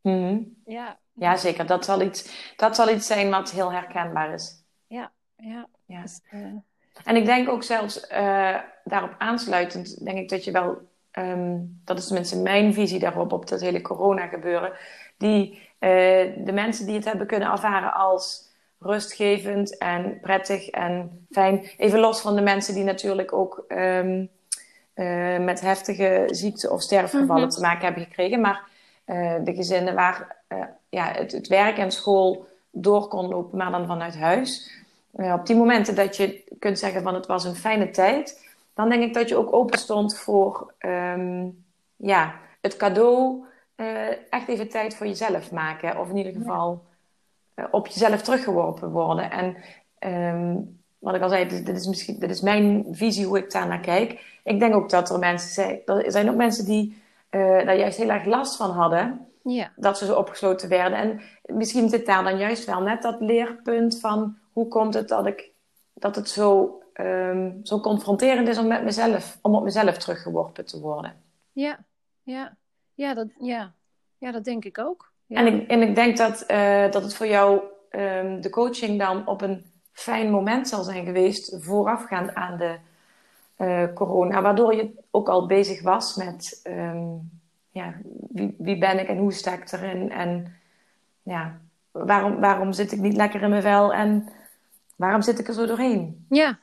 Mm 0.00 0.12
-hmm. 0.12 0.56
Ja. 0.64 0.98
ja, 1.12 1.36
zeker. 1.36 1.66
Dat 1.66 1.84
zal, 1.84 2.02
iets, 2.02 2.52
dat 2.56 2.76
zal 2.76 2.90
iets 2.90 3.06
zijn 3.06 3.30
wat 3.30 3.50
heel 3.50 3.72
herkenbaar 3.72 4.32
is. 4.32 4.64
Ja, 4.86 5.12
ja. 5.36 5.68
ja. 5.84 6.02
Dus, 6.02 6.20
en 7.04 7.16
ik 7.16 7.24
denk 7.24 7.48
ook 7.48 7.62
zelfs 7.62 8.08
daarop 8.84 9.14
aansluitend, 9.18 10.04
denk 10.04 10.18
ik 10.18 10.28
dat 10.28 10.44
je 10.44 10.50
wel, 10.50 10.88
um, 11.18 11.80
dat 11.84 11.98
is 11.98 12.06
tenminste 12.06 12.38
mijn 12.38 12.74
visie 12.74 12.98
daarop, 12.98 13.32
op 13.32 13.48
dat 13.48 13.60
hele 13.60 13.80
corona 13.80 14.26
gebeuren, 14.26 14.72
die 15.16 15.52
uh, 15.52 15.90
de 16.44 16.52
mensen 16.52 16.86
die 16.86 16.94
het 16.94 17.04
hebben 17.04 17.26
kunnen 17.26 17.50
ervaren 17.50 17.94
als 17.94 18.44
rustgevend 18.78 19.78
en 19.78 20.18
prettig 20.20 20.68
en 20.68 21.26
fijn, 21.30 21.70
even 21.76 21.98
los 21.98 22.20
van 22.20 22.34
de 22.34 22.42
mensen 22.42 22.74
die 22.74 22.84
natuurlijk 22.84 23.32
ook 23.32 23.64
um, 23.68 24.28
uh, 24.94 25.38
met 25.38 25.60
heftige 25.60 26.24
ziekte 26.30 26.70
of 26.70 26.82
sterfgevallen 26.82 27.34
mm 27.34 27.40
-hmm. 27.40 27.48
te 27.48 27.60
maken 27.60 27.84
hebben 27.84 28.02
gekregen, 28.02 28.40
maar 28.40 28.74
de 29.44 29.52
gezinnen 29.54 29.94
waar 29.94 30.36
ja, 30.88 31.12
het, 31.12 31.32
het 31.32 31.48
werk 31.48 31.78
en 31.78 31.90
school 31.90 32.46
door 32.70 33.08
kon 33.08 33.28
lopen, 33.28 33.58
maar 33.58 33.70
dan 33.70 33.86
vanuit 33.86 34.16
huis. 34.16 34.70
Op 35.12 35.46
die 35.46 35.56
momenten 35.56 35.94
dat 35.94 36.16
je 36.16 36.44
kunt 36.58 36.78
zeggen 36.78 37.02
van 37.02 37.14
het 37.14 37.26
was 37.26 37.44
een 37.44 37.54
fijne 37.54 37.90
tijd, 37.90 38.45
dan 38.76 38.88
denk 38.88 39.02
ik 39.02 39.14
dat 39.14 39.28
je 39.28 39.36
ook 39.36 39.52
open 39.52 39.78
stond 39.78 40.18
voor 40.18 40.74
um, 40.78 41.64
ja, 41.96 42.34
het 42.60 42.76
cadeau, 42.76 43.44
uh, 43.76 44.32
echt 44.32 44.48
even 44.48 44.68
tijd 44.68 44.96
voor 44.96 45.06
jezelf 45.06 45.52
maken. 45.52 45.98
Of 45.98 46.08
in 46.08 46.16
ieder 46.16 46.32
geval 46.32 46.84
uh, 47.54 47.64
op 47.70 47.86
jezelf 47.86 48.22
teruggeworpen 48.22 48.90
worden. 48.90 49.30
En 49.30 49.56
um, 50.34 50.80
wat 50.98 51.14
ik 51.14 51.22
al 51.22 51.28
zei, 51.28 51.48
dit, 51.48 51.66
dit, 51.66 51.76
is 51.76 51.86
misschien, 51.86 52.18
dit 52.18 52.30
is 52.30 52.40
mijn 52.40 52.86
visie 52.90 53.26
hoe 53.26 53.38
ik 53.38 53.50
daar 53.50 53.66
naar 53.66 53.80
kijk. 53.80 54.40
Ik 54.44 54.60
denk 54.60 54.74
ook 54.74 54.90
dat 54.90 55.10
er 55.10 55.18
mensen 55.18 55.50
zijn, 55.50 55.80
er 55.84 56.12
zijn 56.12 56.30
ook 56.30 56.36
mensen 56.36 56.64
die 56.64 57.02
daar 57.30 57.76
juist 57.76 57.98
heel 57.98 58.10
erg 58.10 58.24
last 58.24 58.56
van 58.56 58.70
hadden. 58.70 59.26
Ja. 59.42 59.72
Dat 59.76 59.98
ze 59.98 60.06
zo 60.06 60.14
opgesloten 60.14 60.68
werden. 60.68 60.98
En 60.98 61.20
misschien 61.56 61.88
zit 61.88 62.06
daar 62.06 62.24
dan 62.24 62.38
juist 62.38 62.64
wel 62.64 62.80
net 62.80 63.02
dat 63.02 63.20
leerpunt 63.20 64.00
van 64.00 64.36
hoe 64.52 64.68
komt 64.68 64.94
het 64.94 65.08
dat, 65.08 65.26
ik, 65.26 65.50
dat 65.94 66.16
het 66.16 66.28
zo, 66.28 66.80
um, 67.00 67.60
zo 67.62 67.80
confronterend 67.80 68.48
is 68.48 68.58
om, 68.58 68.66
met 68.66 68.84
mezelf, 68.84 69.38
om 69.42 69.54
op 69.54 69.62
mezelf 69.62 69.96
teruggeworpen 69.96 70.64
te 70.64 70.80
worden. 70.80 71.14
Ja, 71.52 71.78
ja. 72.22 72.56
Ja, 72.94 73.14
dat, 73.14 73.28
ja. 73.38 73.72
ja, 74.18 74.32
dat 74.32 74.44
denk 74.44 74.64
ik 74.64 74.78
ook. 74.78 75.12
Ja. 75.26 75.36
En, 75.38 75.46
ik, 75.46 75.68
en 75.68 75.82
ik 75.82 75.94
denk 75.94 76.16
dat, 76.16 76.44
uh, 76.50 76.90
dat 76.90 77.02
het 77.02 77.14
voor 77.14 77.26
jou 77.26 77.60
um, 77.90 78.40
de 78.40 78.50
coaching 78.50 78.98
dan 78.98 79.26
op 79.26 79.40
een 79.42 79.64
fijn 79.92 80.30
moment 80.30 80.68
zal 80.68 80.82
zijn 80.82 81.04
geweest 81.04 81.56
voorafgaand 81.64 82.34
aan 82.34 82.58
de 82.58 82.76
uh, 83.58 83.92
corona, 83.94 84.42
waardoor 84.42 84.74
je 84.74 84.90
ook 85.10 85.28
al 85.28 85.46
bezig 85.46 85.82
was 85.82 86.14
met 86.14 86.60
um, 86.64 87.30
ja, 87.70 87.94
wie, 88.28 88.54
wie 88.58 88.78
ben 88.78 88.98
ik 88.98 89.08
en 89.08 89.18
hoe 89.18 89.32
sta 89.32 89.52
ik 89.52 89.72
erin 89.72 90.10
en 90.12 90.56
ja, 91.22 91.60
waarom, 91.90 92.40
waarom 92.40 92.72
zit 92.72 92.92
ik 92.92 93.00
niet 93.00 93.16
lekker 93.16 93.42
in 93.42 93.50
mijn 93.50 93.62
vel 93.62 93.94
en 93.94 94.28
waarom 94.96 95.22
zit 95.22 95.38
ik 95.38 95.48
er 95.48 95.54
zo 95.54 95.66
doorheen? 95.66 96.26
Ja, 96.28 96.58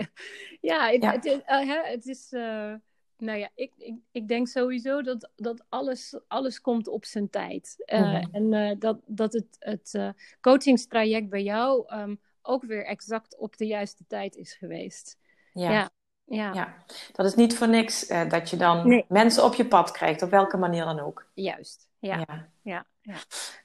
ja, 0.60 0.90
het, 0.90 1.02
ja. 1.02 1.12
Het, 1.12 1.24
is, 1.24 1.40
uh, 1.46 1.82
het 1.82 2.06
is 2.06 2.32
uh, 2.32 2.74
nou 3.16 3.38
ja, 3.38 3.48
ik, 3.54 3.72
ik, 3.76 3.94
ik 4.12 4.28
denk 4.28 4.48
sowieso 4.48 5.02
dat, 5.02 5.30
dat 5.36 5.64
alles, 5.68 6.18
alles 6.28 6.60
komt 6.60 6.88
op 6.88 7.04
zijn 7.04 7.30
tijd. 7.30 7.84
Uh, 7.92 8.00
mm-hmm. 8.00 8.50
En 8.52 8.78
dat, 8.78 8.98
dat 9.06 9.32
het, 9.32 9.56
het 9.58 10.14
coachingstraject 10.40 11.28
bij 11.28 11.42
jou 11.42 11.94
um, 11.94 12.20
ook 12.42 12.64
weer 12.64 12.84
exact 12.84 13.36
op 13.36 13.56
de 13.56 13.66
juiste 13.66 14.04
tijd 14.06 14.36
is 14.36 14.54
geweest. 14.54 15.18
Ja. 15.52 15.70
ja. 15.70 15.90
Ja. 16.30 16.52
ja, 16.52 16.84
dat 17.12 17.26
is 17.26 17.34
niet 17.34 17.56
voor 17.56 17.68
niks 17.68 18.06
dat 18.28 18.50
je 18.50 18.56
dan 18.56 18.88
nee. 18.88 19.04
mensen 19.08 19.44
op 19.44 19.54
je 19.54 19.66
pad 19.66 19.90
krijgt, 19.90 20.22
op 20.22 20.30
welke 20.30 20.56
manier 20.56 20.84
dan 20.84 21.00
ook. 21.00 21.30
Juist, 21.34 21.88
ja. 21.98 22.16
ja. 22.16 22.48
ja, 22.62 22.86
ja. 23.00 23.14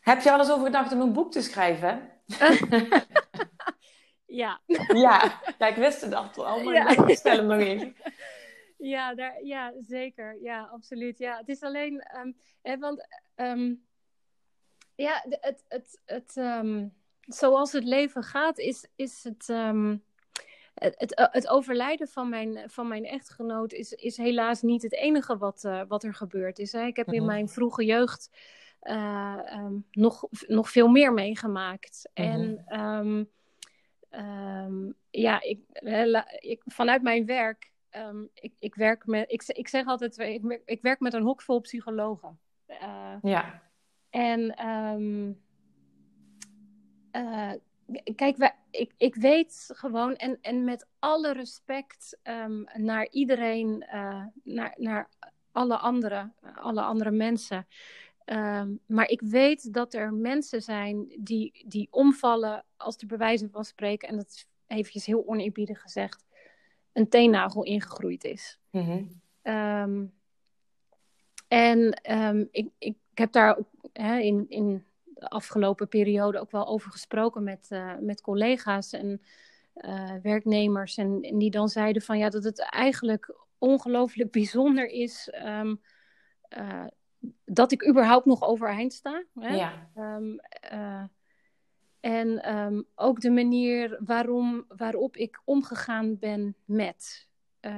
Heb 0.01 0.21
je 0.21 0.31
alles 0.31 0.51
over 0.51 0.65
gedacht 0.65 0.91
om 0.91 1.01
een 1.01 1.13
boek 1.13 1.31
te 1.31 1.41
schrijven? 1.41 2.09
ja. 4.33 4.61
ja. 4.93 5.41
ja, 5.59 5.67
ik 5.67 5.75
wist 5.75 6.01
het 6.01 6.13
al, 6.13 6.63
maar 6.63 6.73
ja. 6.73 7.07
ik 7.07 7.17
stel 7.17 7.37
hem 7.37 7.45
nog 7.45 7.59
even. 7.59 7.95
Ja, 8.77 9.15
daar, 9.15 9.43
ja, 9.43 9.73
zeker. 9.79 10.37
Ja, 10.41 10.69
absoluut. 10.71 11.17
Ja, 11.17 11.37
het 11.37 11.49
is 11.49 11.61
alleen, 11.61 12.05
um, 12.17 12.37
hè, 12.61 12.77
want 12.77 13.07
um, 13.35 13.85
ja, 14.95 15.23
het, 15.29 15.63
het, 15.67 16.01
het, 16.05 16.35
um, 16.35 16.93
zoals 17.19 17.71
het 17.71 17.83
leven 17.83 18.23
gaat, 18.23 18.57
is, 18.57 18.87
is 18.95 19.23
het 19.23 19.47
het, 20.73 20.95
het, 20.97 21.29
het, 21.31 21.47
overlijden 21.47 22.07
van 22.07 22.29
mijn, 22.29 22.69
van 22.69 22.87
mijn 22.87 23.05
echtgenoot 23.05 23.73
is, 23.73 23.91
is 23.91 24.17
helaas 24.17 24.61
niet 24.61 24.81
het 24.81 24.93
enige 24.93 25.37
wat, 25.37 25.63
uh, 25.63 25.81
wat 25.87 26.03
er 26.03 26.13
gebeurd 26.13 26.59
is. 26.59 26.71
Hè. 26.71 26.85
Ik 26.85 26.95
heb 26.95 27.13
in 27.13 27.25
mijn 27.25 27.49
vroege 27.49 27.85
jeugd 27.85 28.29
uh, 28.83 29.39
um, 29.53 29.85
nog, 29.91 30.27
nog 30.47 30.69
veel 30.69 30.87
meer 30.87 31.13
meegemaakt. 31.13 32.09
Mm-hmm. 32.13 32.61
En 32.65 33.29
um, 34.15 34.21
um, 34.21 34.95
ja, 35.09 35.41
ik, 35.41 35.59
ik, 36.39 36.61
vanuit 36.65 37.01
mijn 37.01 37.25
werk, 37.25 37.71
ik, 38.33 38.53
ik, 38.59 38.75
werk 38.75 39.05
met, 39.05 39.31
ik, 39.31 39.43
ik 39.47 39.67
zeg 39.67 39.85
altijd, 39.85 40.17
ik, 40.17 40.61
ik 40.65 40.81
werk 40.81 40.99
met 40.99 41.13
een 41.13 41.23
hok 41.23 41.41
vol 41.41 41.59
psychologen. 41.59 42.39
Uh, 42.67 43.15
ja. 43.21 43.61
En 44.09 44.55
kijk, 48.15 48.37
wij, 48.37 48.55
ik, 48.71 48.93
ik 48.97 49.15
weet 49.15 49.69
gewoon, 49.73 50.15
en, 50.15 50.37
en 50.41 50.63
met 50.63 50.87
alle 50.99 51.33
respect 51.33 52.17
naar 52.73 53.07
iedereen, 53.09 53.85
uh, 53.93 54.25
naar, 54.43 54.73
naar 54.77 55.09
alle 55.51 55.77
andere, 55.77 56.31
alle 56.55 56.81
andere 56.81 57.11
mensen. 57.11 57.67
Um, 58.25 58.79
maar 58.85 59.09
ik 59.09 59.21
weet 59.21 59.73
dat 59.73 59.93
er 59.93 60.13
mensen 60.13 60.61
zijn 60.61 61.15
die, 61.19 61.63
die 61.67 61.87
omvallen 61.91 62.65
als 62.77 62.97
er 62.97 63.07
bewijzen 63.07 63.49
van 63.49 63.65
spreken, 63.65 64.07
en 64.07 64.15
dat 64.15 64.27
is 64.27 64.47
eventjes 64.67 65.05
heel 65.05 65.27
oneerbiedig 65.27 65.81
gezegd, 65.81 66.25
een 66.93 67.09
teennagel 67.09 67.63
ingegroeid 67.63 68.23
is. 68.23 68.59
Mm-hmm. 68.71 69.21
Um, 69.43 70.13
en 71.47 71.99
ik, 72.51 72.69
ik, 72.77 72.95
ik 73.13 73.19
heb 73.19 73.31
daar 73.31 73.57
hè, 73.93 74.17
in, 74.17 74.45
in 74.49 74.85
de 75.23 75.29
afgelopen 75.29 75.87
periode 75.87 76.39
ook 76.39 76.51
wel 76.51 76.67
over 76.67 76.91
gesproken 76.91 77.43
met, 77.43 77.67
uh, 77.69 77.93
met 77.99 78.21
collega's 78.21 78.93
en 78.93 79.21
uh, 79.75 80.13
werknemers. 80.21 80.97
En, 80.97 81.21
en, 81.21 81.37
die 81.37 81.51
dan 81.51 81.69
zeiden 81.69 82.01
van 82.01 82.17
ja, 82.17 82.29
dat 82.29 82.43
het 82.43 82.69
eigenlijk 82.69 83.35
ongelooflijk 83.57 84.31
bijzonder 84.41 84.87
is 84.87 85.33
um, 85.45 85.81
uh, 86.57 86.85
dat 87.45 87.71
ik 87.71 87.87
überhaupt 87.87 88.25
nog 88.25 88.41
overeind 88.41 88.93
sta. 88.93 89.23
Hè? 89.39 89.55
Ja. 89.55 89.89
Um, 89.97 90.39
en 91.99 92.55
um, 92.55 92.85
ook 92.95 93.19
de 93.19 93.31
manier 93.31 93.97
waarom, 94.05 94.65
waarop 94.67 95.17
ik 95.17 95.41
omgegaan 95.43 96.17
ben 96.19 96.55
met. 96.65 97.27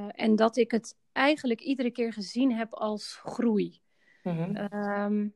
en 0.09 0.35
dat 0.35 0.57
ik 0.57 0.71
het 0.71 0.97
eigenlijk 1.11 1.61
iedere 1.61 1.91
keer 1.91 2.13
gezien 2.13 2.53
heb 2.53 2.73
als 2.73 3.19
groei. 3.23 3.83
Mm-hmm. 4.23 5.33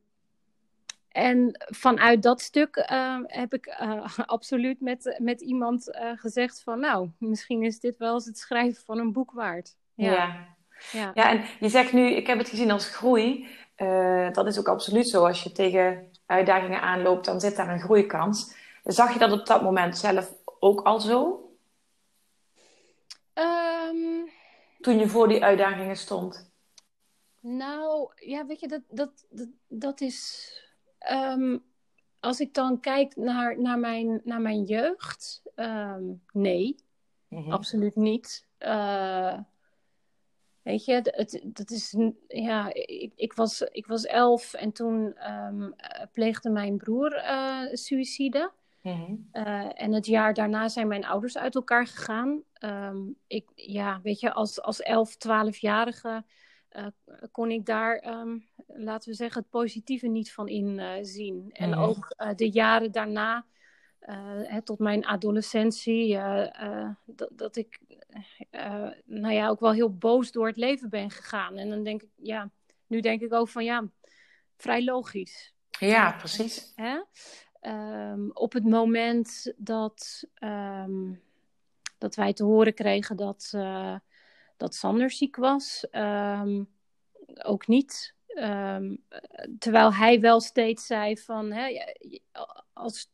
en 1.09 1.65
vanuit 1.65 2.23
dat 2.23 2.41
stuk 2.41 2.87
uh, 2.91 3.19
heb 3.23 3.53
ik 3.53 3.77
uh, 3.81 4.17
absoluut 4.35 4.81
met, 4.81 5.17
met 5.21 5.41
iemand 5.41 5.97
gezegd 6.15 6.63
van 6.63 6.79
nou, 6.79 7.09
misschien 7.17 7.63
is 7.63 7.79
dit 7.79 7.97
wel 7.97 8.13
eens 8.13 8.25
het 8.25 8.37
schrijven 8.37 8.83
van 8.83 8.97
een 8.97 9.11
boek 9.11 9.31
waard. 9.31 9.77
Ja. 9.93 10.11
ja. 10.11 10.57
Ja. 10.91 11.11
ja, 11.13 11.29
en 11.29 11.43
je 11.59 11.69
zegt 11.69 11.93
nu, 11.93 12.11
ik 12.11 12.27
heb 12.27 12.37
het 12.37 12.49
gezien 12.49 12.71
als 12.71 12.89
groei. 12.89 13.47
Dat 14.31 14.47
is 14.47 14.59
ook 14.59 14.67
absoluut 14.67 15.09
zo. 15.09 15.25
Als 15.25 15.43
je 15.43 15.51
tegen 15.51 16.11
uitdagingen 16.25 16.81
aanloopt, 16.81 17.25
dan 17.25 17.39
zit 17.39 17.55
daar 17.55 17.69
een 17.69 17.79
groeikans. 17.79 18.55
Zag 18.83 19.13
je 19.13 19.19
dat 19.19 19.31
op 19.31 19.45
dat 19.45 19.61
moment 19.61 19.97
zelf 19.97 20.33
ook 20.59 20.81
al 20.81 20.99
zo? 20.99 21.43
Um, 23.33 24.29
Toen 24.79 24.99
je 24.99 25.07
voor 25.07 25.27
die 25.27 25.43
uitdagingen 25.43 25.97
stond? 25.97 26.51
Nou, 27.39 28.11
ja, 28.15 28.45
weet 28.45 28.59
je, 28.59 28.67
dat, 28.67 28.81
dat, 28.89 29.25
dat, 29.29 29.47
dat 29.67 30.01
is. 30.01 30.49
Um, 31.11 31.63
als 32.19 32.39
ik 32.39 32.53
dan 32.53 32.79
kijk 32.79 33.15
naar, 33.15 33.61
naar, 33.61 33.79
mijn, 33.79 34.21
naar 34.23 34.41
mijn 34.41 34.63
jeugd, 34.63 35.41
um, 35.55 36.23
nee, 36.31 36.75
mm-hmm. 37.27 37.51
absoluut 37.51 37.95
niet. 37.95 38.45
Uh, 38.59 39.37
weet 40.69 40.85
je, 40.85 40.93
het, 40.93 41.41
dat 41.43 41.71
is. 41.71 41.95
Ja, 42.27 42.73
ik, 42.73 43.11
ik, 43.15 43.33
was, 43.33 43.61
ik 43.61 43.87
was 43.87 44.05
elf 44.05 44.53
en 44.53 44.71
toen 44.71 45.15
um, 45.31 45.75
pleegde 46.11 46.49
mijn 46.49 46.77
broer 46.77 47.15
uh, 47.15 47.61
suïcide. 47.71 48.51
Mm-hmm. 48.81 49.29
Uh, 49.33 49.81
en 49.81 49.93
het 49.93 50.05
jaar 50.05 50.33
daarna 50.33 50.67
zijn 50.67 50.87
mijn 50.87 51.05
ouders 51.05 51.37
uit 51.37 51.55
elkaar 51.55 51.87
gegaan. 51.87 52.43
Um, 52.63 53.15
ik, 53.27 53.49
ja, 53.55 53.99
weet 54.03 54.19
je, 54.19 54.33
als, 54.33 54.61
als 54.61 54.81
11, 54.81 55.15
12-jarige 55.15 56.23
uh, 56.71 56.85
kon 57.31 57.51
ik 57.51 57.65
daar, 57.65 58.19
um, 58.19 58.47
laten 58.67 59.09
we 59.09 59.15
zeggen, 59.15 59.41
het 59.41 59.49
positieve 59.49 60.07
niet 60.07 60.33
van 60.33 60.47
inzien. 60.47 61.35
Uh, 61.35 61.61
en 61.61 61.69
mm-hmm. 61.69 61.83
ook 61.83 62.15
de 62.35 62.49
jaren 62.49 62.91
daarna, 62.91 63.45
hè, 63.99 64.61
tot 64.61 64.79
mijn 64.79 65.05
adolescentie, 65.05 66.17
dat, 67.05 67.29
dat 67.31 67.55
ik, 67.55 67.79
nou 69.05 69.33
ja, 69.33 69.47
ook 69.47 69.59
wel 69.59 69.73
heel 69.73 69.97
boos 69.97 70.31
door 70.31 70.47
het 70.47 70.57
leven 70.57 70.89
ben 70.89 71.11
gegaan. 71.11 71.57
En 71.57 71.69
dan 71.69 71.83
denk 71.83 72.01
ik, 72.01 72.09
ja, 72.15 72.49
nu 72.87 72.99
denk 72.99 73.21
ik 73.21 73.33
ook 73.33 73.49
van, 73.49 73.63
ja, 73.63 73.89
vrij 74.57 74.83
logisch. 74.83 75.53
Ja, 75.79 76.11
precies. 76.11 76.73
Hè? 76.75 76.99
Um, 77.61 78.31
op 78.33 78.53
het 78.53 78.63
moment 78.63 79.53
dat, 79.57 80.23
um, 80.43 81.21
dat 81.97 82.15
wij 82.15 82.33
te 82.33 82.43
horen 82.43 82.73
kregen 82.73 83.15
dat, 83.17 83.51
uh, 83.55 83.95
dat 84.57 84.75
Sander 84.75 85.11
ziek 85.11 85.35
was, 85.35 85.87
um, 85.91 86.69
ook 87.43 87.67
niet. 87.67 88.15
terwijl 89.59 89.93
hij 89.93 90.19
wel 90.19 90.39
steeds 90.39 90.85
zei 90.85 91.17
van 91.17 91.51
hè, 91.51 91.93
als, 92.73 93.11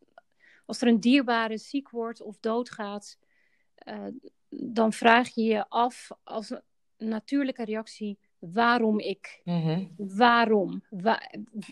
als 0.65 0.81
er 0.81 0.87
een 0.87 0.99
dierbare 0.99 1.57
ziek 1.57 1.89
wordt 1.89 2.21
of 2.21 2.37
doodgaat, 2.39 3.17
uh, 3.87 4.07
dan 4.49 4.93
vraag 4.93 5.29
je 5.29 5.43
je 5.43 5.69
af 5.69 6.11
als 6.23 6.49
een 6.49 7.07
natuurlijke 7.07 7.63
reactie 7.63 8.19
waarom 8.39 8.99
ik? 8.99 9.41
Mm-hmm. 9.43 9.93
Waarom? 9.97 10.83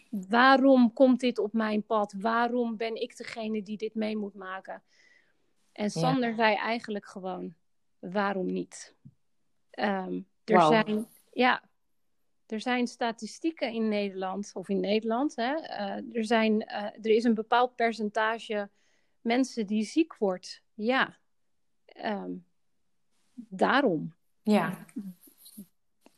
waarom 0.09 0.93
komt 0.93 1.19
dit 1.19 1.39
op 1.39 1.53
mijn 1.53 1.85
pad? 1.85 2.13
Waarom 2.17 2.77
ben 2.77 3.01
ik 3.01 3.17
degene 3.17 3.63
die 3.63 3.77
dit 3.77 3.95
mee 3.95 4.17
moet 4.17 4.35
maken? 4.35 4.83
En 5.71 5.89
Sander 5.89 6.29
ja. 6.29 6.35
zei 6.35 6.55
eigenlijk 6.55 7.05
gewoon: 7.05 7.53
waarom 7.99 8.51
niet? 8.51 8.95
Um, 9.79 10.27
er 10.43 10.57
wow. 10.57 10.71
zijn, 10.71 11.07
ja, 11.31 11.63
er 12.45 12.61
zijn 12.61 12.87
statistieken 12.87 13.71
in 13.71 13.87
Nederland, 13.87 14.51
of 14.53 14.69
in 14.69 14.79
Nederland, 14.79 15.35
hè, 15.35 15.55
uh, 15.55 16.15
er, 16.17 16.25
zijn, 16.25 16.61
uh, 16.61 16.83
er 16.83 17.15
is 17.15 17.23
een 17.23 17.33
bepaald 17.33 17.75
percentage 17.75 18.69
mensen 19.23 19.67
die 19.67 19.83
ziek 19.83 20.15
wordt. 20.17 20.61
Ja, 20.73 21.17
um, 22.03 22.45
daarom. 23.33 24.13
Ja 24.41 24.85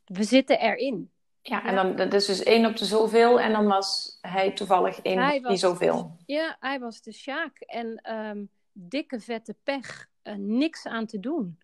we 0.06 0.24
zitten 0.24 0.60
erin. 0.60 1.12
Ja, 1.42 1.66
en 1.66 1.76
dan 1.76 1.96
dat 1.96 2.14
is 2.14 2.26
dus 2.26 2.44
één 2.44 2.66
op 2.66 2.78
de 2.78 2.86
zoveel 2.86 3.40
en 3.40 3.52
dan 3.52 3.66
was 3.66 4.18
hij 4.22 4.52
toevallig 4.52 5.02
één 5.02 5.20
hij 5.20 5.38
op 5.38 5.48
die 5.48 5.58
zoveel. 5.58 6.16
Ja, 6.26 6.58
hij 6.60 6.80
was 6.80 7.02
de 7.02 7.12
Sjaak 7.12 7.60
en 7.60 8.14
um, 8.14 8.50
dikke 8.72 9.20
vette 9.20 9.56
pech, 9.64 10.08
uh, 10.24 10.36
niks 10.36 10.86
aan 10.86 11.06
te 11.06 11.20
doen. 11.20 11.60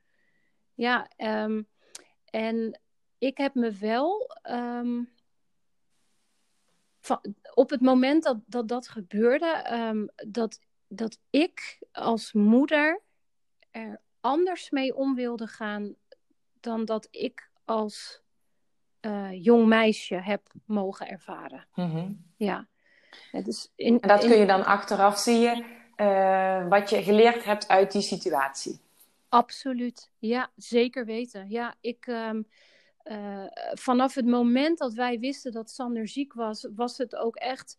Ja, 0.74 1.10
um, 1.18 1.68
en 2.26 2.80
ik 3.18 3.38
heb 3.38 3.56
me 3.56 3.72
wel 3.72 4.38
um, 4.50 5.10
van, 7.00 7.36
op 7.54 7.70
het 7.70 7.82
moment 7.82 8.24
dat 8.24 8.38
dat, 8.46 8.68
dat 8.68 8.88
gebeurde, 8.88 10.10
dat, 10.28 10.60
dat 10.94 11.18
ik 11.30 11.80
als 11.92 12.34
moeder 12.34 13.02
er 13.72 14.02
anders 14.20 14.70
mee 14.70 14.96
om 14.96 15.16
wilde 15.16 15.48
gaan 15.48 15.96
dan 16.60 16.86
dat 16.86 17.08
ik 17.12 17.50
als 17.66 18.22
uh, 19.02 19.44
jong 19.44 19.68
meisje 19.68 20.16
heb 20.16 20.52
mogen 20.66 21.08
ervaren. 21.08 21.68
Mm-hmm. 21.76 22.26
Ja. 22.36 22.68
Dus 23.44 23.72
in, 23.76 24.00
en 24.00 24.08
dat 24.08 24.20
kun 24.20 24.38
je 24.38 24.46
dan 24.46 24.66
achteraf 24.66 25.18
zie 25.18 25.40
je 25.40 25.64
uh, 25.98 26.70
wat 26.70 26.90
je 26.90 27.04
geleerd 27.04 27.44
hebt 27.44 27.68
uit 27.68 27.92
die 27.92 28.02
situatie. 28.02 28.80
Absoluut, 29.30 30.12
ja, 30.18 30.52
zeker 30.56 31.06
weten. 31.06 31.50
Ja, 31.50 31.76
ik, 31.82 32.08
um, 32.08 32.48
uh, 33.04 33.46
vanaf 33.74 34.14
het 34.14 34.26
moment 34.26 34.78
dat 34.78 34.94
wij 34.94 35.20
wisten 35.20 35.52
dat 35.52 35.70
Sander 35.70 36.08
ziek 36.08 36.34
was, 36.34 36.68
was 36.76 36.98
het 36.98 37.16
ook 37.16 37.36
echt. 37.36 37.78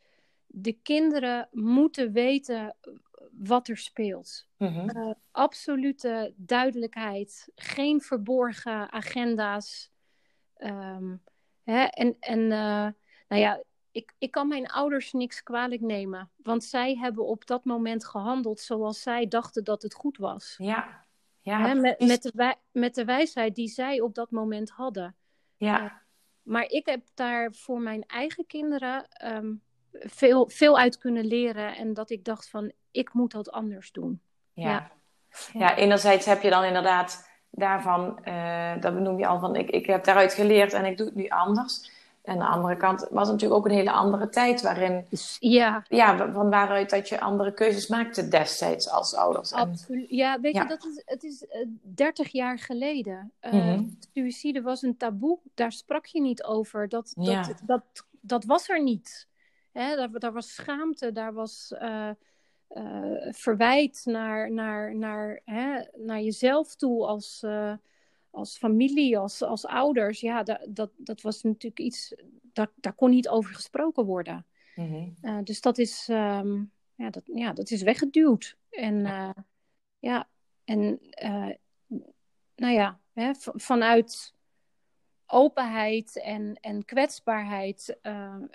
De 0.54 0.72
kinderen 0.72 1.48
moeten 1.50 2.12
weten 2.12 2.76
wat 3.30 3.68
er 3.68 3.76
speelt. 3.76 4.46
Mm-hmm. 4.56 4.90
Uh, 4.96 5.10
absolute 5.30 6.32
duidelijkheid, 6.36 7.48
geen 7.54 8.00
verborgen 8.00 8.92
agenda's. 8.92 9.90
Um, 10.58 11.22
hè, 11.62 11.82
en 11.82 12.16
en 12.20 12.40
uh, 12.40 12.88
nou 13.28 13.42
ja, 13.42 13.62
ik, 13.90 14.14
ik 14.18 14.30
kan 14.30 14.48
mijn 14.48 14.66
ouders 14.66 15.12
niks 15.12 15.42
kwalijk 15.42 15.80
nemen. 15.80 16.30
Want 16.36 16.64
zij 16.64 16.96
hebben 16.96 17.26
op 17.26 17.46
dat 17.46 17.64
moment 17.64 18.04
gehandeld 18.04 18.60
zoals 18.60 19.02
zij 19.02 19.28
dachten 19.28 19.64
dat 19.64 19.82
het 19.82 19.94
goed 19.94 20.16
was. 20.16 20.54
Ja, 20.58 21.04
ja. 21.40 21.66
Hè, 21.66 21.74
met, 21.74 22.00
met, 22.00 22.22
de 22.22 22.56
met 22.72 22.94
de 22.94 23.04
wijsheid 23.04 23.54
die 23.54 23.68
zij 23.68 24.00
op 24.00 24.14
dat 24.14 24.30
moment 24.30 24.70
hadden. 24.70 25.16
Ja. 25.56 25.84
Uh, 25.84 25.92
maar 26.42 26.64
ik 26.64 26.86
heb 26.86 27.06
daar 27.14 27.54
voor 27.54 27.80
mijn 27.80 28.02
eigen 28.06 28.46
kinderen 28.46 29.08
um, 29.24 29.62
veel, 29.92 30.48
veel 30.48 30.78
uit 30.78 30.98
kunnen 30.98 31.24
leren. 31.24 31.76
En 31.76 31.94
dat 31.94 32.10
ik 32.10 32.24
dacht 32.24 32.50
van, 32.50 32.72
ik 32.90 33.12
moet 33.12 33.32
dat 33.32 33.50
anders 33.50 33.92
doen. 33.92 34.20
Ja, 34.52 34.70
ja. 34.70 34.90
ja 35.52 35.76
enerzijds 35.76 36.26
heb 36.26 36.42
je 36.42 36.50
dan 36.50 36.64
inderdaad 36.64 37.30
daarvan, 37.50 38.18
uh, 38.24 38.80
dat 38.80 38.94
noem 38.94 39.18
je 39.18 39.26
al 39.26 39.40
van, 39.40 39.56
ik, 39.56 39.70
ik 39.70 39.86
heb 39.86 40.04
daaruit 40.04 40.34
geleerd 40.34 40.72
en 40.72 40.84
ik 40.84 40.96
doe 40.96 41.06
het 41.06 41.14
nu 41.14 41.28
anders. 41.28 41.90
En 42.22 42.32
aan 42.32 42.38
de 42.38 42.54
andere 42.54 42.76
kant 42.76 43.00
was 43.10 43.28
het 43.28 43.32
natuurlijk 43.32 43.60
ook 43.60 43.64
een 43.64 43.76
hele 43.76 43.90
andere 43.90 44.28
tijd 44.28 44.62
waarin, 44.62 45.06
ja, 45.38 45.84
ja 45.88 46.32
van 46.32 46.50
waaruit 46.50 46.90
dat 46.90 47.08
je 47.08 47.20
andere 47.20 47.54
keuzes 47.54 47.86
maakte 47.86 48.28
destijds 48.28 48.88
als 48.88 49.14
ouders. 49.14 49.52
Absoluut. 49.52 50.10
Ja, 50.10 50.40
weet 50.40 50.54
ja. 50.54 50.62
je, 50.62 50.68
dat 50.68 50.84
is, 50.84 51.02
het 51.04 51.22
is 51.22 51.42
uh, 51.42 51.60
eh, 51.60 51.66
30 51.80 52.32
jaar 52.32 52.58
geleden. 52.58 53.32
Uh. 53.52 53.78
Suïcide 54.14 54.62
was 54.62 54.82
een 54.82 54.96
taboe, 54.96 55.38
daar 55.54 55.72
sprak 55.72 56.06
je 56.06 56.20
niet 56.20 56.44
over. 56.44 56.88
Dat, 56.88 57.12
dat, 57.14 57.26
ja. 57.26 57.42
dat, 57.42 57.60
dat, 57.64 57.82
dat, 58.20 58.44
was 58.44 58.68
er 58.68 58.82
niet. 58.82 59.28
Hè, 59.72 59.96
daar, 59.96 60.10
daar 60.18 60.32
was 60.32 60.54
schaamte, 60.54 61.12
daar 61.12 61.32
was 61.32 61.74
uh, 61.82 62.10
uh, 62.68 63.32
verwijt 63.32 64.02
naar, 64.04 64.52
naar, 64.52 64.96
naar, 64.96 65.40
hè, 65.44 65.82
naar 65.96 66.20
jezelf 66.20 66.74
toe 66.74 67.06
als, 67.06 67.42
uh, 67.44 67.74
als 68.30 68.58
familie, 68.58 69.18
als, 69.18 69.42
als 69.42 69.66
ouders. 69.66 70.20
Ja, 70.20 70.42
dat, 70.42 70.66
dat, 70.68 70.90
dat 70.96 71.20
was 71.20 71.42
natuurlijk 71.42 71.80
iets, 71.80 72.14
daar, 72.52 72.70
daar 72.74 72.92
kon 72.92 73.10
niet 73.10 73.28
over 73.28 73.54
gesproken 73.54 74.04
worden. 74.04 74.46
Uh, 74.76 75.38
dus 75.44 75.60
dat 75.60 75.78
is, 75.78 76.08
um, 76.10 76.70
ja, 76.94 77.10
dat, 77.10 77.22
ja, 77.24 77.52
dat 77.52 77.70
is 77.70 77.82
weggeduwd. 77.82 78.56
En 78.70 79.02
ja, 79.98 80.28
en 80.64 81.00
nou 82.56 82.72
ja, 82.72 83.00
hè, 83.12 83.30
vanuit 83.54 84.34
openheid 85.26 86.20
en, 86.20 86.58
en 86.60 86.84
kwetsbaarheid 86.84 87.98
um, 88.02 88.50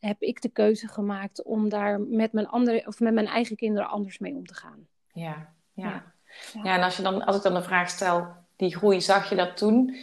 heb 0.00 0.22
ik 0.22 0.42
de 0.42 0.48
keuze 0.48 0.88
gemaakt 0.88 1.42
om 1.42 1.68
daar 1.68 2.00
met 2.00 2.32
mijn, 2.32 2.48
andere, 2.48 2.82
of 2.86 3.00
met 3.00 3.14
mijn 3.14 3.26
eigen 3.26 3.56
kinderen 3.56 3.88
anders 3.88 4.18
mee 4.18 4.34
om 4.34 4.46
te 4.46 4.54
gaan. 4.54 4.86
Ja, 5.12 5.52
ja. 5.72 5.88
ja. 6.52 6.60
ja 6.62 6.76
en 6.76 6.82
als, 6.82 6.96
je 6.96 7.02
dan, 7.02 7.24
als 7.24 7.36
ik 7.36 7.42
dan 7.42 7.54
de 7.54 7.62
vraag 7.62 7.88
stel, 7.88 8.26
die 8.56 8.76
groei, 8.76 9.00
zag 9.00 9.28
je 9.28 9.36
dat 9.36 9.56
toen? 9.56 9.96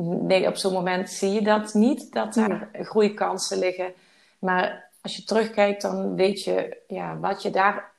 Nee, 0.00 0.46
op 0.46 0.56
zo'n 0.56 0.72
moment 0.72 1.10
zie 1.10 1.30
je 1.30 1.42
dat 1.42 1.74
niet, 1.74 2.12
dat 2.12 2.36
er 2.36 2.68
ja. 2.72 2.84
groeikansen 2.84 3.58
liggen. 3.58 3.92
Maar 4.38 4.90
als 5.00 5.16
je 5.16 5.24
terugkijkt, 5.24 5.82
dan 5.82 6.14
weet 6.14 6.44
je 6.44 6.76
ja, 6.86 7.18
wat, 7.18 7.42
je 7.42 7.50
daar, 7.50 7.90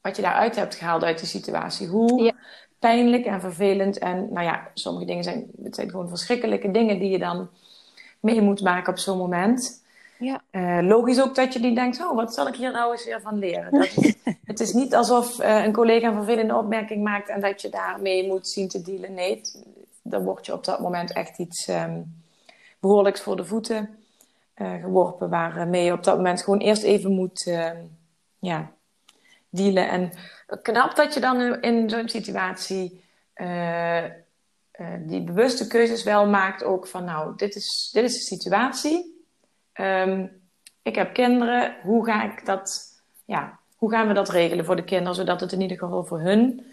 wat 0.00 0.16
je 0.16 0.22
daaruit 0.22 0.56
hebt 0.56 0.74
gehaald 0.74 1.04
uit 1.04 1.18
die 1.18 1.28
situatie. 1.28 1.88
Hoe 1.88 2.22
ja. 2.22 2.32
pijnlijk 2.78 3.24
en 3.24 3.40
vervelend. 3.40 3.98
En 3.98 4.32
nou 4.32 4.46
ja, 4.46 4.70
sommige 4.74 5.06
dingen 5.06 5.24
zijn, 5.24 5.50
het 5.62 5.74
zijn 5.74 5.90
gewoon 5.90 6.08
verschrikkelijke 6.08 6.70
dingen 6.70 6.98
die 6.98 7.10
je 7.10 7.18
dan 7.18 7.50
mee 8.20 8.40
moet 8.40 8.60
maken 8.60 8.92
op 8.92 8.98
zo'n 8.98 9.18
moment. 9.18 9.84
Ja. 10.20 10.42
Eh, 10.50 10.78
logisch 10.82 11.20
ook 11.20 11.34
dat 11.34 11.52
je 11.52 11.60
die 11.60 11.74
denkt, 11.74 12.00
oh, 12.00 12.14
wat 12.14 12.34
zal 12.34 12.48
ik 12.48 12.54
hier 12.54 12.72
nou 12.72 12.92
eens 12.92 13.04
weer 13.04 13.20
van 13.20 13.38
leren? 13.38 13.72
Dat 13.72 13.84
is, 13.84 14.14
het 14.44 14.60
is 14.60 14.72
niet 14.72 14.94
alsof 14.94 15.38
eh, 15.38 15.64
een 15.64 15.72
collega 15.72 16.08
een 16.08 16.14
vervelende 16.14 16.56
opmerking 16.56 17.02
maakt 17.02 17.28
en 17.28 17.40
dat 17.40 17.62
je 17.62 17.68
daarmee 17.68 18.26
moet 18.26 18.48
zien 18.48 18.68
te 18.68 18.82
dealen. 18.82 19.14
Nee, 19.14 19.40
dan 20.02 20.24
word 20.24 20.46
je 20.46 20.52
op 20.52 20.64
dat 20.64 20.80
moment 20.80 21.12
echt 21.12 21.38
iets 21.38 21.68
um, 21.68 22.22
behoorlijks 22.80 23.20
voor 23.20 23.36
de 23.36 23.44
voeten 23.44 23.98
uh, 24.56 24.74
geworpen, 24.74 25.30
waarmee 25.30 25.84
je 25.84 25.92
op 25.92 26.04
dat 26.04 26.16
moment 26.16 26.42
gewoon 26.42 26.58
eerst 26.58 26.82
even 26.82 27.12
moet 27.12 27.46
uh, 27.46 27.70
ja, 28.38 28.70
dealen. 29.48 29.88
En 29.88 30.12
knap 30.62 30.96
dat 30.96 31.14
je 31.14 31.20
dan 31.20 31.62
in 31.62 31.90
zo'n 31.90 32.08
situatie 32.08 33.04
die 34.98 35.22
bewuste 35.22 35.66
keuzes 35.66 36.02
wel 36.02 36.26
maakt 36.26 36.64
ook 36.64 36.86
van 36.86 37.04
nou, 37.04 37.36
dit 37.36 37.54
is, 37.54 37.90
dit 37.92 38.04
is 38.04 38.14
de 38.14 38.34
situatie. 38.34 39.19
Um, 39.74 40.42
ik 40.82 40.94
heb 40.94 41.14
kinderen, 41.14 41.76
hoe 41.82 42.04
ga 42.04 42.32
ik 42.32 42.46
dat, 42.46 42.92
ja, 43.24 43.58
hoe 43.76 43.90
gaan 43.90 44.08
we 44.08 44.14
dat 44.14 44.28
regelen 44.28 44.64
voor 44.64 44.76
de 44.76 44.84
kinderen, 44.84 45.14
zodat 45.14 45.40
het 45.40 45.52
in 45.52 45.60
ieder 45.60 45.78
geval 45.78 46.04
voor 46.04 46.20
hun 46.20 46.64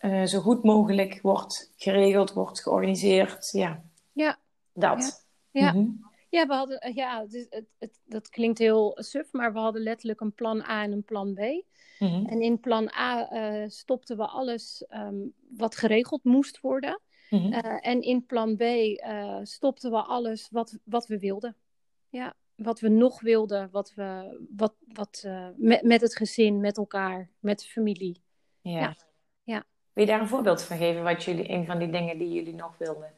uh, 0.00 0.24
zo 0.24 0.40
goed 0.40 0.62
mogelijk 0.62 1.18
wordt 1.22 1.72
geregeld, 1.76 2.32
wordt 2.32 2.62
georganiseerd. 2.62 3.50
Ja, 3.50 3.82
ja. 4.12 4.38
dat. 4.72 5.26
Ja. 5.50 5.64
ja. 5.64 5.72
Mm 5.72 5.78
-hmm. 5.78 6.10
Ja, 6.28 6.46
we 6.46 6.54
hadden, 6.54 6.80
eh, 6.80 6.94
ja 6.94 7.20
het, 7.20 7.46
het, 7.50 7.66
het, 7.78 8.00
dat 8.04 8.28
klinkt 8.28 8.58
heel 8.58 8.96
suf, 9.00 9.32
maar 9.32 9.52
we 9.52 9.58
hadden 9.58 9.82
letterlijk 9.82 10.20
een 10.20 10.34
plan 10.34 10.62
A 10.62 10.82
en 10.82 10.92
een 10.92 11.04
plan 11.04 11.34
B. 11.34 11.38
Mm 11.38 12.08
-hmm. 12.08 12.26
En 12.26 12.40
in 12.40 12.60
plan 12.60 12.92
A 12.98 13.32
uh, 13.32 13.68
stopten 13.68 14.16
we 14.16 14.26
alles 14.26 14.84
um, 14.90 15.32
wat 15.56 15.76
geregeld 15.76 16.24
moest 16.24 16.60
worden. 16.60 17.00
Mm 17.30 17.38
-hmm. 17.38 17.52
uh, 17.52 17.86
en 17.86 18.02
in 18.02 18.26
plan 18.26 18.56
B 18.56 18.62
stopten 19.42 19.90
we 19.90 20.02
alles 20.02 20.48
wat, 20.50 20.78
wat 20.84 21.06
we 21.06 21.18
wilden. 21.18 21.56
Ja, 22.12 22.34
wat 22.54 22.80
we 22.80 22.88
nog 22.88 23.20
wilden, 23.20 23.68
wat 23.70 23.94
we, 23.94 24.38
wat, 24.56 24.74
wat, 24.92 25.26
met, 25.56 25.82
met 25.82 26.00
het 26.00 26.16
gezin, 26.16 26.60
met 26.60 26.76
elkaar, 26.76 27.30
met 27.38 27.58
de 27.60 27.66
familie. 27.66 28.22
Ja. 28.60 28.80
ja. 28.80 28.96
ja. 29.42 29.64
Wil 29.92 30.04
je 30.04 30.10
daar 30.10 30.20
een 30.20 30.28
voorbeeld 30.28 30.62
van 30.62 30.76
geven, 30.76 31.02
wat 31.02 31.24
jullie, 31.24 31.50
een 31.50 31.66
van 31.66 31.78
die 31.78 31.90
dingen 31.90 32.18
die 32.18 32.32
jullie 32.32 32.54
nog 32.54 32.78
wilden? 32.78 33.12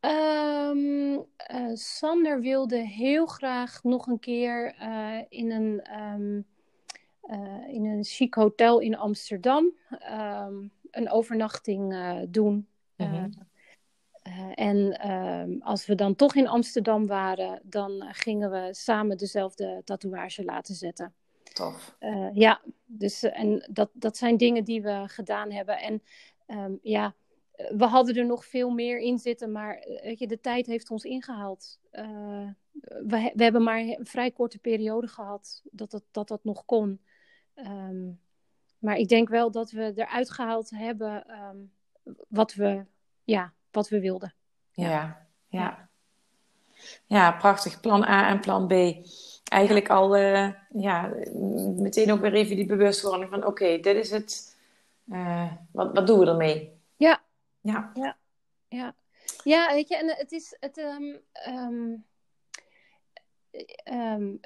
Um, 0.00 1.26
uh, 1.50 1.74
Sander 1.74 2.40
wilde 2.40 2.76
heel 2.76 3.26
graag 3.26 3.82
nog 3.82 4.06
een 4.06 4.18
keer 4.18 4.74
uh, 4.80 5.18
in, 5.28 5.50
een, 5.50 6.00
um, 6.00 6.46
uh, 7.30 7.74
in 7.74 7.84
een 7.84 8.04
chic 8.04 8.34
hotel 8.34 8.78
in 8.78 8.96
Amsterdam 8.96 9.72
um, 10.10 10.70
een 10.90 11.10
overnachting 11.10 11.94
doen. 12.30 12.68
Mm 12.96 13.06
-hmm. 13.06 13.47
En 14.54 14.96
als 15.62 15.86
we 15.86 15.94
dan 15.94 16.14
toch 16.14 16.34
in 16.34 16.48
Amsterdam 16.48 17.06
waren, 17.06 17.60
dan 17.62 18.04
gingen 18.08 18.50
we 18.50 18.68
samen 18.70 19.16
dezelfde 19.16 19.82
tatoeage 19.84 20.44
laten 20.44 20.74
zetten. 20.74 21.14
Tof. 21.52 21.96
ja, 22.32 22.60
dus 22.86 23.22
en 23.22 23.68
dat, 23.70 23.90
dat 23.92 24.16
zijn 24.16 24.36
dingen 24.36 24.64
die 24.64 24.82
we 24.82 25.02
gedaan 25.06 25.50
hebben. 25.50 25.78
En 25.78 26.02
ja 26.82 27.14
we 27.68 27.84
hadden 27.84 28.16
er 28.16 28.26
nog 28.26 28.44
veel 28.44 28.70
meer 28.70 28.98
in 28.98 29.18
zitten, 29.18 29.52
maar 29.52 29.84
weet 30.02 30.18
je, 30.18 30.26
de 30.26 30.40
tijd 30.40 30.66
heeft 30.66 30.90
ons 30.90 31.04
ingehaald. 31.04 31.80
Uh, 31.92 32.48
we, 32.80 33.32
we, 33.34 33.42
hebben 33.42 33.62
maar 33.62 33.78
een 33.78 34.06
vrij 34.06 34.30
korte 34.30 34.58
periode 34.58 35.06
gehad 35.06 35.62
dat 35.70 35.90
dat, 35.90 36.04
dat, 36.10 36.28
dat 36.28 36.44
nog 36.44 36.64
kon. 36.64 37.00
Um, 37.54 38.20
maar 38.78 38.96
ik 38.96 39.08
denk 39.08 39.28
wel 39.28 39.50
dat 39.50 39.70
we 39.70 39.92
eruit 39.94 40.30
gehaald 40.30 40.70
hebben 40.70 41.30
um, 41.30 41.72
wat, 42.28 42.54
we, 42.54 42.84
ja, 43.24 43.52
wat 43.78 43.88
we 43.88 44.00
wilden. 44.00 44.34
Ja, 44.72 44.88
ja. 44.88 45.26
ja. 45.48 45.88
ja 47.06 47.32
prachtig. 47.32 47.80
Plan 47.80 48.02
A 48.04 48.28
en 48.28 48.40
plan 48.40 48.66
B. 48.66 48.72
Eigenlijk 49.44 49.88
al 49.88 50.16
uh, 50.18 50.52
ja, 50.68 51.12
meteen 51.76 52.12
ook 52.12 52.20
weer 52.20 52.34
even 52.34 52.56
die 52.56 52.66
bewustwording 52.66 53.30
van 53.30 53.38
oké, 53.38 53.48
okay, 53.48 53.80
dit 53.80 53.96
is 53.96 54.10
het. 54.10 54.56
Uh, 55.06 55.52
wat, 55.72 55.94
wat 55.94 56.06
doen 56.06 56.18
we 56.18 56.26
ermee? 56.26 56.72
Ja, 56.96 57.22
ja. 57.60 57.90
Ja, 57.94 58.16
ja. 58.68 58.94
ja 59.44 59.74
weet 59.74 59.88
je, 59.88 59.96
en 59.96 60.08
het 60.08 60.32
is. 60.32 60.56
Het, 60.60 60.78
um, 60.78 61.18
um, 61.48 62.04
um, 63.92 64.40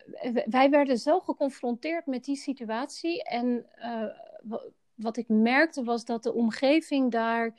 wij 0.45 0.71
werden 0.71 0.99
zo 0.99 1.21
geconfronteerd 1.21 2.07
met 2.07 2.25
die 2.25 2.37
situatie. 2.37 3.23
En 3.25 3.67
uh, 3.79 4.05
wat 4.95 5.17
ik 5.17 5.29
merkte 5.29 5.85
was 5.85 6.05
dat 6.05 6.23
de 6.23 6.33
omgeving 6.33 7.11
daar 7.11 7.55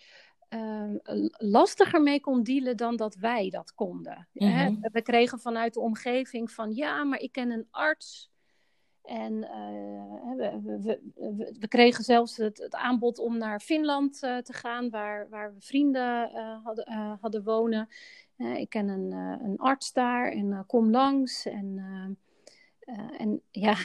lastiger 1.32 2.02
mee 2.02 2.20
kon 2.20 2.44
dealen 2.44 2.78
dan 2.78 2.96
dat 2.96 3.16
wij 3.16 3.50
dat 3.50 3.74
konden. 3.74 4.28
Mm-hmm. 4.34 4.80
We 4.92 5.02
kregen 5.02 5.40
vanuit 5.40 5.74
de 5.74 5.80
omgeving 5.80 6.52
van 6.52 6.76
ja, 6.76 7.04
maar 7.04 7.20
ik 7.20 7.32
ken 7.32 7.52
een 7.52 7.68
arts. 7.72 8.32
En 9.04 9.34
uh, 9.34 10.36
we, 10.36 10.60
we, 10.64 11.00
we, 11.16 11.56
we, 11.60 11.68
kregen 11.68 12.04
zelfs 12.04 12.38
het, 12.38 12.58
het, 12.58 12.76
aanbod 12.76 13.20
om 13.20 13.38
naar 13.38 13.60
Finland 13.60 14.24
uh, 14.24 14.38
te 14.38 14.54
gaan, 14.54 14.90
waar, 14.90 15.30
waar 15.30 15.54
we 15.54 15.62
vrienden 15.62 16.32
uh, 16.34 16.64
hadden, 16.64 17.18
hadden, 17.22 17.44
wonen. 17.44 17.90
ik 18.38 18.70
ken 18.70 18.88
een, 18.88 19.12
een, 19.44 19.58
arts 19.58 19.94
daar 19.94 20.32
en 20.32 20.64
kom 20.68 20.90
langs. 20.90 21.46
En, 21.46 21.80
en 23.18 23.42
ja, 23.52 23.76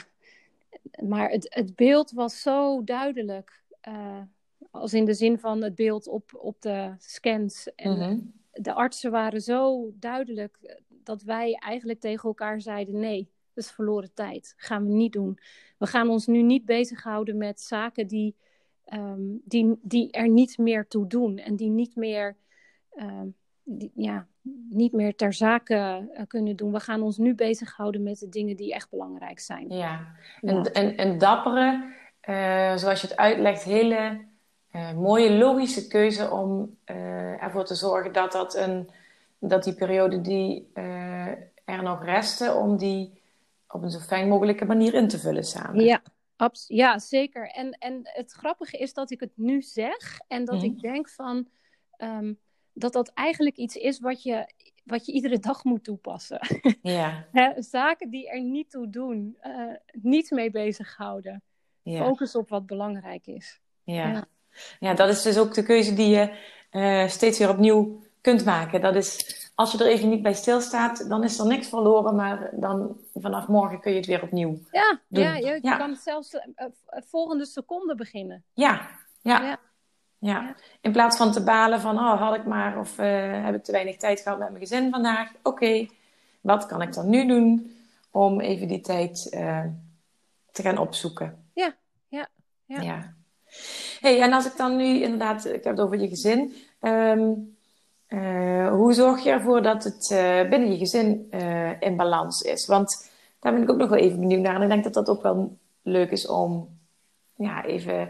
maar 1.09 1.29
het, 1.29 1.47
het, 1.49 1.75
beeld 1.75 2.11
was 2.11 2.41
zo 2.41 2.83
duidelijk. 2.83 3.63
Als 4.71 4.93
in 4.93 5.05
de 5.05 5.13
zin 5.13 5.39
van 5.39 5.63
het 5.63 5.75
beeld 5.75 6.07
op, 6.07 6.31
op 6.35 6.61
de 6.61 6.93
scans. 6.97 7.73
En 7.75 7.91
mm-hmm. 7.91 8.33
de 8.51 8.73
artsen 8.73 9.11
waren 9.11 9.41
zo 9.41 9.91
duidelijk 9.95 10.81
dat 10.89 11.21
wij 11.21 11.53
eigenlijk 11.53 11.99
tegen 11.99 12.29
elkaar 12.29 12.61
zeiden: 12.61 12.99
nee 12.99 13.29
dat 13.59 13.67
is 13.67 13.71
verloren 13.71 14.13
tijd. 14.13 14.53
gaan 14.57 14.85
we 14.85 14.93
niet 14.93 15.13
doen. 15.13 15.39
We 15.77 15.87
gaan 15.87 16.09
ons 16.09 16.27
nu 16.27 16.41
niet 16.41 16.65
bezighouden 16.65 17.37
met 17.37 17.61
zaken 17.61 18.07
die, 18.07 18.35
um, 18.93 19.41
die, 19.45 19.79
die 19.81 20.11
er 20.11 20.29
niet 20.29 20.57
meer 20.57 20.87
toe 20.87 21.07
doen. 21.07 21.37
En 21.37 21.55
die 21.55 21.69
niet 21.69 21.95
meer, 21.95 22.37
um, 22.95 23.35
die, 23.63 23.91
ja, 23.95 24.27
niet 24.69 24.91
meer 24.91 25.15
ter 25.15 25.33
zake 25.33 26.09
uh, 26.13 26.21
kunnen 26.27 26.55
doen. 26.55 26.71
We 26.71 26.79
gaan 26.79 27.01
ons 27.01 27.17
nu 27.17 27.35
bezighouden 27.35 28.03
met 28.03 28.19
de 28.19 28.29
dingen 28.29 28.55
die 28.55 28.73
echt 28.73 28.89
belangrijk 28.89 29.39
zijn. 29.39 29.69
Ja, 29.69 30.15
en, 30.41 30.55
ja. 30.55 30.63
en, 30.63 30.97
en 30.97 31.17
dappere, 31.17 31.93
uh, 32.29 32.75
zoals 32.75 33.01
je 33.01 33.07
het 33.07 33.17
uitlegt, 33.17 33.63
hele 33.63 34.27
uh, 34.75 34.93
mooie 34.93 35.31
logische 35.31 35.87
keuze 35.87 36.31
om 36.31 36.77
ervoor 37.39 37.65
te 37.65 37.75
zorgen 37.75 38.13
dat, 38.13 38.31
dat, 38.31 38.55
een, 38.55 38.89
dat 39.39 39.63
die 39.63 39.73
periode 39.73 40.21
die 40.21 40.67
er 41.65 41.83
nog 41.83 42.03
resten, 42.03 42.55
om 42.55 42.77
die 42.77 43.21
op 43.67 43.83
een 43.83 43.91
zo 43.91 43.99
fijn 43.99 44.27
mogelijke 44.27 44.65
manier 44.65 44.93
in 44.93 45.07
te 45.07 45.19
vullen 45.19 45.43
samen. 45.43 45.85
Ja, 45.85 46.01
ja 46.67 46.99
zeker. 46.99 47.49
En, 47.49 47.71
en 47.71 47.99
het 48.03 48.31
grappige 48.31 48.77
is 48.77 48.93
dat 48.93 49.11
ik 49.11 49.19
het 49.19 49.31
nu 49.35 49.61
zeg 49.61 50.19
en 50.27 50.45
dat 50.45 50.55
mm. 50.55 50.63
ik 50.63 50.79
denk 50.81 51.09
van 51.09 51.47
um, 51.97 52.39
dat 52.73 52.93
dat 52.93 53.11
eigenlijk 53.13 53.57
iets 53.57 53.75
is 53.75 53.99
wat 53.99 54.23
je, 54.23 54.49
wat 54.83 55.05
je 55.05 55.11
iedere 55.11 55.39
dag 55.39 55.63
moet 55.63 55.83
toepassen. 55.83 56.39
Ja. 56.81 57.27
zaken 57.57 58.09
die 58.09 58.29
er 58.29 58.41
niet 58.41 58.69
toe 58.69 58.89
doen, 58.89 59.37
niet 59.91 60.31
mee 60.31 60.51
bezighouden. 60.51 61.43
Ja. 61.81 62.05
Focus 62.05 62.35
op 62.35 62.49
wat 62.49 62.65
belangrijk 62.65 63.27
is. 63.27 63.59
Ja. 63.83 64.11
ja. 64.11 64.27
Ja. 64.79 64.93
dat 64.93 65.09
is 65.09 65.21
dus 65.21 65.37
ook 65.37 65.53
de 65.53 65.63
keuze 65.63 65.93
die 65.93 66.09
je 66.09 66.31
uh, 66.71 67.07
steeds 67.07 67.37
weer 67.39 67.49
opnieuw 67.49 68.01
kunt 68.21 68.45
maken. 68.45 68.81
Dat 68.81 68.95
is 68.95 69.39
als 69.59 69.71
je 69.71 69.77
er 69.77 69.87
even 69.87 70.09
niet 70.09 70.21
bij 70.21 70.33
stilstaat, 70.33 71.09
dan 71.09 71.23
is 71.23 71.39
er 71.39 71.45
niks 71.47 71.67
verloren, 71.67 72.15
maar 72.15 72.49
dan 72.51 72.97
vanaf 73.13 73.47
morgen 73.47 73.79
kun 73.79 73.91
je 73.91 73.97
het 73.97 74.05
weer 74.05 74.23
opnieuw 74.23 74.59
ja, 74.71 74.99
doen. 75.07 75.23
Ja, 75.23 75.35
je 75.35 75.59
ja. 75.61 75.77
kan 75.77 75.95
zelfs 75.95 76.33
uh, 76.33 76.41
volgende 76.89 77.45
seconde 77.45 77.95
beginnen. 77.95 78.43
Ja, 78.53 78.89
ja, 79.21 79.41
ja. 79.41 79.59
ja. 80.17 80.55
In 80.81 80.91
plaats 80.91 81.17
van 81.17 81.31
te 81.31 81.43
balen 81.43 81.81
van, 81.81 81.97
oh, 81.97 82.21
had 82.21 82.35
ik 82.35 82.45
maar 82.45 82.79
of 82.79 82.99
uh, 82.99 83.43
heb 83.45 83.55
ik 83.55 83.63
te 83.63 83.71
weinig 83.71 83.97
tijd 83.97 84.19
gehad 84.19 84.39
met 84.39 84.47
mijn 84.47 84.61
gezin 84.61 84.91
vandaag. 84.91 85.29
Oké, 85.29 85.47
okay, 85.49 85.89
wat 86.41 86.65
kan 86.65 86.81
ik 86.81 86.93
dan 86.93 87.09
nu 87.09 87.27
doen 87.27 87.77
om 88.11 88.39
even 88.39 88.67
die 88.67 88.81
tijd 88.81 89.29
te 90.51 90.61
gaan 90.61 90.77
opzoeken? 90.77 91.49
Ja, 91.53 91.75
ja, 92.07 92.27
ja. 92.65 93.13
Hey, 93.99 94.21
en 94.21 94.33
als 94.33 94.45
ik 94.45 94.57
dan 94.57 94.75
nu 94.75 95.01
inderdaad, 95.01 95.45
ik 95.45 95.63
heb 95.63 95.77
het 95.77 95.79
over 95.79 95.99
je 95.99 96.07
gezin... 96.07 96.53
Um, 96.81 97.57
uh, 98.09 98.71
hoe 98.71 98.93
zorg 98.93 99.23
je 99.23 99.29
ervoor 99.29 99.61
dat 99.61 99.83
het 99.83 100.09
uh, 100.13 100.49
binnen 100.49 100.71
je 100.71 100.77
gezin 100.77 101.27
uh, 101.31 101.81
in 101.81 101.95
balans 101.95 102.41
is? 102.41 102.65
Want 102.65 103.09
daar 103.39 103.53
ben 103.53 103.61
ik 103.61 103.69
ook 103.69 103.77
nog 103.77 103.89
wel 103.89 103.99
even 103.99 104.19
benieuwd 104.19 104.41
naar. 104.41 104.55
En 104.55 104.61
ik 104.61 104.69
denk 104.69 104.83
dat 104.83 104.93
dat 104.93 105.09
ook 105.09 105.21
wel 105.21 105.57
leuk 105.81 106.11
is 106.11 106.27
om 106.27 106.69
ja, 107.35 107.65
even 107.65 108.09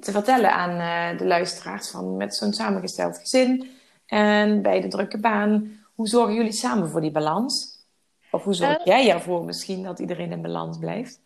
te 0.00 0.12
vertellen 0.12 0.52
aan 0.52 1.16
de 1.16 1.26
luisteraars 1.26 1.90
van 1.90 2.16
met 2.16 2.34
zo'n 2.34 2.52
samengesteld 2.52 3.18
gezin 3.18 3.70
en 4.06 4.62
bij 4.62 4.80
de 4.80 4.88
drukke 4.88 5.18
baan. 5.18 5.80
Hoe 5.94 6.08
zorgen 6.08 6.34
jullie 6.34 6.52
samen 6.52 6.88
voor 6.88 7.00
die 7.00 7.10
balans? 7.10 7.84
Of 8.30 8.44
hoe 8.44 8.54
zorg 8.54 8.84
jij 8.84 9.10
ervoor 9.10 9.44
misschien 9.44 9.82
dat 9.82 9.98
iedereen 9.98 10.32
in 10.32 10.42
balans 10.42 10.78
blijft? 10.78 11.20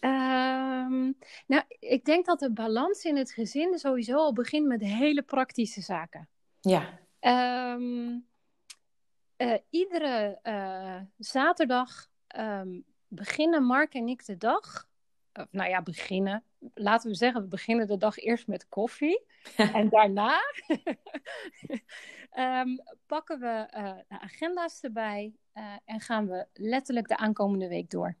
Um, 0.00 1.16
nou, 1.46 1.62
ik 1.78 2.04
denk 2.04 2.26
dat 2.26 2.38
de 2.38 2.52
balans 2.52 3.04
in 3.04 3.16
het 3.16 3.32
gezin 3.32 3.78
sowieso 3.78 4.16
al 4.16 4.32
begint 4.32 4.66
met 4.66 4.80
hele 4.80 5.22
praktische 5.22 5.80
zaken. 5.80 6.28
Ja. 6.60 6.98
Um, 7.74 8.26
uh, 9.36 9.54
iedere 9.70 10.38
uh, 10.42 11.00
zaterdag 11.18 12.08
ehm, 12.26 12.80
beginnen 13.08 13.64
Mark 13.64 13.94
en 13.94 14.08
ik 14.08 14.26
de 14.26 14.36
dag. 14.36 14.88
nou 15.50 15.68
ja, 15.70 15.82
beginnen. 15.82 16.44
Laten 16.74 17.10
we 17.10 17.16
zeggen, 17.16 17.42
we 17.42 17.48
beginnen 17.48 17.86
de 17.86 17.96
dag 17.96 18.18
eerst 18.18 18.46
met 18.46 18.68
koffie. 18.68 19.24
en 19.56 19.88
daarna 19.88 20.40
ehm, 22.30 22.76
pakken 23.06 23.40
we 23.40 23.66
de 24.08 24.20
agenda's 24.20 24.82
erbij 24.82 25.34
en 25.84 26.00
gaan 26.00 26.28
we 26.28 26.46
letterlijk 26.52 27.08
de 27.08 27.16
aankomende 27.16 27.68
week 27.68 27.90
door. 27.90 28.16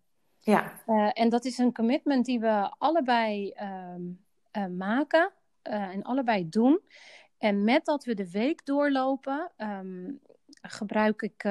Ja. 0.46 0.72
en 1.12 1.28
dat 1.28 1.44
is 1.44 1.58
een 1.58 1.72
commitment 1.72 2.24
die 2.24 2.40
we 2.40 2.74
allebei 2.78 3.50
ehm, 3.50 4.76
maken 4.76 5.32
en 5.62 6.02
allebei 6.02 6.48
doen. 6.48 6.80
En 7.38 7.64
met 7.64 7.84
dat 7.84 8.04
we 8.04 8.14
de 8.14 8.30
week 8.30 8.64
doorlopen, 8.64 9.52
ehm, 9.56 10.10
gebruik 10.62 11.22
ik, 11.22 11.44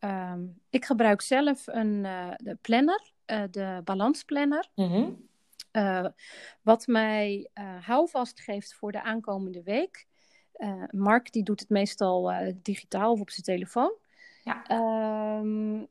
um, 0.00 0.60
ik 0.70 0.84
gebruik 0.84 1.20
zelf 1.20 1.66
een 1.66 2.02
de 2.36 2.58
planner, 2.60 3.12
de 3.50 3.80
balansplanner. 3.84 4.68
Mm 4.74 4.88
-hmm. 4.90 6.14
wat 6.62 6.86
mij 6.86 7.50
houvast 7.80 8.40
geeft 8.40 8.74
voor 8.74 8.92
de 8.92 9.02
aankomende 9.02 9.62
week. 9.62 10.06
Mark 10.90 11.32
die 11.32 11.42
doet 11.42 11.60
het 11.60 11.68
meestal 11.68 12.32
digitaal 12.62 13.12
of 13.12 13.20
op 13.20 13.30
zijn 13.30 13.44
telefoon. 13.44 13.92
Ja. 14.44 14.70
Um, 15.38 15.88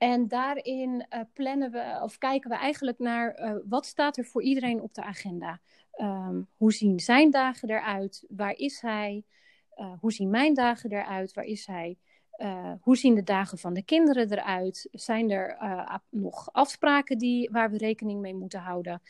en 0.00 0.28
daarin 0.28 1.06
plannen 1.32 1.70
we, 1.70 2.00
of 2.02 2.18
kijken 2.18 2.50
we 2.50 2.56
eigenlijk 2.56 2.98
naar 2.98 3.60
wat 3.68 3.86
staat 3.86 4.16
er 4.16 4.24
voor 4.24 4.42
iedereen 4.42 4.80
op 4.80 4.94
de 4.94 5.02
agenda. 5.02 5.60
Um, 6.00 6.48
hoe 6.56 6.72
zien 6.72 7.00
zijn 7.00 7.30
dagen 7.30 7.70
eruit? 7.70 8.24
Waar 8.28 8.56
is 8.56 8.80
hij? 8.80 9.24
Uh, 9.76 9.92
hoe 10.00 10.12
zien 10.12 10.30
mijn 10.30 10.54
dagen 10.54 10.90
eruit? 10.90 11.34
Waar 11.34 11.44
is 11.44 11.66
hij? 11.66 11.98
Hoe 12.80 12.96
zien 12.96 13.14
de 13.14 13.22
dagen 13.22 13.58
van 13.58 13.74
de 13.74 13.82
kinderen 13.82 14.32
eruit? 14.32 14.88
Zijn 14.90 15.30
er 15.30 15.58
nog 16.08 16.52
afspraken 16.52 17.18
die, 17.18 17.50
waar 17.50 17.70
we 17.70 17.76
rekening 17.76 18.20
mee 18.20 18.34
moeten 18.34 18.60
houden? 18.60 19.02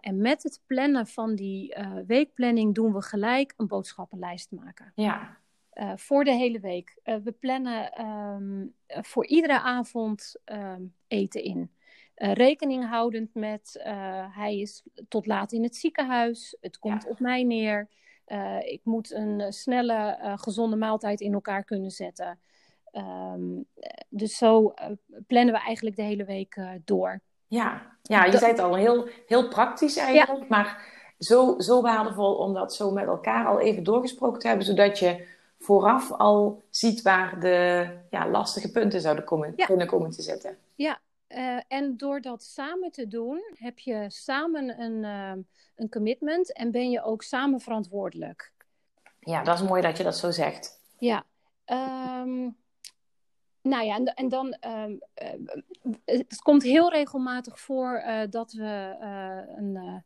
en 0.00 0.20
met 0.20 0.42
het 0.42 0.60
plannen 0.66 1.06
van 1.06 1.34
die 1.34 1.76
weekplanning 2.06 2.74
doen 2.74 2.92
we 2.92 3.02
gelijk 3.02 3.54
een 3.56 3.66
boodschappenlijst 3.66 4.50
maken. 4.50 4.92
Ja. 4.94 5.40
Voor 5.96 6.24
de 6.24 6.32
hele 6.32 6.60
week. 6.60 7.00
we 7.04 7.34
plannen 7.40 8.04
um, 8.06 8.74
voor 8.86 9.26
iedere 9.26 9.60
avond 9.60 10.34
um, 10.44 10.94
eten 11.08 11.42
in. 11.42 11.70
Uh, 12.16 12.32
rekening 12.32 12.88
houdend 12.88 13.34
met 13.34 13.80
hij 14.32 14.58
is 14.58 14.82
tot 15.08 15.26
laat 15.26 15.52
in 15.52 15.62
het 15.62 15.76
ziekenhuis, 15.76 16.56
het 16.60 16.78
komt 16.78 17.02
ja. 17.02 17.10
op 17.10 17.20
mij 17.20 17.42
neer, 17.42 17.88
ik 18.60 18.80
moet 18.84 19.12
een 19.12 19.52
snelle, 19.52 20.18
gezonde 20.36 20.76
maaltijd 20.76 21.20
in 21.20 21.32
elkaar 21.32 21.64
kunnen 21.64 21.90
zetten. 21.90 22.38
Um, 22.92 23.64
dus 24.08 24.36
zo 24.36 24.74
plannen 25.26 25.54
we 25.54 25.60
eigenlijk 25.60 25.96
de 25.96 26.02
hele 26.02 26.24
week 26.24 26.60
door. 26.84 27.20
Ja, 27.46 27.96
ja 28.02 28.24
je 28.24 28.38
zei 28.38 28.50
het 28.50 28.60
al, 28.60 28.74
heel, 28.74 29.08
heel 29.26 29.48
praktisch 29.48 29.96
eigenlijk, 29.96 30.40
ja. 30.40 30.46
maar 30.48 31.00
zo, 31.18 31.54
zo 31.58 31.80
waardevol 31.80 32.34
om 32.34 32.54
dat 32.54 32.74
zo 32.74 32.90
met 32.90 33.06
elkaar 33.06 33.46
al 33.46 33.60
even 33.60 33.82
doorgesproken 33.82 34.40
te 34.40 34.46
hebben, 34.48 34.66
zodat 34.66 34.98
je 34.98 35.31
vooraf 35.62 36.12
al 36.12 36.64
ziet 36.70 37.02
waar 37.02 37.40
de 37.40 37.88
ja, 38.10 38.28
lastige 38.28 38.70
punten 38.70 39.00
zouden 39.00 39.24
komen, 39.24 39.52
ja. 39.56 39.66
kunnen 39.66 39.86
komen 39.86 40.10
te 40.10 40.22
zitten. 40.22 40.58
Ja, 40.74 41.00
uh, 41.28 41.60
en 41.68 41.96
door 41.96 42.20
dat 42.20 42.42
samen 42.42 42.90
te 42.90 43.08
doen, 43.08 43.42
heb 43.54 43.78
je 43.78 44.04
samen 44.08 44.80
een, 44.80 45.02
uh, 45.02 45.44
een 45.76 45.88
commitment 45.88 46.52
en 46.52 46.70
ben 46.70 46.90
je 46.90 47.02
ook 47.02 47.22
samen 47.22 47.60
verantwoordelijk. 47.60 48.52
Ja, 49.20 49.42
dat 49.42 49.60
is 49.60 49.68
mooi 49.68 49.82
dat 49.82 49.96
je 49.96 50.04
dat 50.04 50.16
zo 50.16 50.30
zegt. 50.30 50.80
Ja. 50.98 51.24
Um, 51.66 52.56
nou 53.62 53.84
ja, 53.84 53.94
en, 53.94 54.04
en 54.04 54.28
dan. 54.28 54.56
Um, 54.66 55.00
uh, 55.22 55.96
het 56.04 56.42
komt 56.42 56.62
heel 56.62 56.90
regelmatig 56.90 57.60
voor 57.60 58.02
dat 58.30 58.52
we 58.52 58.96
een. 59.56 60.04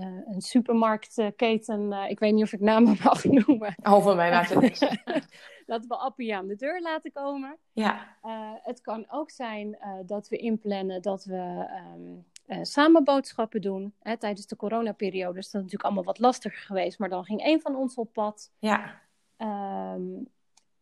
Een 0.00 0.40
supermarktketen, 0.40 1.92
ik 1.92 2.18
weet 2.18 2.32
niet 2.32 2.44
of 2.44 2.52
ik 2.52 2.60
namen 2.60 2.96
mag 3.04 3.24
noemen. 3.24 3.74
Oh, 3.82 4.02
van 4.02 4.16
mij 4.16 4.30
maakt 4.30 4.50
het 4.50 4.60
niks. 4.60 4.78
dat 5.66 5.86
we 5.86 5.96
Appie 5.96 6.36
aan 6.36 6.46
de 6.46 6.56
deur 6.56 6.80
laten 6.80 7.12
komen. 7.12 7.58
Ja. 7.72 8.16
Uh, 8.24 8.50
het 8.62 8.80
kan 8.80 9.06
ook 9.10 9.30
zijn 9.30 9.78
dat 10.06 10.28
we 10.28 10.36
inplannen 10.36 11.02
dat 11.02 11.24
we 11.24 11.68
um, 11.94 12.24
samen 12.64 13.04
boodschappen 13.04 13.60
doen. 13.60 13.94
Hè, 14.00 14.16
tijdens 14.16 14.46
de 14.46 14.56
coronaperiode 14.56 15.38
is 15.38 15.44
dat 15.44 15.54
natuurlijk 15.54 15.84
allemaal 15.84 16.04
wat 16.04 16.18
lastiger 16.18 16.60
geweest, 16.60 16.98
maar 16.98 17.08
dan 17.08 17.24
ging 17.24 17.42
één 17.42 17.60
van 17.60 17.76
ons 17.76 17.94
op 17.94 18.12
pad. 18.12 18.50
Ja. 18.58 19.00
Um, 19.38 20.28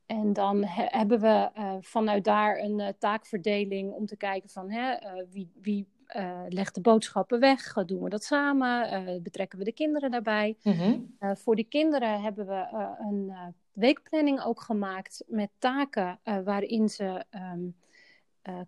en 0.06 0.32
dan 0.32 0.64
he 0.64 0.84
hebben 0.86 1.20
we 1.20 1.50
vanuit 1.80 2.24
daar 2.24 2.58
een 2.58 2.94
taakverdeling 2.98 3.92
om 3.92 4.06
te 4.06 4.16
kijken 4.16 4.50
van 4.50 4.70
hè, 4.70 4.96
wie, 5.30 5.52
wie 5.60 5.88
uh, 6.16 6.40
legt 6.48 6.74
de 6.74 6.80
boodschappen 6.80 7.40
weg? 7.40 7.72
Doen 7.72 8.02
we 8.02 8.08
dat 8.08 8.24
samen? 8.24 9.08
Uh, 9.08 9.22
betrekken 9.22 9.58
we 9.58 9.64
de 9.64 9.72
kinderen 9.72 10.10
daarbij? 10.10 10.56
Mm 10.62 10.72
-hmm. 10.72 11.16
uh, 11.20 11.30
voor 11.34 11.56
de 11.56 11.64
kinderen 11.64 12.22
hebben 12.22 12.46
we 12.46 12.66
een 12.98 13.32
weekplanning 13.72 14.42
ook 14.42 14.60
gemaakt 14.60 15.24
met 15.26 15.50
taken 15.58 16.20
waarin 16.44 16.88
ze 16.88 17.24
um, 17.30 17.76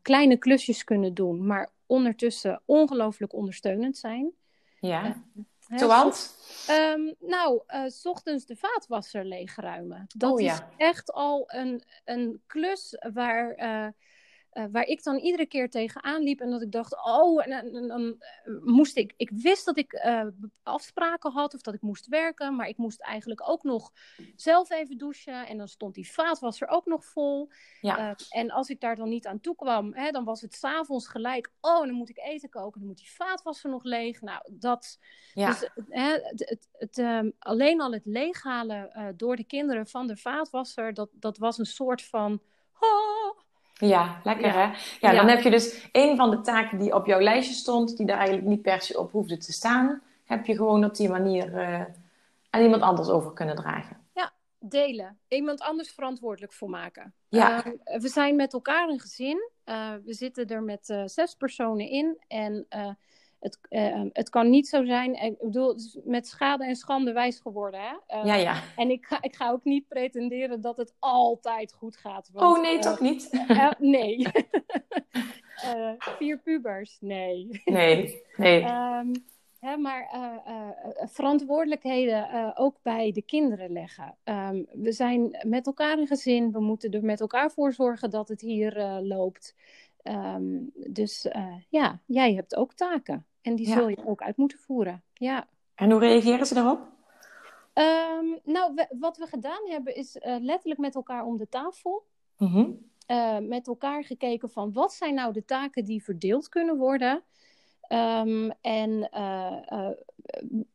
kleine 0.02 0.36
klusjes 0.36 0.84
kunnen 0.84 1.14
doen, 1.14 1.46
maar 1.46 1.70
ondertussen 1.86 2.62
ongelooflijk 2.64 3.32
ondersteunend 3.32 3.98
zijn. 3.98 4.32
Ja. 4.80 5.22
Zoals? 5.76 6.36
Um, 6.70 7.14
nou, 7.18 7.62
s 7.86 8.06
ochtends 8.06 8.46
de 8.46 8.56
vaatwasser 8.56 9.24
leegruimen. 9.24 10.04
Dat 10.16 10.32
oh, 10.32 10.40
ja. 10.40 10.54
is 10.54 10.60
echt 10.76 11.12
al 11.12 11.44
een, 11.46 11.82
een 12.04 12.42
klus 12.46 12.96
waar 13.12 13.58
uh, 13.58 13.88
waar 14.52 14.84
ik 14.84 15.02
dan 15.02 15.16
iedere 15.16 15.46
keer 15.46 15.70
tegenaan 15.70 16.22
liep 16.22 16.40
en 16.40 16.50
dat 16.50 16.62
ik 16.62 16.72
dacht, 16.72 17.04
oh, 17.04 17.46
en, 17.46 17.74
en 17.74 17.88
dan 17.88 18.22
moest 18.62 18.96
ik, 18.96 19.14
ik 19.16 19.30
wist 19.30 19.64
dat 19.64 19.76
ik 19.76 19.92
uh, 19.92 20.26
afspraken 20.62 21.32
had 21.32 21.54
of 21.54 21.60
dat 21.60 21.74
ik 21.74 21.80
moest 21.80 22.06
werken, 22.06 22.56
maar 22.56 22.68
ik 22.68 22.76
moest 22.76 23.00
eigenlijk 23.00 23.48
ook 23.48 23.62
nog 23.62 23.92
zelf 24.36 24.70
even 24.70 24.98
douchen 24.98 25.46
en 25.46 25.56
dan 25.56 25.68
stond 25.68 25.94
die 25.94 26.12
vaatwasser 26.12 26.68
ook 26.68 26.86
nog 26.86 27.04
vol. 27.04 27.50
Ja. 27.80 28.10
Uh, 28.10 28.14
en 28.28 28.50
als 28.50 28.68
ik 28.68 28.80
daar 28.80 28.96
dan 28.96 29.08
niet 29.08 29.26
aan 29.26 29.40
toe 29.40 29.54
kwam, 29.54 29.94
hè, 29.94 30.10
dan 30.10 30.24
was 30.24 30.40
het 30.40 30.54
s'avonds 30.54 31.08
gelijk, 31.08 31.52
oh, 31.60 31.80
dan 31.80 31.94
moet 31.94 32.10
ik 32.10 32.18
eten 32.18 32.48
koken, 32.48 32.80
dan 32.80 32.88
moet 32.88 32.98
die 32.98 33.12
vaatwasser 33.12 33.70
nog 33.70 33.84
leeg. 33.84 34.20
Nou, 34.20 34.42
dat, 34.50 34.98
ja. 35.34 35.46
dus, 35.46 35.70
hè, 35.88 36.10
het, 36.10 36.48
het, 36.48 36.68
het 36.72 36.98
um, 36.98 37.32
alleen 37.38 37.80
al 37.80 37.92
het 37.92 38.06
leeghalen 38.06 39.14
door 39.16 39.36
de 39.36 39.44
kinderen 39.44 39.86
van 39.86 40.06
de 40.06 40.16
vaatwasser, 40.16 40.94
dat, 40.94 41.08
dat 41.12 41.38
was 41.38 41.58
een 41.58 41.66
soort 41.66 42.02
van, 42.02 42.42
oh, 42.80 43.40
ja, 43.88 44.20
lekker 44.24 44.46
ja. 44.46 44.52
hè? 44.52 44.60
Ja, 44.60 44.76
ja, 45.00 45.12
dan 45.12 45.28
heb 45.28 45.40
je 45.42 45.50
dus 45.50 45.88
een 45.92 46.16
van 46.16 46.30
de 46.30 46.40
taken 46.40 46.78
die 46.78 46.94
op 46.94 47.06
jouw 47.06 47.20
lijstje 47.20 47.54
stond, 47.54 47.96
die 47.96 48.06
daar 48.06 48.16
eigenlijk 48.16 48.46
niet 48.46 48.62
per 48.62 48.82
se 48.82 48.98
op 48.98 49.12
hoefde 49.12 49.36
te 49.36 49.52
staan, 49.52 50.02
heb 50.24 50.46
je 50.46 50.56
gewoon 50.56 50.84
op 50.84 50.94
die 50.94 51.08
manier 51.08 51.52
uh, 51.54 51.84
aan 52.50 52.62
iemand 52.62 52.82
anders 52.82 53.08
over 53.08 53.32
kunnen 53.32 53.56
dragen. 53.56 53.96
Ja, 54.14 54.32
delen. 54.58 55.18
Iemand 55.28 55.60
anders 55.60 55.90
verantwoordelijk 55.90 56.52
voor 56.52 56.70
maken. 56.70 57.14
Ja. 57.28 57.66
Uh, 57.66 58.00
we 58.00 58.08
zijn 58.08 58.36
met 58.36 58.52
elkaar 58.52 58.88
een 58.88 59.00
gezin. 59.00 59.50
Uh, 59.64 59.92
we 60.04 60.14
zitten 60.14 60.46
er 60.46 60.62
met 60.62 61.02
zes 61.04 61.34
personen 61.34 61.88
in 61.88 62.18
en 62.28 62.66
het, 63.42 63.58
uh, 63.70 64.02
het 64.12 64.28
kan 64.28 64.50
niet 64.50 64.68
zo 64.68 64.84
zijn. 64.84 65.14
Ik 65.14 65.38
bedoel, 65.40 65.68
het 65.68 65.80
is 65.80 65.98
met 66.04 66.26
schade 66.26 66.64
en 66.64 66.76
schande 66.76 67.12
wijs 67.12 67.40
geworden. 67.40 67.80
Hè? 67.80 68.18
Uh, 68.18 68.24
ja, 68.24 68.34
ja. 68.34 68.62
En 68.76 68.90
ik 68.90 69.06
ga, 69.06 69.22
ik 69.22 69.36
ga 69.36 69.50
ook 69.50 69.64
niet 69.64 69.88
pretenderen 69.88 70.60
dat 70.60 70.76
het 70.76 70.94
altijd 70.98 71.72
goed 71.72 71.96
gaat. 71.96 72.30
Want, 72.32 72.56
oh 72.56 72.62
nee, 72.62 72.78
toch 72.78 73.00
niet? 73.00 73.46
nee. 73.78 74.26
vier 76.18 76.38
pubers, 76.38 76.96
nee. 77.00 77.62
Nee, 77.64 78.22
nee. 78.36 78.62
um, 78.64 79.12
hè, 79.58 79.76
maar 79.76 80.08
verantwoordelijkheden 80.96 82.56
ook 82.56 82.76
bij 82.82 83.12
de 83.12 83.22
kinderen 83.22 83.72
leggen. 83.72 84.16
Um, 84.24 84.66
we 84.72 84.92
zijn 84.92 85.38
met 85.46 85.66
elkaar 85.66 85.98
een 85.98 86.06
gezin. 86.06 86.52
We 86.52 86.60
moeten 86.60 86.90
er 86.90 87.04
met 87.04 87.20
elkaar 87.20 87.50
voor 87.50 87.72
zorgen 87.72 88.10
dat 88.10 88.28
het 88.28 88.40
hier 88.40 89.00
loopt. 89.02 89.54
Um, 90.02 90.72
dus 90.74 91.26
ja, 91.68 92.00
jij 92.06 92.34
hebt 92.34 92.56
ook 92.56 92.74
taken. 92.74 93.26
En 93.42 93.54
die 93.54 93.68
ja. 93.68 93.74
zul 93.74 93.88
je 93.88 94.06
ook 94.06 94.22
uit 94.22 94.36
moeten 94.36 94.58
voeren. 94.58 95.02
Ja. 95.12 95.48
En 95.74 95.90
hoe 95.90 96.00
reageren 96.00 96.46
ze 96.46 96.54
daarop? 96.54 96.90
Um, 97.74 98.38
nou, 98.44 98.74
we, 98.74 98.86
wat 98.98 99.16
we 99.16 99.26
gedaan 99.26 99.68
hebben 99.68 99.94
is 99.94 100.16
uh, 100.16 100.36
letterlijk 100.40 100.80
met 100.80 100.94
elkaar 100.94 101.24
om 101.24 101.36
de 101.36 101.48
tafel. 101.48 102.06
Mm 102.36 102.48
-hmm. 102.48 102.90
uh, 103.06 103.38
met 103.38 103.66
elkaar 103.66 104.04
gekeken 104.04 104.50
van 104.50 104.72
wat 104.72 104.92
zijn 104.92 105.14
nou 105.14 105.32
de 105.32 105.44
taken 105.44 105.84
die 105.84 106.04
verdeeld 106.04 106.48
kunnen 106.48 106.76
worden. 106.76 107.22
Um, 107.88 108.50
en 108.60 109.08
uh, 109.14 109.90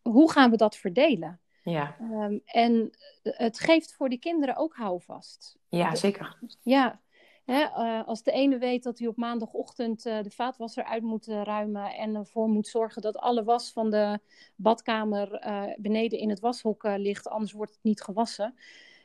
hoe 0.01 0.31
gaan 0.31 0.51
we 0.51 0.57
dat 0.57 0.75
verdelen? 0.75 1.39
Ja. 1.63 1.95
Um, 1.99 2.41
en 2.45 2.91
het 3.23 3.59
geeft 3.59 3.93
voor 3.93 4.09
die 4.09 4.19
kinderen 4.19 4.55
ook 4.55 4.75
houvast. 4.75 5.57
Ja, 5.69 5.95
zeker. 5.95 6.37
Ja. 6.61 6.99
Hè, 7.47 7.61
uh, 7.61 8.07
als 8.07 8.23
de 8.23 8.31
ene 8.31 8.57
weet 8.57 8.83
dat 8.83 8.99
hij 8.99 9.07
op 9.07 9.17
maandagochtend 9.17 10.05
uh, 10.05 10.21
de 10.21 10.29
vaatwasser 10.31 10.83
uit 10.83 11.03
moet 11.03 11.27
uh, 11.27 11.41
ruimen 11.43 11.93
en 11.95 12.15
ervoor 12.15 12.49
moet 12.49 12.67
zorgen 12.67 13.01
dat 13.01 13.17
alle 13.17 13.43
was 13.43 13.71
van 13.71 13.89
de 13.89 14.19
badkamer 14.55 15.41
beneden 15.77 16.19
in 16.19 16.29
het 16.29 16.39
washok 16.39 16.83
ligt, 16.83 17.27
anders 17.27 17.51
wordt 17.51 17.73
het 17.73 17.83
niet 17.83 18.01
gewassen. 18.01 18.55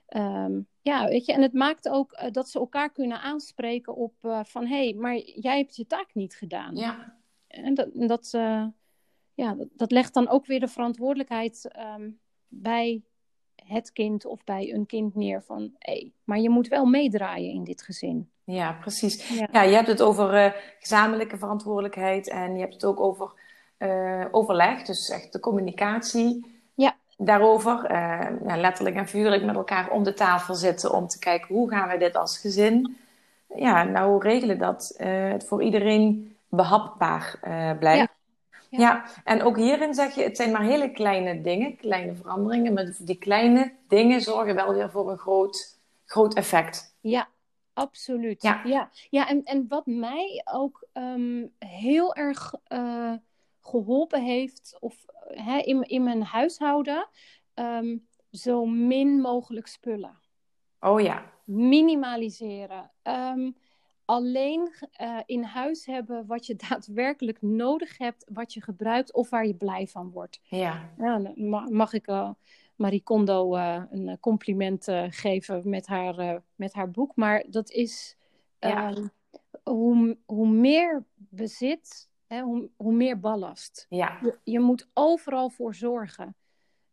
ehm, 0.06 0.60
ja, 0.82 1.08
weet 1.08 1.26
je, 1.26 1.32
en 1.32 1.42
het 1.42 1.52
maakt 1.52 1.88
ook 1.88 2.12
eh, 2.12 2.30
dat 2.30 2.48
ze 2.48 2.58
elkaar 2.58 2.92
kunnen 2.92 3.20
aanspreken 3.20 3.94
op 3.94 4.14
eh, 4.20 4.40
van 4.44 4.66
hé, 4.66 4.84
hey, 4.84 4.94
maar 4.94 5.16
jij 5.18 5.56
hebt 5.56 5.76
je 5.76 5.86
taak 5.86 6.14
niet 6.14 6.34
gedaan. 6.34 6.76
Ja. 6.76 7.18
En 7.46 7.74
dat, 7.74 7.88
dat, 7.92 8.28
eh, 8.32 8.66
ja, 9.34 9.54
dat, 9.54 9.68
dat 9.72 9.90
legt 9.90 10.14
dan 10.14 10.28
ook 10.28 10.46
weer 10.46 10.60
de 10.60 10.68
verantwoordelijkheid 10.68 11.68
ehm, 11.68 12.10
bij 12.48 13.02
het 13.64 13.92
kind 13.92 14.26
of 14.26 14.44
bij 14.44 14.72
een 14.74 14.86
kind 14.86 15.14
neer 15.14 15.42
van 15.42 15.60
hé, 15.78 15.92
hey, 15.92 16.12
maar 16.24 16.38
je 16.38 16.50
moet 16.50 16.68
wel 16.68 16.84
meedraaien 16.84 17.52
in 17.52 17.64
dit 17.64 17.82
gezin. 17.82 18.30
Ja, 18.44 18.72
precies. 18.80 19.28
Ja, 19.28 19.48
ja 19.52 19.62
je 19.62 19.74
hebt 19.74 19.88
het 19.88 20.02
over 20.02 20.56
gezamenlijke 20.78 21.36
verantwoordelijkheid 21.36 22.28
en 22.28 22.54
je 22.54 22.60
hebt 22.60 22.74
het 22.74 22.84
ook 22.84 23.00
over 23.00 23.40
overleg, 24.30 24.82
dus 24.82 25.10
echt 25.10 25.32
de 25.32 25.40
communicatie 25.40 26.52
daarover, 27.24 27.90
uh, 27.90 28.56
letterlijk 28.56 28.96
en 28.96 29.08
figuurlijk 29.08 29.44
met 29.44 29.54
elkaar 29.54 29.90
om 29.90 30.02
de 30.02 30.14
tafel 30.14 30.54
zitten 30.54 30.92
om 30.92 31.06
te 31.06 31.18
kijken 31.18 31.54
hoe 31.54 31.70
gaan 31.70 31.88
we 31.88 31.98
dit 31.98 32.16
als 32.16 32.38
gezin, 32.38 32.96
ja, 33.54 33.84
nou 33.84 34.22
regelen 34.22 34.58
dat 34.58 34.94
uh, 34.98 35.30
het 35.30 35.46
voor 35.46 35.62
iedereen 35.62 36.36
behapbaar 36.48 37.34
uh, 37.44 37.70
blijft. 37.78 38.11
Ja. 38.76 38.78
ja. 38.78 39.04
en 39.24 39.42
ook 39.42 39.56
hierin 39.56 39.94
zeg 39.94 40.14
je, 40.14 40.22
het 40.22 40.36
zijn 40.36 40.50
maar 40.50 40.62
hele 40.62 40.90
kleine 40.90 41.40
dingen, 41.40 41.76
kleine 41.76 42.14
veranderingen, 42.14 42.72
maar 42.72 42.96
die 42.98 43.18
kleine 43.18 43.72
dingen 43.88 44.20
zorgen 44.20 44.54
wel 44.54 44.74
weer 44.74 44.90
voor 44.90 45.10
een 45.10 45.18
groot, 45.18 45.80
groot 46.04 46.34
effect. 46.34 46.96
Ja, 47.00 47.28
absoluut. 47.72 48.42
Ja, 48.42 48.60
ja. 48.64 48.90
ja 49.10 49.28
en, 49.28 49.44
en 49.44 49.64
wat 49.68 49.86
mij 49.86 50.42
ook 50.52 50.86
um, 50.92 51.52
heel 51.58 52.14
erg 52.14 52.54
geholpen 53.60 54.22
heeft, 54.22 54.76
of 54.80 55.04
hè, 55.26 55.58
in, 55.58 55.82
in 55.82 56.02
mijn 56.02 56.22
huishouden, 56.22 57.08
um, 57.54 58.06
zo 58.30 58.64
min 58.64 59.20
mogelijk 59.20 59.66
spullen. 59.66 60.18
Oh 60.80 61.00
ja. 61.00 61.32
Minimaliseren. 61.44 62.90
Um, 63.02 63.56
alleen 64.04 64.72
uh, 65.00 65.18
in 65.26 65.42
huis 65.42 65.86
hebben 65.86 66.26
wat 66.26 66.46
je 66.46 66.56
daadwerkelijk 66.68 67.42
nodig 67.42 67.98
hebt, 67.98 68.26
wat 68.32 68.52
je 68.52 68.62
gebruikt 68.62 69.12
of 69.12 69.30
waar 69.30 69.46
je 69.46 69.54
blij 69.54 69.86
van 69.86 70.10
wordt. 70.10 70.40
Ja. 70.42 70.92
ja 70.98 71.32
mag 71.70 71.92
ik 71.92 72.08
uh, 72.08 72.30
Marie 72.76 73.02
Kondo 73.02 73.56
uh, 73.56 73.82
een 73.90 74.20
compliment 74.20 74.86
geven 75.08 75.68
met 75.68 75.86
haar, 75.86 76.42
met 76.54 76.72
haar 76.72 76.90
boek. 76.90 77.16
Maar 77.16 77.44
dat 77.48 77.70
is 77.70 78.16
ja. 78.58 78.90
um, 78.90 79.10
hoe, 79.62 80.16
hoe 80.26 80.48
meer 80.48 81.04
bezit, 81.14 82.10
hè, 82.26 82.40
hoe, 82.40 82.70
hoe 82.76 82.92
meer 82.92 83.20
ballast. 83.20 83.86
Ja. 83.88 84.18
Je, 84.22 84.38
je, 84.44 84.60
moet 84.60 84.88
overal 84.94 85.50
voor 85.50 85.74
zorgen. 85.74 86.36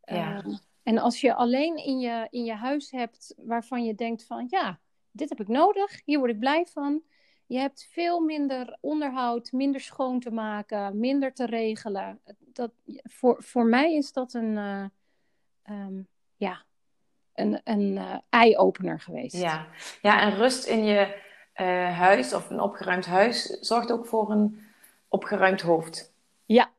Ja. 0.04 0.44
Um, 0.44 0.58
en 0.82 0.98
als 0.98 1.20
je 1.20 1.34
alleen 1.34 1.76
in 1.76 1.98
je, 1.98 2.26
in 2.30 2.44
je 2.44 2.54
huis 2.54 2.90
hebt 2.90 3.34
waarvan 3.36 3.84
je 3.84 3.94
denkt 3.94 4.24
van 4.24 4.46
ja, 4.48 4.80
dit 5.10 5.28
heb 5.28 5.40
ik 5.40 5.48
nodig, 5.48 6.00
hier 6.04 6.18
word 6.18 6.30
ik 6.30 6.38
blij 6.38 6.66
van. 6.72 7.02
Je 7.50 7.58
hebt 7.58 7.88
veel 7.90 8.20
minder 8.20 8.76
onderhoud, 8.80 9.52
minder 9.52 9.80
schoon 9.80 10.20
te 10.20 10.30
maken, 10.30 10.98
minder 10.98 11.32
te 11.32 11.46
regelen. 11.46 12.20
Dat, 12.38 12.70
voor, 13.02 13.42
voor 13.42 13.64
mij 13.64 13.94
is 13.94 14.12
dat 14.12 14.34
een, 14.34 14.56
uh, 14.56 14.84
um, 15.70 16.08
ja, 16.36 16.62
een, 17.34 17.60
een 17.64 17.96
uh, 17.96 18.16
eye-opener 18.28 19.00
geweest. 19.00 19.36
Ja. 19.36 19.66
ja, 20.02 20.20
en 20.20 20.36
rust 20.36 20.66
in 20.66 20.84
je 20.84 21.16
uh, 21.56 21.98
huis 21.98 22.34
of 22.34 22.50
een 22.50 22.60
opgeruimd 22.60 23.06
huis 23.06 23.46
zorgt 23.46 23.92
ook 23.92 24.06
voor 24.06 24.30
een 24.30 24.60
opgeruimd 25.08 25.60
hoofd. 25.60 26.12
Ja. 26.46 26.70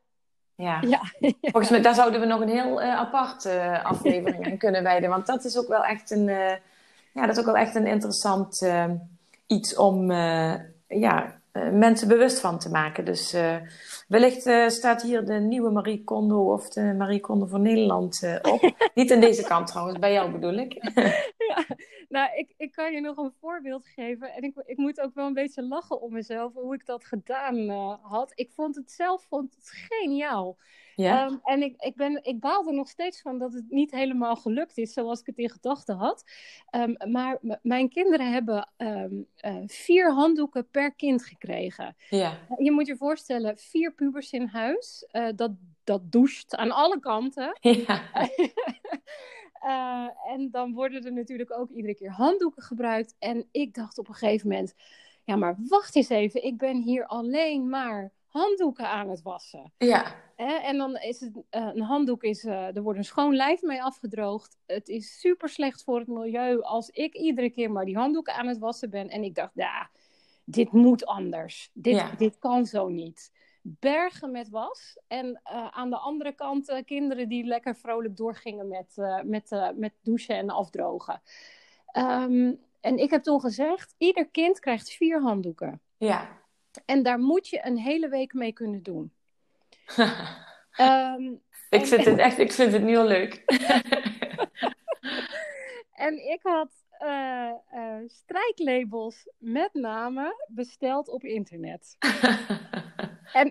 Ja. 0.54 0.78
ja. 0.88 1.02
Volgens 1.40 1.70
mij, 1.70 1.82
daar 1.82 1.94
zouden 1.94 2.20
we 2.20 2.26
nog 2.26 2.40
een 2.40 2.48
heel 2.48 2.82
apart 2.82 3.46
aflevering 3.82 4.46
aan 4.46 4.58
kunnen 4.58 4.82
wijden. 4.82 5.10
Want 5.10 5.26
dat 5.26 5.44
is 5.44 5.58
ook 5.58 5.68
wel 5.68 5.84
echt 5.84 6.10
een, 6.10 6.60
ja, 7.12 7.26
dat 7.26 7.30
is 7.30 7.38
ook 7.38 7.44
wel 7.44 7.56
echt 7.56 7.74
een 7.74 7.86
interessant 7.86 8.66
iets 9.46 9.76
om 9.76 10.12
ja, 10.86 11.40
mensen 11.72 12.08
bewust 12.08 12.40
van 12.40 12.58
te 12.58 12.70
maken. 12.70 13.04
Dus 13.04 13.36
wellicht 14.08 14.72
staat 14.72 15.02
hier 15.02 15.24
de 15.24 15.34
nieuwe 15.34 15.70
Marie 15.70 16.04
Kondo 16.04 16.52
of 16.52 16.68
de 16.68 16.94
Marie 16.98 17.20
Kondo 17.20 17.46
voor 17.46 17.60
Nederland 17.60 18.40
op. 18.42 18.74
Niet 18.94 19.12
aan 19.12 19.20
deze 19.20 19.42
kant 19.42 19.66
trouwens, 19.66 19.98
bij 19.98 20.12
jou 20.12 20.30
bedoel 20.30 20.54
ik. 20.54 20.72
ja, 21.48 21.66
nou, 22.08 22.36
ik, 22.36 22.54
ik 22.56 22.72
kan 22.72 22.92
je 22.92 23.00
nog 23.00 23.16
een 23.16 23.32
voorbeeld 23.40 23.86
geven. 23.86 24.32
En 24.32 24.42
ik, 24.42 24.54
ik 24.64 24.76
moet 24.76 25.00
ook 25.00 25.14
wel 25.14 25.26
een 25.26 25.34
beetje 25.34 25.62
lachen 25.62 26.00
om 26.00 26.12
mezelf, 26.12 26.52
hoe 26.54 26.74
ik 26.74 26.86
dat 26.86 27.04
gedaan 27.04 27.68
had. 28.02 28.32
Ik 28.34 28.50
vond 28.54 28.76
het 28.76 28.90
zelf 28.90 29.26
vond 29.28 29.54
het 29.54 29.70
geniaal. 29.88 30.56
Ja. 30.96 31.26
Um, 31.26 31.40
en 31.42 31.62
ik, 31.62 31.74
ik, 31.82 31.94
ben, 31.94 32.24
ik 32.24 32.40
baal 32.40 32.66
er 32.66 32.74
nog 32.74 32.88
steeds 32.88 33.20
van 33.20 33.38
dat 33.38 33.52
het 33.52 33.64
niet 33.68 33.90
helemaal 33.90 34.36
gelukt 34.36 34.78
is 34.78 34.92
zoals 34.92 35.20
ik 35.20 35.26
het 35.26 35.38
in 35.38 35.50
gedachten 35.50 35.96
had. 35.96 36.24
Um, 36.70 36.96
maar 37.12 37.38
mijn 37.62 37.88
kinderen 37.88 38.32
hebben 38.32 38.68
um, 38.76 39.26
uh, 39.44 39.56
vier 39.66 40.12
handdoeken 40.12 40.68
per 40.70 40.94
kind 40.94 41.24
gekregen. 41.24 41.96
Ja. 42.08 42.38
Je 42.58 42.72
moet 42.72 42.86
je 42.86 42.96
voorstellen, 42.96 43.58
vier 43.58 43.92
pubers 43.92 44.32
in 44.32 44.46
huis. 44.46 45.06
Uh, 45.12 45.28
dat, 45.36 45.50
dat 45.84 46.12
doucht 46.12 46.56
aan 46.56 46.70
alle 46.70 47.00
kanten. 47.00 47.58
Ja. 47.60 48.02
Uh, 49.62 50.08
en 50.32 50.50
dan 50.50 50.72
worden 50.72 51.04
er 51.04 51.12
natuurlijk 51.12 51.58
ook 51.58 51.70
iedere 51.70 51.94
keer 51.94 52.10
handdoeken 52.10 52.62
gebruikt. 52.62 53.14
En 53.18 53.48
ik 53.50 53.74
dacht 53.74 53.98
op 53.98 54.08
een 54.08 54.14
gegeven 54.14 54.48
moment: 54.48 54.74
ja, 55.24 55.36
maar 55.36 55.56
wacht 55.68 55.96
eens 55.96 56.08
even, 56.08 56.44
ik 56.44 56.58
ben 56.58 56.76
hier 56.76 57.06
alleen 57.06 57.68
maar 57.68 58.12
handdoeken 58.32 58.88
aan 58.88 59.08
het 59.08 59.22
wassen. 59.22 59.72
Ja. 59.78 60.14
Eh, 60.36 60.68
en 60.68 60.76
dan 60.76 60.96
is 60.96 61.20
het, 61.20 61.36
uh, 61.36 61.42
een 61.50 61.82
handdoek 61.82 62.22
is, 62.22 62.44
uh, 62.44 62.76
er 62.76 62.82
wordt 62.82 62.98
een 62.98 63.04
schoon 63.04 63.34
lijf 63.34 63.62
mee 63.62 63.82
afgedroogd. 63.82 64.56
Het 64.66 64.88
is 64.88 65.20
super 65.20 65.48
slecht 65.48 65.84
voor 65.84 65.98
het 65.98 66.08
milieu 66.08 66.60
als 66.60 66.88
ik 66.88 67.14
iedere 67.14 67.50
keer 67.50 67.70
maar 67.70 67.84
die 67.84 67.96
handdoeken 67.96 68.34
aan 68.34 68.46
het 68.46 68.58
wassen 68.58 68.90
ben. 68.90 69.08
En 69.08 69.22
ik 69.22 69.34
dacht, 69.34 69.54
ja, 69.54 69.90
dit 70.44 70.72
moet 70.72 71.06
anders. 71.06 71.70
Dit, 71.72 71.94
ja. 71.94 72.10
dit 72.16 72.38
kan 72.38 72.66
zo 72.66 72.88
niet 72.88 73.32
bergen 73.62 74.30
met 74.30 74.48
was. 74.48 74.98
En 75.06 75.26
uh, 75.26 75.68
aan 75.68 75.90
de 75.90 75.98
andere 75.98 76.32
kant 76.32 76.82
kinderen 76.84 77.28
die 77.28 77.44
lekker 77.44 77.76
vrolijk 77.76 78.16
doorgingen 78.16 78.68
met, 78.68 78.96
met, 79.24 79.72
met 79.76 79.92
douchen 80.02 80.36
en 80.36 80.50
afdrogen. 80.50 81.22
Um, 81.96 82.60
en 82.80 82.96
ik 82.98 83.10
heb 83.10 83.22
toen 83.22 83.40
gezegd, 83.40 83.94
ieder 83.98 84.28
kind 84.28 84.58
krijgt 84.58 84.90
vier 84.90 85.20
handdoeken. 85.20 85.80
Ja. 85.96 86.41
En 86.84 87.02
daar 87.02 87.18
moet 87.18 87.48
je 87.48 87.66
een 87.66 87.78
hele 87.78 88.08
week 88.08 88.32
mee 88.32 88.52
kunnen 88.52 88.82
doen. 88.82 89.12
um, 90.78 91.42
ik, 91.70 91.86
vind 91.86 92.04
het 92.04 92.18
echt, 92.18 92.38
ik 92.38 92.52
vind 92.52 92.72
het 92.72 92.82
nu 92.82 92.96
al 92.96 93.06
leuk. 93.06 93.42
en 96.06 96.30
ik 96.30 96.40
had 96.42 96.70
uh, 97.00 97.50
uh, 97.74 97.96
strijklabels 98.06 99.28
met 99.38 99.74
name 99.74 100.44
besteld 100.48 101.08
op 101.08 101.24
internet. 101.24 101.96
en 103.32 103.50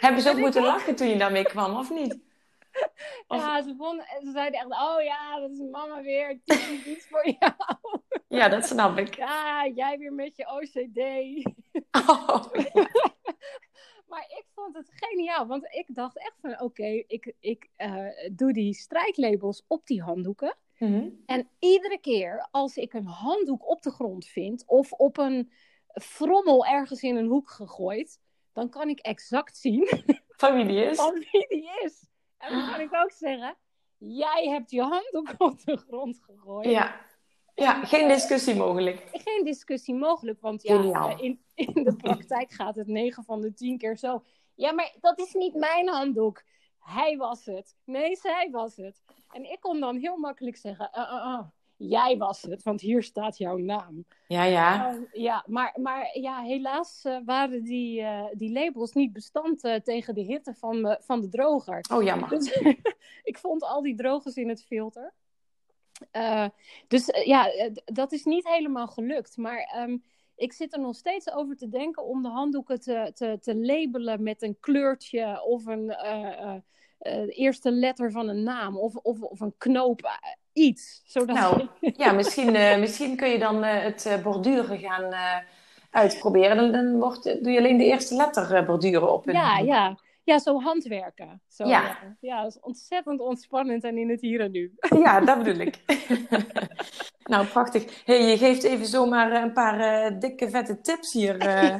Hebben 0.00 0.22
ze 0.22 0.30
ook 0.30 0.36
moeten 0.36 0.62
lachen 0.62 0.96
toen 0.96 1.08
je 1.08 1.16
daarmee 1.16 1.44
kwam, 1.44 1.76
of 1.76 1.90
niet? 1.90 2.18
Of... 3.26 3.40
Ja, 3.40 3.62
ze, 3.62 3.74
vonden, 3.78 4.06
ze 4.22 4.30
zeiden 4.32 4.60
echt, 4.60 4.70
oh 4.70 5.02
ja, 5.02 5.40
dat 5.40 5.50
is 5.50 5.58
mama 5.70 6.02
weer, 6.02 6.40
iets 6.84 7.06
voor 7.08 7.36
jou. 7.38 7.54
Ja, 8.28 8.48
dat 8.48 8.66
snap 8.66 8.98
ik. 8.98 9.16
Ja, 9.16 9.66
jij 9.74 9.98
weer 9.98 10.12
met 10.12 10.36
je 10.36 10.46
OCD. 10.50 10.98
Oh, 12.08 12.44
maar 14.10 14.24
ik 14.38 14.44
vond 14.54 14.76
het 14.76 14.90
geniaal, 14.90 15.46
want 15.46 15.64
ik 15.64 15.94
dacht 15.94 16.18
echt 16.18 16.36
van, 16.40 16.52
oké, 16.52 16.62
okay, 16.62 17.04
ik, 17.06 17.34
ik 17.40 17.68
uh, 17.78 18.06
doe 18.32 18.52
die 18.52 18.74
strijklabels 18.74 19.64
op 19.66 19.86
die 19.86 20.02
handdoeken. 20.02 20.56
Mm 20.78 20.92
-hmm. 20.92 21.22
En 21.26 21.48
iedere 21.58 21.98
keer 21.98 22.48
als 22.50 22.76
ik 22.76 22.92
een 22.92 23.06
handdoek 23.06 23.68
op 23.68 23.82
de 23.82 23.90
grond 23.90 24.26
vind 24.26 24.64
of 24.66 24.92
op 24.92 25.18
een 25.18 25.52
frommel 26.02 26.66
ergens 26.66 27.02
in 27.02 27.16
een 27.16 27.26
hoek 27.26 27.50
gegooid, 27.50 28.20
dan 28.52 28.68
kan 28.68 28.88
ik 28.88 28.98
exact 28.98 29.56
zien 29.56 29.88
van 30.40 30.54
wie 30.54 30.66
die 30.66 30.84
is. 30.84 30.96
Van 30.96 31.12
wie 31.14 31.46
die 31.48 31.70
is. 31.84 32.06
En 32.38 32.52
dan 32.52 32.70
kan 32.70 32.80
ik 32.80 32.94
ook 32.94 33.12
zeggen, 33.12 33.56
jij 33.98 34.48
hebt 34.48 34.70
je 34.70 34.82
handdoek 34.82 35.34
op 35.38 35.64
de 35.64 35.76
grond 35.76 36.20
gegooid. 36.22 36.70
Ja, 36.70 37.00
ja 37.56 37.84
geen 37.84 38.08
discussie 38.08 38.54
mogelijk. 38.54 39.08
Geen 39.12 39.44
discussie 39.44 39.94
mogelijk, 39.94 40.40
want 40.40 40.62
ja, 40.62 41.16
in, 41.18 41.40
in 41.54 41.84
de 41.84 41.96
praktijk 41.96 42.52
gaat 42.52 42.76
het 42.76 42.86
9 42.86 43.24
van 43.24 43.40
de 43.40 43.54
10 43.54 43.78
keer 43.78 43.96
zo. 43.96 44.22
Ja, 44.54 44.72
maar 44.72 44.94
dat 45.00 45.18
is 45.18 45.32
niet 45.32 45.54
mijn 45.54 45.88
handdoek. 45.88 46.42
Hij 46.78 47.16
was 47.16 47.44
het. 47.44 47.76
Nee, 47.84 48.16
zij 48.16 48.48
was 48.50 48.76
het. 48.76 49.02
En 49.30 49.50
ik 49.50 49.60
kon 49.60 49.80
dan 49.80 49.96
heel 49.96 50.16
makkelijk 50.16 50.56
zeggen: 50.56 50.90
uh, 50.94 51.00
uh, 51.00 51.12
uh, 51.12 51.40
Jij 51.78 52.16
was 52.16 52.42
het, 52.42 52.62
want 52.62 52.80
hier 52.80 53.02
staat 53.02 53.38
jouw 53.38 53.56
naam. 53.56 54.04
Ja, 54.28 54.44
ja. 54.44 54.94
Uh, 54.94 55.00
ja, 55.12 55.44
maar, 55.46 55.76
maar 55.80 56.18
ja, 56.18 56.42
helaas 56.42 57.04
uh, 57.04 57.18
waren 57.24 57.62
die, 57.62 58.00
uh, 58.00 58.24
die 58.32 58.52
labels 58.52 58.92
niet 58.92 59.12
bestand 59.12 59.60
tegen 59.84 60.14
de 60.14 60.20
hitte 60.20 60.54
van, 60.54 60.96
van 61.00 61.20
de 61.20 61.28
droger. 61.28 61.84
Oh, 61.92 62.02
jammer. 62.02 62.28
Dus, 62.28 62.52
ik 63.30 63.38
vond 63.38 63.62
al 63.62 63.82
die 63.82 63.96
drogers 63.96 64.34
in 64.36 64.48
het 64.48 64.64
filter. 64.64 65.14
Dus 66.88 67.06
ja, 67.24 67.50
dat 67.84 68.12
is 68.12 68.24
niet 68.24 68.48
helemaal 68.48 68.86
gelukt. 68.86 69.36
Maar 69.36 69.82
um, 69.82 70.02
ik 70.36 70.52
zit 70.52 70.72
er 70.72 70.80
nog 70.80 70.96
steeds 70.96 71.32
over 71.32 71.56
te 71.56 71.68
denken 71.68 72.04
om 72.04 72.22
de 72.22 72.28
handdoeken 72.28 72.80
te, 72.80 73.10
te, 73.14 73.38
te 73.40 73.56
labelen 73.56 74.22
met 74.22 74.42
een 74.42 74.56
kleurtje 74.60 75.42
of 75.44 75.66
een 75.66 75.94
eerste 77.28 77.70
letter 77.70 78.10
van 78.10 78.28
een 78.28 78.42
naam 78.42 78.78
of, 78.78 78.94
of, 78.94 79.20
of 79.20 79.40
een 79.40 79.54
knoop 79.58 80.18
iets. 80.52 81.02
Zodat 81.04 81.36
nou, 81.36 81.66
ja, 81.96 82.12
misschien, 82.12 82.52
misschien 82.80 83.16
kun 83.16 83.28
je 83.28 83.38
dan 83.38 83.62
het 83.62 84.20
borduren 84.22 84.78
gaan 84.78 85.14
uitproberen. 85.90 86.56
Dan, 86.56 86.72
dan 86.72 86.98
wordt, 86.98 87.24
doe 87.24 87.52
je 87.52 87.58
alleen 87.58 87.78
de 87.78 87.84
eerste 87.84 88.14
letter 88.14 88.64
borduren 88.64 89.12
op. 89.12 89.30
Ja, 89.30 89.58
ja. 89.58 89.96
Ja, 90.26 90.38
zo 90.38 90.60
handwerken. 90.60 91.40
Zo, 91.48 91.66
ja. 91.66 91.96
ja, 92.20 92.42
dat 92.42 92.50
is 92.50 92.60
ontzettend 92.60 93.20
ontspannend 93.20 93.84
en 93.84 93.98
in 93.98 94.10
het 94.10 94.20
hier 94.20 94.40
en 94.40 94.50
nu. 94.50 94.74
Ja, 95.04 95.20
dat 95.20 95.42
bedoel 95.42 95.66
ik. 95.66 95.78
nou, 97.32 97.46
prachtig. 97.46 98.02
Hey, 98.04 98.30
je 98.30 98.38
geeft 98.38 98.62
even 98.62 98.86
zomaar 98.86 99.32
een 99.32 99.52
paar 99.52 100.10
uh, 100.12 100.20
dikke, 100.20 100.50
vette 100.50 100.80
tips 100.80 101.12
hier 101.12 101.34
uh, 101.46 101.76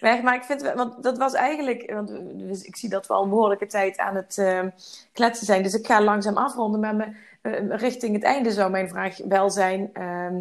weg. 0.00 0.22
Maar 0.22 0.34
ik 0.34 0.42
vind, 0.42 0.72
want 0.72 1.02
dat 1.02 1.18
was 1.18 1.32
eigenlijk, 1.32 1.92
want 1.92 2.10
ik 2.66 2.76
zie 2.76 2.88
dat 2.88 3.06
we 3.06 3.14
al 3.14 3.22
een 3.22 3.28
behoorlijke 3.28 3.66
tijd 3.66 3.98
aan 3.98 4.16
het 4.16 4.36
uh, 4.36 4.62
kletsen 5.12 5.46
zijn. 5.46 5.62
Dus 5.62 5.74
ik 5.74 5.86
ga 5.86 6.02
langzaam 6.02 6.36
afronden. 6.36 6.80
Maar 6.80 6.94
me, 6.94 7.06
richting 7.76 8.14
het 8.14 8.24
einde 8.24 8.50
zou 8.50 8.70
mijn 8.70 8.88
vraag 8.88 9.16
wel 9.28 9.50
zijn: 9.50 9.90
ehm, 9.92 10.34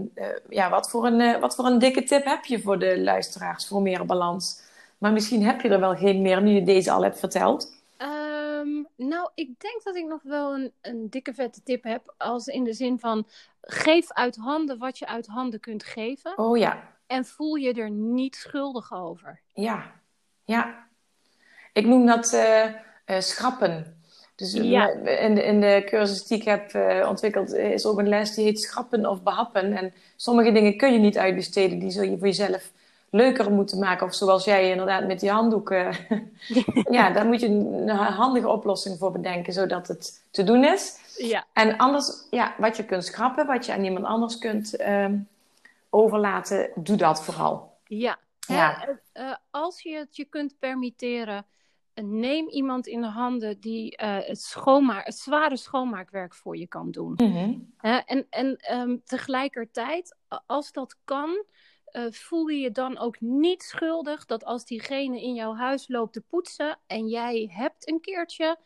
ja, 0.50 0.70
wat, 0.70 0.90
voor 0.90 1.06
een, 1.06 1.40
wat 1.40 1.56
voor 1.56 1.66
een 1.66 1.80
dikke 1.80 2.04
tip 2.04 2.26
heb 2.26 2.46
je 2.46 2.62
voor 2.62 2.80
de 2.80 3.00
luisteraars 3.00 3.68
voor 3.68 3.82
meer 3.82 4.06
balans? 4.06 4.61
Maar 5.02 5.12
misschien 5.12 5.44
heb 5.44 5.62
je 5.62 5.70
er 5.70 5.80
wel 5.80 5.96
geen 5.96 6.22
meer 6.22 6.42
nu 6.42 6.52
je 6.52 6.64
deze 6.64 6.92
al 6.92 7.04
hebt 7.04 7.20
verteld. 7.20 7.74
Um, 7.98 8.88
nou, 8.96 9.30
ik 9.36 9.60
denk 9.60 9.84
dat 9.84 9.96
ik 9.96 10.06
nog 10.06 10.22
wel 10.24 10.54
een, 10.54 10.72
een 10.82 11.10
dikke 11.10 11.34
vette 11.34 11.64
tip 11.64 11.84
heb. 11.84 12.14
Als 12.18 12.48
in 12.48 12.64
de 12.64 12.74
zin 12.74 13.00
van 13.00 13.28
geef 13.62 14.12
uit 14.12 14.36
handen 14.36 14.78
wat 14.78 14.98
je 14.98 15.08
uit 15.08 15.28
handen 15.28 15.60
kunt 15.60 15.84
geven. 15.84 16.38
Oh 16.38 16.58
ja. 16.58 16.98
En 17.08 17.26
voel 17.26 17.56
je 17.56 17.74
er 17.74 17.90
niet 17.90 18.36
schuldig 18.36 18.94
over. 18.94 19.40
Ja, 19.54 19.92
ja. 20.46 20.88
Ik 21.74 21.86
noem 21.86 22.06
dat 22.06 22.34
uh, 22.34 22.66
uh, 22.66 23.20
schrappen. 23.20 24.02
Dus 24.36 24.54
ja. 24.54 24.90
in, 24.90 25.36
de, 25.36 25.44
in 25.44 25.62
de 25.62 25.84
cursus 25.86 26.28
die 26.28 26.38
ik 26.38 26.44
heb 26.44 26.74
uh, 26.74 27.08
ontwikkeld 27.10 27.54
is 27.54 27.86
ook 27.86 28.00
een 28.00 28.10
les 28.10 28.36
die 28.36 28.46
heet 28.46 28.60
schrappen 28.60 29.06
of 29.06 29.24
behappen. 29.24 29.78
En 29.78 29.94
sommige 30.16 30.52
dingen 30.52 30.78
kun 30.78 30.94
je 30.94 31.00
niet 31.00 31.18
uitbesteden, 31.18 31.80
die 31.80 31.92
zul 31.92 32.04
je 32.04 32.18
voor 32.18 32.28
jezelf 32.28 32.72
leuker 33.12 33.52
moeten 33.52 33.80
maken. 33.80 34.06
Of 34.06 34.14
zoals 34.14 34.46
jij 34.46 34.70
inderdaad 34.70 35.08
met 35.08 35.20
die 35.20 35.32
handdoeken. 35.32 35.96
ja, 36.98 37.10
daar 37.10 37.26
moet 37.26 37.40
je 37.40 37.48
een 37.48 37.90
handige 37.90 38.48
oplossing 38.48 38.98
voor 38.98 39.12
bedenken, 39.12 39.54
zodat 39.54 39.88
het 39.88 40.24
te 40.32 40.44
doen 40.44 40.64
is. 40.64 41.00
Ja. 41.18 41.46
En 41.54 41.78
anders, 41.78 42.28
ja, 42.30 42.54
wat 42.58 42.78
je 42.78 42.86
kunt 42.86 43.06
schrappen, 43.06 43.46
wat 43.46 43.66
je 43.66 43.74
aan 43.74 43.84
iemand 43.84 44.06
anders 44.06 44.38
kunt 44.38 44.82
uh, 44.82 45.06
overlaten, 45.90 46.70
doe 46.76 46.98
dat 46.98 47.24
vooral. 47.24 47.78
Ja. 47.84 48.18
ja. 48.40 48.88
Uh, 49.14 49.36
als 49.50 49.82
je 49.82 49.96
het 49.96 50.16
je 50.16 50.26
kunt 50.26 50.60
permitteren, 50.60 51.46
neem 51.94 52.48
iemand 52.48 52.88
in 52.88 53.02
de 53.02 53.08
handen 53.08 53.60
die 53.60 54.02
uh, 54.04 54.18
het, 54.20 54.42
schoonmaak, 54.42 55.06
het 55.06 55.18
zware 55.18 55.58
schoonmaakwerk 55.58 56.34
voor 56.36 56.58
je 56.58 56.68
kan 56.68 56.92
doen. 56.92 57.14
Mm 57.18 57.34
-hmm. 57.34 57.74
en 58.06 58.28
en 58.30 58.78
um, 58.78 59.02
tegelijkertijd, 59.06 60.16
als 60.46 60.72
dat 60.72 60.98
kan, 61.04 61.44
uh, 61.94 62.12
voel 62.12 62.48
je 62.48 62.60
je 62.60 62.72
dan 62.72 62.98
ook 62.98 63.20
niet 63.20 63.64
schuldig 63.64 64.26
dat 64.26 64.46
als 64.46 64.66
diegene 64.66 65.22
in 65.22 65.34
jouw 65.34 65.56
huis 65.56 65.88
loopt 65.88 66.14
te 66.14 66.22
poetsen 66.22 66.80
en 66.88 67.08
jij 67.08 67.50
hebt 67.54 67.90
een 67.90 68.02
keertje 68.02 68.58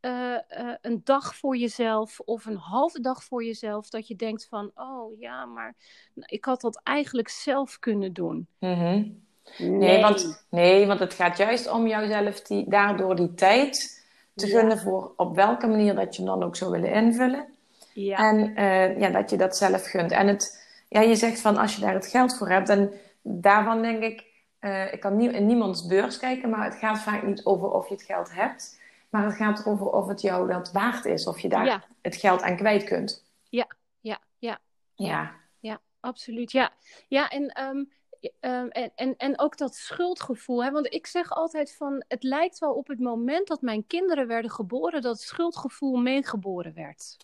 uh, 0.00 0.12
uh, 0.58 0.74
een 0.80 1.00
dag 1.04 1.34
voor 1.34 1.56
jezelf 1.56 2.20
of 2.20 2.46
een 2.46 2.56
halve 2.56 3.00
dag 3.00 3.24
voor 3.24 3.44
jezelf, 3.44 3.88
dat 3.88 4.08
je 4.08 4.16
denkt 4.16 4.46
van, 4.48 4.70
oh 4.74 5.18
ja, 5.20 5.44
maar 5.44 5.74
ik 6.14 6.44
had 6.44 6.60
dat 6.60 6.80
eigenlijk 6.82 7.28
zelf 7.28 7.78
kunnen 7.78 8.12
doen. 8.12 8.46
Mm 8.58 8.74
-hmm. 8.74 9.22
nee. 9.58 9.70
nee. 9.70 10.00
want, 10.00 10.46
nee, 10.50 10.86
want 10.86 11.00
het 11.00 11.14
gaat 11.14 11.36
juist 11.36 11.70
om 11.70 11.86
jouzelf 11.86 12.40
die, 12.40 12.68
daardoor 12.68 13.16
die 13.16 13.34
tijd 13.34 14.04
te 14.34 14.46
ja. 14.46 14.58
gunnen 14.58 14.78
voor 14.78 15.12
op 15.16 15.34
welke 15.34 15.66
manier 15.66 15.94
dat 15.94 16.16
je 16.16 16.24
dan 16.24 16.42
ook 16.42 16.56
zou 16.56 16.70
willen 16.70 16.92
invullen. 16.92 17.46
Ja. 17.92 18.16
En 18.16 18.52
ja, 19.00 19.10
dat 19.10 19.30
je 19.30 19.36
dat 19.36 19.56
zelf 19.56 19.84
gunt. 19.84 20.12
En 20.12 20.26
het 20.26 20.67
ja, 20.88 21.00
je 21.00 21.14
zegt 21.14 21.40
van 21.40 21.56
als 21.56 21.74
je 21.74 21.80
daar 21.80 21.94
het 21.94 22.06
geld 22.06 22.36
voor 22.36 22.48
hebt. 22.48 22.68
En 22.68 22.92
daarvan 23.22 23.82
denk 23.82 24.02
ik, 24.02 24.24
uh, 24.60 24.92
ik 24.92 25.00
kan 25.00 25.16
nie 25.16 25.30
in 25.30 25.46
niemands 25.46 25.86
beurs 25.86 26.18
kijken, 26.18 26.50
maar 26.50 26.64
het 26.64 26.74
gaat 26.74 26.98
vaak 26.98 27.22
niet 27.22 27.44
over 27.44 27.70
of 27.70 27.88
je 27.88 27.94
het 27.94 28.02
geld 28.02 28.34
hebt. 28.34 28.80
Maar 29.10 29.24
het 29.24 29.34
gaat 29.34 29.60
erover 29.60 29.86
of 29.86 30.06
het 30.06 30.20
jou 30.20 30.48
dat 30.48 30.72
waard 30.72 31.04
is. 31.04 31.26
Of 31.26 31.40
je 31.40 31.48
daar 31.48 31.64
ja. 31.64 31.84
het 32.02 32.16
geld 32.16 32.42
aan 32.42 32.56
kwijt 32.56 32.84
kunt. 32.84 33.24
Ja, 33.48 33.66
ja, 34.00 34.20
ja. 34.38 34.58
Ja, 34.94 35.34
ja 35.60 35.80
absoluut. 36.00 36.52
Ja, 36.52 36.72
ja 37.08 37.28
en, 37.28 37.62
um, 37.62 37.92
um, 38.40 38.68
en, 38.68 38.92
en, 38.94 39.16
en 39.16 39.38
ook 39.38 39.56
dat 39.56 39.74
schuldgevoel. 39.74 40.64
Hè? 40.64 40.70
Want 40.70 40.94
ik 40.94 41.06
zeg 41.06 41.30
altijd 41.30 41.76
van, 41.76 42.04
het 42.08 42.22
lijkt 42.22 42.58
wel 42.58 42.72
op 42.72 42.86
het 42.86 42.98
moment 42.98 43.48
dat 43.48 43.62
mijn 43.62 43.86
kinderen 43.86 44.26
werden 44.26 44.50
geboren, 44.50 45.02
dat 45.02 45.16
het 45.16 45.26
schuldgevoel 45.26 45.96
meegeboren 45.96 46.74
werd. 46.74 47.16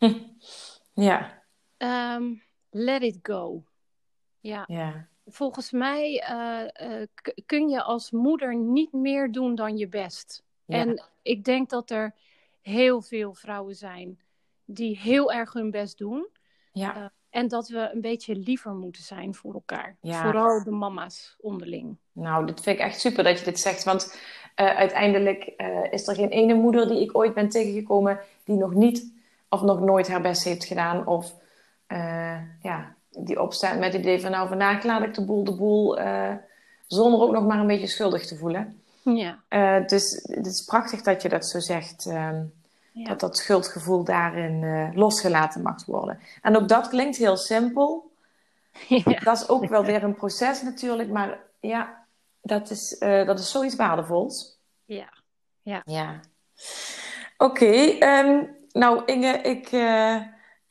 ja. 1.08 1.42
Um, 1.78 2.42
let 2.74 3.02
it 3.02 3.18
go. 3.22 3.64
Ja. 4.40 4.64
ja. 4.66 5.08
Volgens 5.26 5.70
mij 5.70 6.26
uh, 6.30 6.90
uh, 6.90 7.06
kun 7.46 7.68
je 7.68 7.82
als 7.82 8.10
moeder 8.10 8.56
niet 8.56 8.92
meer 8.92 9.32
doen 9.32 9.54
dan 9.54 9.76
je 9.76 9.88
best. 9.88 10.42
Ja. 10.64 10.76
En 10.76 11.02
ik 11.22 11.44
denk 11.44 11.70
dat 11.70 11.90
er 11.90 12.14
heel 12.60 13.02
veel 13.02 13.34
vrouwen 13.34 13.74
zijn 13.74 14.20
die 14.64 14.98
heel 14.98 15.32
erg 15.32 15.52
hun 15.52 15.70
best 15.70 15.98
doen. 15.98 16.28
Ja. 16.72 16.96
Uh, 16.96 17.04
en 17.30 17.48
dat 17.48 17.68
we 17.68 17.90
een 17.92 18.00
beetje 18.00 18.36
liever 18.36 18.74
moeten 18.74 19.02
zijn 19.02 19.34
voor 19.34 19.54
elkaar. 19.54 19.96
Ja. 20.00 20.22
Vooral 20.22 20.64
de 20.64 20.70
mama's 20.70 21.36
onderling. 21.40 21.96
Nou, 22.12 22.46
dat 22.46 22.60
vind 22.60 22.78
ik 22.78 22.84
echt 22.84 23.00
super 23.00 23.24
dat 23.24 23.38
je 23.38 23.44
dit 23.44 23.60
zegt. 23.60 23.84
Want 23.84 24.20
uiteindelijk 24.54 25.44
is 25.90 26.08
er 26.08 26.14
geen 26.14 26.28
ene 26.28 26.54
moeder 26.54 26.88
die 26.88 27.00
ik 27.00 27.16
ooit 27.16 27.34
ben 27.34 27.48
tegengekomen 27.48 28.20
die 28.44 28.56
nog 28.56 28.74
niet 28.74 29.12
of 29.48 29.62
nog 29.62 29.80
nooit 29.80 30.08
haar 30.08 30.22
best 30.22 30.44
heeft 30.44 30.64
gedaan. 30.64 31.06
Of 31.06 31.42
uh, 31.94 32.36
ja, 32.62 32.94
die 33.10 33.42
opstaat 33.42 33.78
met 33.78 33.92
het 33.92 34.02
idee 34.02 34.20
van 34.20 34.30
nou 34.30 34.48
vandaag 34.48 34.84
laat 34.84 35.02
ik 35.02 35.14
de 35.14 35.24
boel 35.24 35.44
de 35.44 35.54
boel 35.54 36.00
uh, 36.00 36.34
zonder 36.86 37.20
ook 37.20 37.32
nog 37.32 37.46
maar 37.46 37.58
een 37.58 37.66
beetje 37.66 37.86
schuldig 37.86 38.26
te 38.26 38.36
voelen. 38.36 38.82
Ja. 39.02 39.38
Uh, 39.48 39.86
dus 39.86 40.22
het 40.22 40.46
is 40.46 40.64
prachtig 40.64 41.02
dat 41.02 41.22
je 41.22 41.28
dat 41.28 41.46
zo 41.46 41.58
zegt. 41.58 42.04
Ja. 42.92 43.08
Dat 43.08 43.20
dat 43.20 43.36
schuldgevoel 43.36 44.04
daarin 44.04 44.90
losgelaten 44.94 45.62
mag 45.62 45.84
worden. 45.84 46.20
En 46.42 46.56
ook 46.56 46.68
dat 46.68 46.88
klinkt 46.88 47.16
heel 47.16 47.36
simpel. 47.36 48.12
Ja. 48.88 49.20
Dat 49.20 49.40
is 49.40 49.48
ook 49.48 49.68
wel 49.68 49.84
weer 49.84 50.02
een 50.02 50.14
proces 50.14 50.62
natuurlijk. 50.62 51.10
Maar 51.10 51.38
ja, 51.60 52.06
dat 52.42 52.70
is, 52.70 52.96
dat 52.98 53.38
is 53.38 53.50
zoiets 53.50 53.76
waardevols. 53.76 54.58
Ja. 54.84 55.12
Ja. 55.62 55.82
ja. 55.84 56.20
Oké. 57.36 57.64
Okay, 57.64 58.18
um, 58.24 58.56
nou 58.72 59.02
Inge, 59.04 59.32
ik 59.32 59.68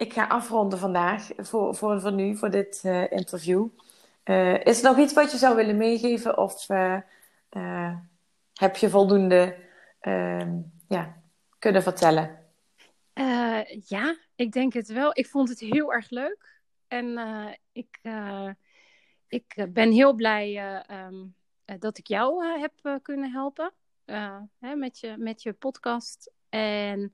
ik 0.03 0.13
ga 0.13 0.27
afronden 0.27 0.79
vandaag 0.79 1.29
voor, 1.37 1.75
voor, 1.75 2.01
voor 2.01 2.13
nu, 2.13 2.35
voor 2.35 2.49
dit 2.49 2.81
uh, 2.85 3.11
interview. 3.11 3.67
Uh, 4.25 4.65
is 4.65 4.83
er 4.83 4.89
nog 4.89 4.97
iets 4.97 5.13
wat 5.13 5.31
je 5.31 5.37
zou 5.37 5.55
willen 5.55 5.77
meegeven 5.77 6.37
of 6.37 6.69
uh, 6.69 7.97
heb 8.53 8.75
je 8.75 8.89
voldoende 8.89 9.55
ehm, 9.99 10.59
ja, 10.87 11.21
kunnen 11.59 11.83
vertellen? 11.83 12.41
ja, 13.85 14.17
ik 14.35 14.51
denk 14.51 14.73
het 14.73 14.87
wel. 14.87 15.09
Ik 15.13 15.27
vond 15.27 15.49
het 15.49 15.59
heel 15.59 15.93
erg 15.93 16.09
leuk. 16.09 16.61
En 16.87 17.17
ik, 17.71 17.99
ik 19.27 19.67
ben 19.69 19.91
heel 19.91 20.13
blij 20.13 20.81
um, 21.07 21.35
dat 21.79 21.97
ik 21.97 22.07
jou 22.07 22.59
heb 22.59 22.99
kunnen 23.01 23.31
helpen 23.31 23.73
hè, 24.59 24.75
met, 24.75 24.99
je, 24.99 25.15
met 25.17 25.43
je 25.43 25.53
podcast. 25.53 26.31
En 26.49 27.13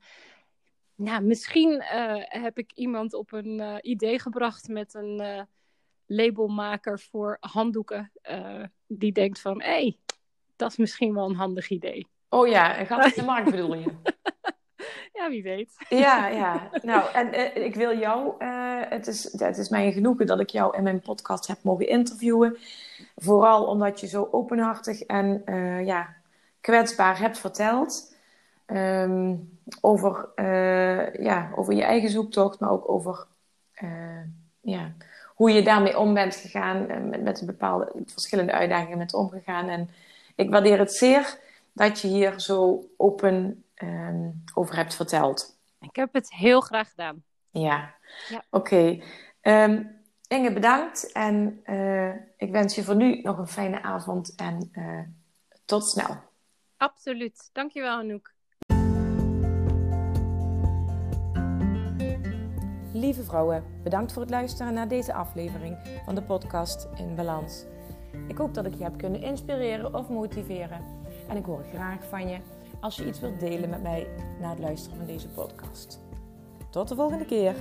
nou, 1.00 1.24
misschien 1.24 1.72
uh, 1.72 2.14
heb 2.24 2.58
ik 2.58 2.72
iemand 2.74 3.14
op 3.14 3.32
een 3.32 3.60
uh, 3.60 3.76
idee 3.82 4.20
gebracht 4.20 4.68
met 4.68 4.94
een 4.94 5.22
uh, 5.22 5.42
labelmaker 6.06 7.00
voor 7.00 7.38
handdoeken. 7.40 8.12
die 8.88 9.12
denkt 9.12 9.42
van, 9.42 9.62
hé, 9.62 9.70
hey, 9.70 9.98
dat 10.56 10.72
is 10.72 10.78
misschien 10.78 11.14
wel 11.14 11.30
een 11.30 11.36
handig 11.36 11.70
idee. 11.70 12.08
Oh 12.30 12.48
ja, 12.48 12.80
een 12.80 12.86
gat 12.86 13.06
in 13.06 13.12
de 13.16 13.24
markt 13.24 13.52
bedoel 13.52 13.76
je? 13.76 13.92
ja, 15.14 15.30
wie 15.30 15.44
weet. 15.44 15.86
ja, 15.90 16.28
ja. 16.44 16.70
Nou, 16.82 17.14
en 17.14 17.56
ik 17.66 17.76
wil 17.76 17.98
jou, 17.98 18.44
het, 18.90 19.08
is, 19.08 19.40
het 19.40 19.58
is 19.58 19.70
mij 19.70 19.86
een 19.86 19.94
genoegen 19.94 20.26
dat 20.26 20.40
ik 20.40 20.50
jou 20.50 20.78
in 20.78 20.84
mijn 20.84 21.02
podcast 21.02 21.48
heb 21.48 21.58
mogen 21.64 21.88
interviewen. 21.88 22.58
Vooral 23.16 23.66
omdat 23.66 24.00
je 24.00 24.08
zo 24.08 24.28
openhartig 24.32 25.02
en 25.02 25.44
ja, 25.86 26.16
kwetsbaar 26.62 27.20
hebt 27.20 27.40
verteld. 27.40 28.18
Um, 28.72 29.60
over, 29.82 30.30
uh, 30.36 31.14
ja, 31.14 31.52
over 31.56 31.74
je 31.74 31.84
eigen 31.84 32.10
zoektocht, 32.10 32.60
maar 32.60 32.70
ook 32.70 32.90
over 32.90 33.26
uh, 33.82 34.22
ja, 34.62 34.94
hoe 35.28 35.52
je 35.52 35.64
daarmee 35.64 36.00
om 36.00 36.14
bent 36.14 36.36
gegaan, 36.36 36.92
uh, 36.92 36.98
met, 36.98 37.22
met 37.22 37.44
bepaalde 37.46 37.92
verschillende 38.06 38.52
uitdagingen 38.52 38.98
met 38.98 39.14
omgegaan. 39.14 39.70
En 39.70 39.90
ik 40.36 40.50
waardeer 40.50 40.80
het 40.80 40.94
zeer 40.94 41.38
dat 41.74 42.00
je 42.00 42.08
hier 42.08 42.40
zo 42.40 42.90
open 42.98 43.64
um, 43.76 44.44
over 44.54 44.76
hebt 44.76 44.96
verteld. 44.96 45.58
Ik 45.82 45.96
heb 45.96 46.14
het 46.14 46.34
heel 46.34 46.62
graag 46.62 46.90
gedaan. 46.90 47.24
Ja, 47.50 47.96
ja. 48.30 48.44
oké. 48.50 49.02
Okay. 49.40 49.64
Um, 49.70 49.98
Inge, 50.28 50.54
bedankt. 50.54 51.12
En 51.12 51.64
ik 52.38 52.52
wens 52.52 52.76
je 52.76 52.84
voor 52.84 52.96
nu 52.96 53.22
nog 53.22 53.38
een 53.38 53.48
fijne 53.48 53.82
avond 53.82 54.36
en 54.36 54.72
tot 55.66 55.90
snel. 55.90 56.18
Absoluut. 56.78 57.50
Dankjewel, 57.54 57.98
Anouk. 57.98 58.38
Lieve 63.00 63.24
vrouwen, 63.24 63.64
bedankt 63.84 64.12
voor 64.12 64.22
het 64.22 64.32
luisteren 64.32 64.74
naar 64.74 64.88
deze 64.88 65.14
aflevering 65.14 65.78
van 66.06 66.16
de 66.16 66.22
podcast 66.22 66.88
In 66.96 67.16
Balans. 67.16 67.66
Ik 68.28 68.38
hoop 68.38 68.54
dat 68.54 68.66
ik 68.66 68.74
je 68.74 68.84
heb 68.84 68.98
kunnen 68.98 69.22
inspireren 69.22 69.94
of 69.94 70.10
motiveren. 70.10 70.82
En 71.28 71.38
ik 71.38 71.46
hoor 71.46 71.64
graag 71.74 72.04
van 72.10 72.30
je 72.30 72.38
als 72.80 72.96
je 72.96 73.08
iets 73.08 73.20
wilt 73.20 73.40
delen 73.40 73.70
met 73.70 73.82
mij 73.82 74.08
na 74.42 74.50
het 74.50 74.60
luisteren 74.60 74.98
van 74.98 75.06
deze 75.06 75.28
podcast. 75.28 76.00
Tot 76.70 76.88
de 76.88 76.96
volgende 76.96 77.26
keer. 77.26 77.56